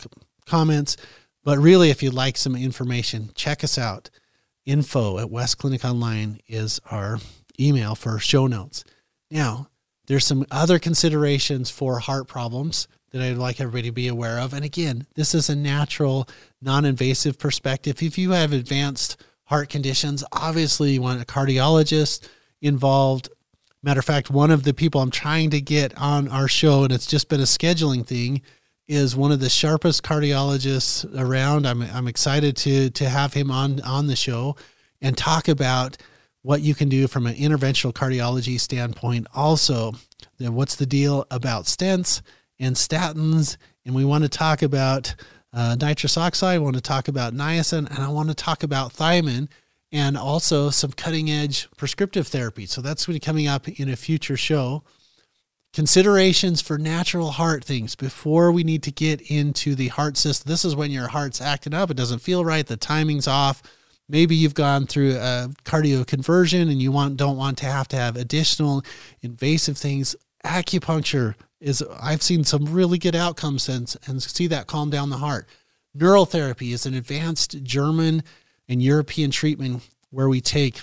comments. 0.49 0.97
But 1.43 1.57
really, 1.59 1.89
if 1.89 2.03
you'd 2.03 2.13
like 2.13 2.37
some 2.37 2.55
information, 2.55 3.31
check 3.35 3.63
us 3.63 3.77
out 3.77 4.09
info 4.65 5.17
at 5.17 5.31
West 5.31 5.57
Clinic 5.57 5.83
Online 5.83 6.39
is 6.47 6.79
our 6.91 7.19
email 7.59 7.95
for 7.95 8.19
show 8.19 8.47
notes. 8.47 8.83
Now, 9.31 9.67
there's 10.07 10.25
some 10.25 10.45
other 10.51 10.79
considerations 10.79 11.69
for 11.69 11.99
heart 11.99 12.27
problems 12.27 12.87
that 13.11 13.21
I'd 13.21 13.37
like 13.37 13.59
everybody 13.59 13.89
to 13.89 13.93
be 13.93 14.07
aware 14.07 14.39
of. 14.39 14.53
And 14.53 14.63
again, 14.63 15.07
this 15.15 15.33
is 15.33 15.49
a 15.49 15.55
natural, 15.55 16.27
non 16.61 16.85
invasive 16.85 17.37
perspective. 17.37 18.01
If 18.01 18.17
you 18.17 18.31
have 18.31 18.53
advanced 18.53 19.17
heart 19.45 19.69
conditions, 19.69 20.23
obviously 20.31 20.91
you 20.91 21.01
want 21.01 21.21
a 21.21 21.25
cardiologist 21.25 22.27
involved. 22.61 23.29
Matter 23.81 23.99
of 23.99 24.05
fact, 24.05 24.29
one 24.29 24.51
of 24.51 24.63
the 24.63 24.73
people 24.73 25.01
I'm 25.01 25.11
trying 25.11 25.51
to 25.51 25.61
get 25.61 25.97
on 25.97 26.27
our 26.27 26.47
show, 26.47 26.83
and 26.83 26.93
it's 26.93 27.07
just 27.07 27.29
been 27.29 27.39
a 27.39 27.43
scheduling 27.43 28.05
thing, 28.05 28.41
is 28.89 29.15
one 29.15 29.31
of 29.31 29.39
the 29.39 29.49
sharpest 29.49 30.03
cardiologists 30.03 31.05
around. 31.17 31.67
I'm 31.67 31.83
I'm 31.83 32.07
excited 32.07 32.57
to 32.57 32.89
to 32.89 33.07
have 33.07 33.33
him 33.33 33.51
on 33.51 33.79
on 33.81 34.07
the 34.07 34.15
show 34.15 34.57
and 34.99 35.15
talk 35.15 35.47
about 35.47 35.95
what 36.41 36.61
you 36.61 36.73
can 36.73 36.89
do 36.89 37.07
from 37.07 37.27
an 37.27 37.35
interventional 37.35 37.93
cardiology 37.93 38.59
standpoint. 38.59 39.27
Also, 39.35 39.93
then 40.39 40.55
what's 40.55 40.75
the 40.75 40.87
deal 40.87 41.25
about 41.29 41.65
stents 41.65 42.21
and 42.57 42.75
statins? 42.75 43.57
And 43.85 43.93
we 43.93 44.05
want 44.05 44.23
to 44.23 44.29
talk 44.29 44.63
about 44.63 45.13
uh, 45.53 45.75
nitrous 45.79 46.17
oxide. 46.17 46.55
I 46.55 46.59
want 46.59 46.75
to 46.75 46.81
talk 46.81 47.07
about 47.07 47.33
niacin, 47.33 47.89
and 47.89 47.99
I 47.99 48.09
want 48.09 48.29
to 48.29 48.35
talk 48.35 48.63
about 48.63 48.93
thiamine, 48.93 49.49
and 49.91 50.17
also 50.17 50.71
some 50.71 50.93
cutting 50.93 51.29
edge 51.29 51.69
prescriptive 51.77 52.27
therapy. 52.27 52.65
So 52.65 52.81
that's 52.81 53.05
going 53.05 53.13
to 53.13 53.21
be 53.21 53.25
coming 53.25 53.47
up 53.47 53.67
in 53.67 53.89
a 53.89 53.95
future 53.95 54.37
show 54.37 54.83
considerations 55.74 56.61
for 56.61 56.78
natural 56.78 57.32
heart 57.32 57.63
things 57.63 57.95
before 57.95 58.51
we 58.51 58.63
need 58.63 58.84
to 58.84 58.91
get 58.91 59.22
into 59.22 59.76
the 59.76 59.89
heart 59.89 60.17
system. 60.17 60.49
This 60.49 60.65
is 60.65 60.76
when 60.76 60.91
your 60.91 61.07
heart's 61.07 61.41
acting 61.41 61.74
up, 61.74 61.91
it 61.91 61.97
doesn't 61.97 62.20
feel 62.20 62.43
right, 62.43 62.65
the 62.65 62.78
timing's 62.78 63.28
off. 63.28 63.61
Maybe 64.07 64.36
you've 64.36 64.55
gone 64.55 64.88
through 64.88 65.15
a 65.17 65.49
cardio 65.63 66.05
conversion 66.05 66.70
and 66.70 66.82
you 66.82 66.91
want 66.91 67.17
don't 67.17 67.38
want 67.38 67.59
to 67.59 67.67
have 67.67 67.88
to 67.89 67.95
have 67.95 68.15
additional 68.15 68.84
invasive 69.22 69.78
things. 69.78 70.15
Acupuncture 70.43 71.36
is 71.59 71.84
I've 72.01 72.24
seen 72.24 72.43
some 72.43 72.65
really 72.65 72.97
good 72.97 73.15
outcomes 73.15 73.63
since 73.63 73.95
and 74.07 74.22
see 74.24 74.47
that 74.47 74.65
calm 74.65 74.89
down 74.89 75.11
the 75.11 75.17
heart. 75.17 75.47
Neural 75.93 76.26
therapy 76.26 76.72
is 76.72 76.88
an 76.88 76.95
advanced 76.95 77.61
German 77.63 78.24
and 78.67 78.82
European 78.82 79.30
treatment 79.30 79.88
where 80.09 80.30
we 80.30 80.41
take 80.41 80.82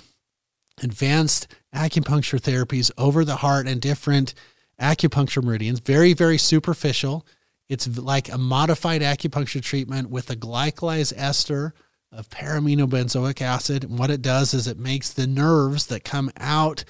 advanced 0.82 1.48
acupuncture 1.74 2.40
therapies 2.40 2.90
over 2.96 3.24
the 3.24 3.36
heart 3.36 3.66
and 3.66 3.80
different 3.80 4.34
acupuncture 4.80 5.42
meridians, 5.42 5.80
very, 5.80 6.12
very 6.12 6.38
superficial. 6.38 7.26
It's 7.68 7.86
like 7.98 8.30
a 8.30 8.38
modified 8.38 9.02
acupuncture 9.02 9.62
treatment 9.62 10.10
with 10.10 10.30
a 10.30 10.36
glycolized 10.36 11.14
ester 11.16 11.74
of 12.12 12.28
paraaminobenzoic 12.28 13.42
acid. 13.42 13.84
And 13.84 13.98
what 13.98 14.10
it 14.10 14.22
does 14.22 14.54
is 14.54 14.66
it 14.66 14.78
makes 14.78 15.12
the 15.12 15.26
nerves 15.26 15.86
that 15.86 16.04
come 16.04 16.30
out 16.36 16.84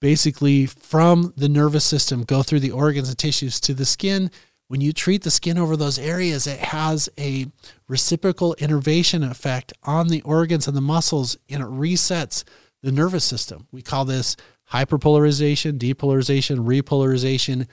basically 0.00 0.66
from 0.66 1.32
the 1.36 1.48
nervous 1.48 1.84
system 1.84 2.24
go 2.24 2.42
through 2.42 2.60
the 2.60 2.70
organs 2.70 3.08
and 3.08 3.18
tissues 3.18 3.60
to 3.60 3.74
the 3.74 3.86
skin, 3.86 4.30
when 4.68 4.80
you 4.80 4.92
treat 4.92 5.22
the 5.22 5.30
skin 5.30 5.58
over 5.58 5.76
those 5.76 5.98
areas, 5.98 6.46
it 6.46 6.58
has 6.58 7.08
a 7.18 7.46
reciprocal 7.88 8.54
innervation 8.58 9.22
effect 9.22 9.72
on 9.84 10.08
the 10.08 10.22
organs 10.22 10.66
and 10.66 10.76
the 10.76 10.80
muscles, 10.80 11.36
and 11.48 11.62
it 11.62 11.68
resets 11.68 12.42
the 12.82 12.90
nervous 12.90 13.24
system. 13.24 13.68
We 13.70 13.82
call 13.82 14.04
this 14.04 14.36
hyperpolarization, 14.72 15.78
depolarization, 15.78 16.66
repolarization 16.66 17.66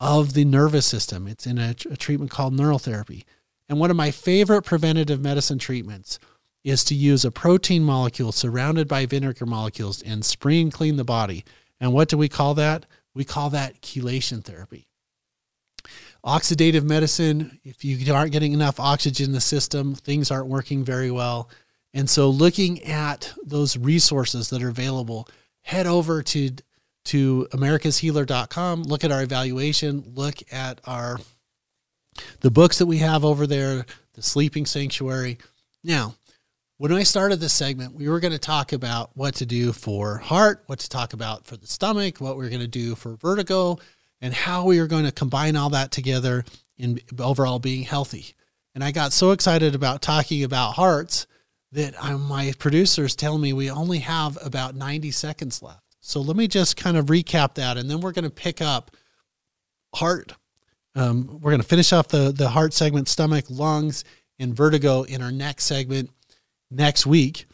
of 0.00 0.34
the 0.34 0.44
nervous 0.44 0.86
system. 0.86 1.26
It's 1.26 1.46
in 1.46 1.58
a, 1.58 1.74
a 1.90 1.96
treatment 1.96 2.30
called 2.30 2.54
neural 2.54 2.78
therapy. 2.78 3.24
And 3.68 3.78
one 3.78 3.90
of 3.90 3.96
my 3.96 4.10
favorite 4.10 4.62
preventative 4.62 5.20
medicine 5.20 5.58
treatments 5.58 6.18
is 6.64 6.82
to 6.84 6.94
use 6.94 7.24
a 7.24 7.30
protein 7.30 7.84
molecule 7.84 8.32
surrounded 8.32 8.88
by 8.88 9.06
vinegar 9.06 9.46
molecules 9.46 10.02
and 10.02 10.24
spring 10.24 10.70
clean 10.70 10.96
the 10.96 11.04
body. 11.04 11.44
And 11.78 11.92
what 11.92 12.08
do 12.08 12.18
we 12.18 12.28
call 12.28 12.54
that? 12.54 12.86
We 13.14 13.24
call 13.24 13.50
that 13.50 13.80
chelation 13.80 14.44
therapy. 14.44 14.88
Oxidative 16.24 16.82
medicine, 16.82 17.58
if 17.64 17.82
you 17.84 18.12
aren't 18.12 18.32
getting 18.32 18.52
enough 18.52 18.78
oxygen 18.78 19.26
in 19.26 19.32
the 19.32 19.40
system, 19.40 19.94
things 19.94 20.30
aren't 20.30 20.48
working 20.48 20.84
very 20.84 21.10
well. 21.10 21.48
And 21.94 22.08
so 22.10 22.28
looking 22.28 22.82
at 22.84 23.32
those 23.42 23.76
resources 23.76 24.50
that 24.50 24.62
are 24.62 24.68
available, 24.68 25.28
head 25.70 25.86
over 25.86 26.20
to 26.20 26.50
to 27.04 27.46
americashealer.com, 27.52 28.82
look 28.82 29.04
at 29.04 29.12
our 29.12 29.22
evaluation, 29.22 30.02
look 30.14 30.36
at 30.52 30.80
our 30.84 31.18
the 32.40 32.50
books 32.50 32.78
that 32.78 32.86
we 32.86 32.98
have 32.98 33.24
over 33.24 33.46
there, 33.46 33.86
the 34.14 34.22
sleeping 34.22 34.66
sanctuary. 34.66 35.38
Now, 35.84 36.16
when 36.76 36.92
I 36.92 37.04
started 37.04 37.38
this 37.38 37.52
segment, 37.52 37.94
we 37.94 38.08
were 38.08 38.18
going 38.18 38.32
to 38.32 38.38
talk 38.38 38.72
about 38.72 39.16
what 39.16 39.36
to 39.36 39.46
do 39.46 39.72
for 39.72 40.18
heart, 40.18 40.64
what 40.66 40.80
to 40.80 40.88
talk 40.88 41.12
about 41.12 41.46
for 41.46 41.56
the 41.56 41.68
stomach, 41.68 42.20
what 42.20 42.36
we 42.36 42.44
are 42.44 42.50
going 42.50 42.60
to 42.60 42.66
do 42.66 42.96
for 42.96 43.14
vertigo, 43.14 43.78
and 44.20 44.34
how 44.34 44.64
we 44.64 44.80
are 44.80 44.88
going 44.88 45.04
to 45.04 45.12
combine 45.12 45.54
all 45.54 45.70
that 45.70 45.92
together 45.92 46.44
in 46.78 46.98
overall 47.20 47.60
being 47.60 47.84
healthy. 47.84 48.34
And 48.74 48.82
I 48.82 48.90
got 48.90 49.12
so 49.12 49.30
excited 49.30 49.76
about 49.76 50.02
talking 50.02 50.42
about 50.42 50.74
hearts 50.74 51.26
that 51.72 51.94
I, 52.02 52.14
my 52.14 52.52
producers 52.58 53.14
tell 53.14 53.38
me 53.38 53.52
we 53.52 53.70
only 53.70 53.98
have 53.98 54.38
about 54.44 54.74
90 54.74 55.10
seconds 55.10 55.62
left. 55.62 55.82
So 56.00 56.20
let 56.20 56.36
me 56.36 56.48
just 56.48 56.76
kind 56.76 56.96
of 56.96 57.06
recap 57.06 57.54
that, 57.54 57.76
and 57.76 57.90
then 57.90 58.00
we're 58.00 58.12
going 58.12 58.24
to 58.24 58.30
pick 58.30 58.60
up 58.60 58.90
heart. 59.94 60.32
Um, 60.94 61.38
we're 61.40 61.50
going 61.50 61.62
to 61.62 61.66
finish 61.66 61.92
off 61.92 62.08
the, 62.08 62.32
the 62.32 62.48
heart 62.48 62.72
segment, 62.72 63.08
stomach, 63.08 63.44
lungs, 63.48 64.04
and 64.38 64.54
vertigo 64.54 65.02
in 65.02 65.22
our 65.22 65.30
next 65.30 65.66
segment 65.66 66.10
next 66.70 67.06
week. 67.06 67.46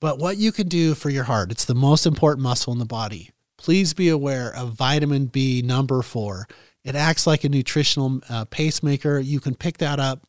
But 0.00 0.18
what 0.18 0.36
you 0.36 0.52
can 0.52 0.68
do 0.68 0.94
for 0.94 1.08
your 1.08 1.24
heart, 1.24 1.50
it's 1.50 1.64
the 1.64 1.74
most 1.74 2.04
important 2.04 2.42
muscle 2.42 2.72
in 2.72 2.78
the 2.78 2.84
body. 2.84 3.30
Please 3.56 3.94
be 3.94 4.08
aware 4.10 4.54
of 4.54 4.74
vitamin 4.74 5.26
B 5.26 5.62
number 5.64 6.02
four. 6.02 6.46
It 6.82 6.94
acts 6.94 7.26
like 7.26 7.44
a 7.44 7.48
nutritional 7.48 8.20
uh, 8.28 8.44
pacemaker. 8.46 9.18
You 9.18 9.40
can 9.40 9.54
pick 9.54 9.78
that 9.78 9.98
up 9.98 10.20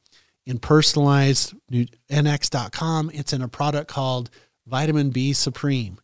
in 0.46 0.60
personalized 0.60 1.54
nx.com. 1.72 3.12
It's 3.14 3.34
in 3.34 3.41
a 3.41 3.48
product 3.48 3.89
called 3.89 4.30
Vitamin 4.66 5.10
B 5.10 5.34
Supreme. 5.34 6.00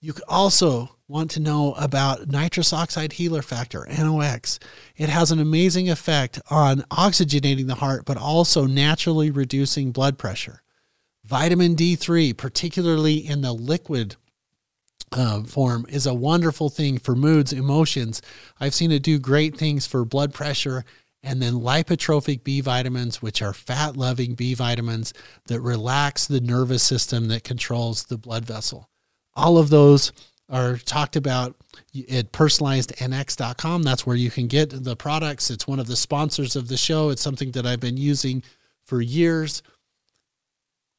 You 0.00 0.14
also 0.28 0.96
want 1.08 1.30
to 1.32 1.40
know 1.40 1.72
about 1.74 2.28
nitrous 2.28 2.72
oxide 2.72 3.14
healer 3.14 3.42
factor, 3.42 3.86
NOx. 3.88 4.58
It 4.96 5.08
has 5.08 5.30
an 5.30 5.38
amazing 5.38 5.88
effect 5.88 6.40
on 6.50 6.80
oxygenating 6.90 7.66
the 7.66 7.76
heart, 7.76 8.04
but 8.04 8.16
also 8.16 8.66
naturally 8.66 9.30
reducing 9.30 9.92
blood 9.92 10.18
pressure. 10.18 10.62
Vitamin 11.24 11.74
D3, 11.74 12.36
particularly 12.36 13.16
in 13.16 13.40
the 13.40 13.52
liquid 13.52 14.16
uh, 15.12 15.42
form, 15.42 15.86
is 15.88 16.06
a 16.06 16.14
wonderful 16.14 16.68
thing 16.68 16.98
for 16.98 17.16
moods, 17.16 17.52
emotions. 17.52 18.20
I've 18.60 18.74
seen 18.74 18.92
it 18.92 19.02
do 19.02 19.18
great 19.18 19.56
things 19.56 19.86
for 19.86 20.04
blood 20.04 20.34
pressure. 20.34 20.84
And 21.26 21.42
then 21.42 21.54
lipotrophic 21.54 22.44
B 22.44 22.60
vitamins, 22.60 23.20
which 23.20 23.42
are 23.42 23.52
fat 23.52 23.96
loving 23.96 24.34
B 24.34 24.54
vitamins 24.54 25.12
that 25.48 25.60
relax 25.60 26.28
the 26.28 26.40
nervous 26.40 26.84
system 26.84 27.26
that 27.28 27.42
controls 27.42 28.04
the 28.04 28.16
blood 28.16 28.44
vessel. 28.44 28.88
All 29.34 29.58
of 29.58 29.68
those 29.68 30.12
are 30.48 30.76
talked 30.76 31.16
about 31.16 31.56
at 32.08 32.30
personalizednx.com. 32.30 33.82
That's 33.82 34.06
where 34.06 34.14
you 34.14 34.30
can 34.30 34.46
get 34.46 34.84
the 34.84 34.94
products. 34.94 35.50
It's 35.50 35.66
one 35.66 35.80
of 35.80 35.88
the 35.88 35.96
sponsors 35.96 36.54
of 36.54 36.68
the 36.68 36.76
show. 36.76 37.08
It's 37.10 37.22
something 37.22 37.50
that 37.50 37.66
I've 37.66 37.80
been 37.80 37.96
using 37.96 38.44
for 38.84 39.00
years. 39.00 39.64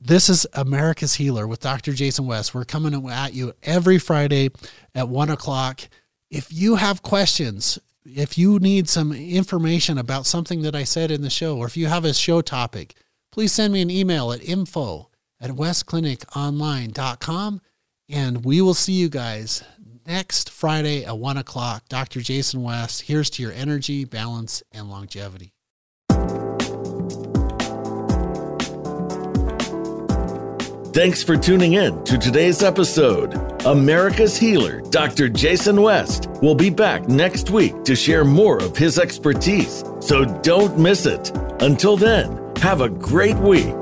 This 0.01 0.28
is 0.28 0.45
America's 0.51 1.13
Healer 1.13 1.47
with 1.47 1.61
Dr. 1.61 1.93
Jason 1.93 2.28
West. 2.28 2.53
We're 2.53 2.65
coming 2.65 3.09
at 3.09 3.34
you 3.34 3.53
every 3.63 3.97
Friday 3.97 4.49
at 4.93 5.07
one 5.07 5.30
o'clock. 5.30 5.88
If 6.30 6.51
you 6.51 6.75
have 6.75 7.01
questions, 7.01 7.80
if 8.16 8.38
you 8.38 8.60
need 8.60 8.88
some 8.88 9.12
information 9.12 9.97
about 9.97 10.26
something 10.26 10.62
that 10.62 10.76
I 10.76 10.84
said 10.84 11.12
in 11.12 11.22
the 11.22 11.30
show, 11.30 11.58
or 11.58 11.66
if 11.66 11.76
you 11.76 11.88
have 11.88 12.05
a 12.05 12.14
show 12.14 12.41
topic, 12.41 12.95
please 13.32 13.51
send 13.51 13.74
me 13.74 13.82
an 13.82 13.89
email 13.89 14.32
at 14.32 14.43
info 14.43 15.10
at 15.39 15.51
westcliniconline.com. 15.51 17.62
And 18.10 18.45
we 18.45 18.62
will 18.62 18.74
see 18.74 18.93
you 18.93 19.10
guys 19.10 19.64
next 20.05 20.49
Friday 20.49 21.03
at 21.03 21.18
one 21.18 21.38
o'clock. 21.38 21.89
Dr. 21.89 22.22
Jason 22.22 22.64
West, 22.64 23.01
here's 23.01 23.30
to 23.32 23.43
your 23.43 23.51
energy, 23.51 24.05
balance, 24.05 24.64
and 24.72 24.89
longevity. 24.89 25.53
Thanks 30.98 31.22
for 31.22 31.38
tuning 31.38 31.74
in 31.74 32.04
to 32.06 32.18
today's 32.18 32.64
episode. 32.64 33.36
America's 33.68 34.36
Healer, 34.36 34.82
Dr. 34.82 35.30
Jason 35.30 35.80
West, 35.80 36.28
will 36.41 36.56
be 36.56 36.72
back 36.72 37.08
next 37.08 37.52
week 37.52 37.84
to 37.84 37.95
share 37.95 38.26
more 38.26 38.58
of 38.58 38.76
his 38.76 38.98
expertise, 38.98 39.84
so 40.00 40.26
don't 40.41 40.80
miss 40.80 41.06
it. 41.06 41.30
Until 41.62 41.98
then, 41.98 42.41
have 42.56 42.82
a 42.82 42.89
great 42.89 43.38
week. 43.38 43.76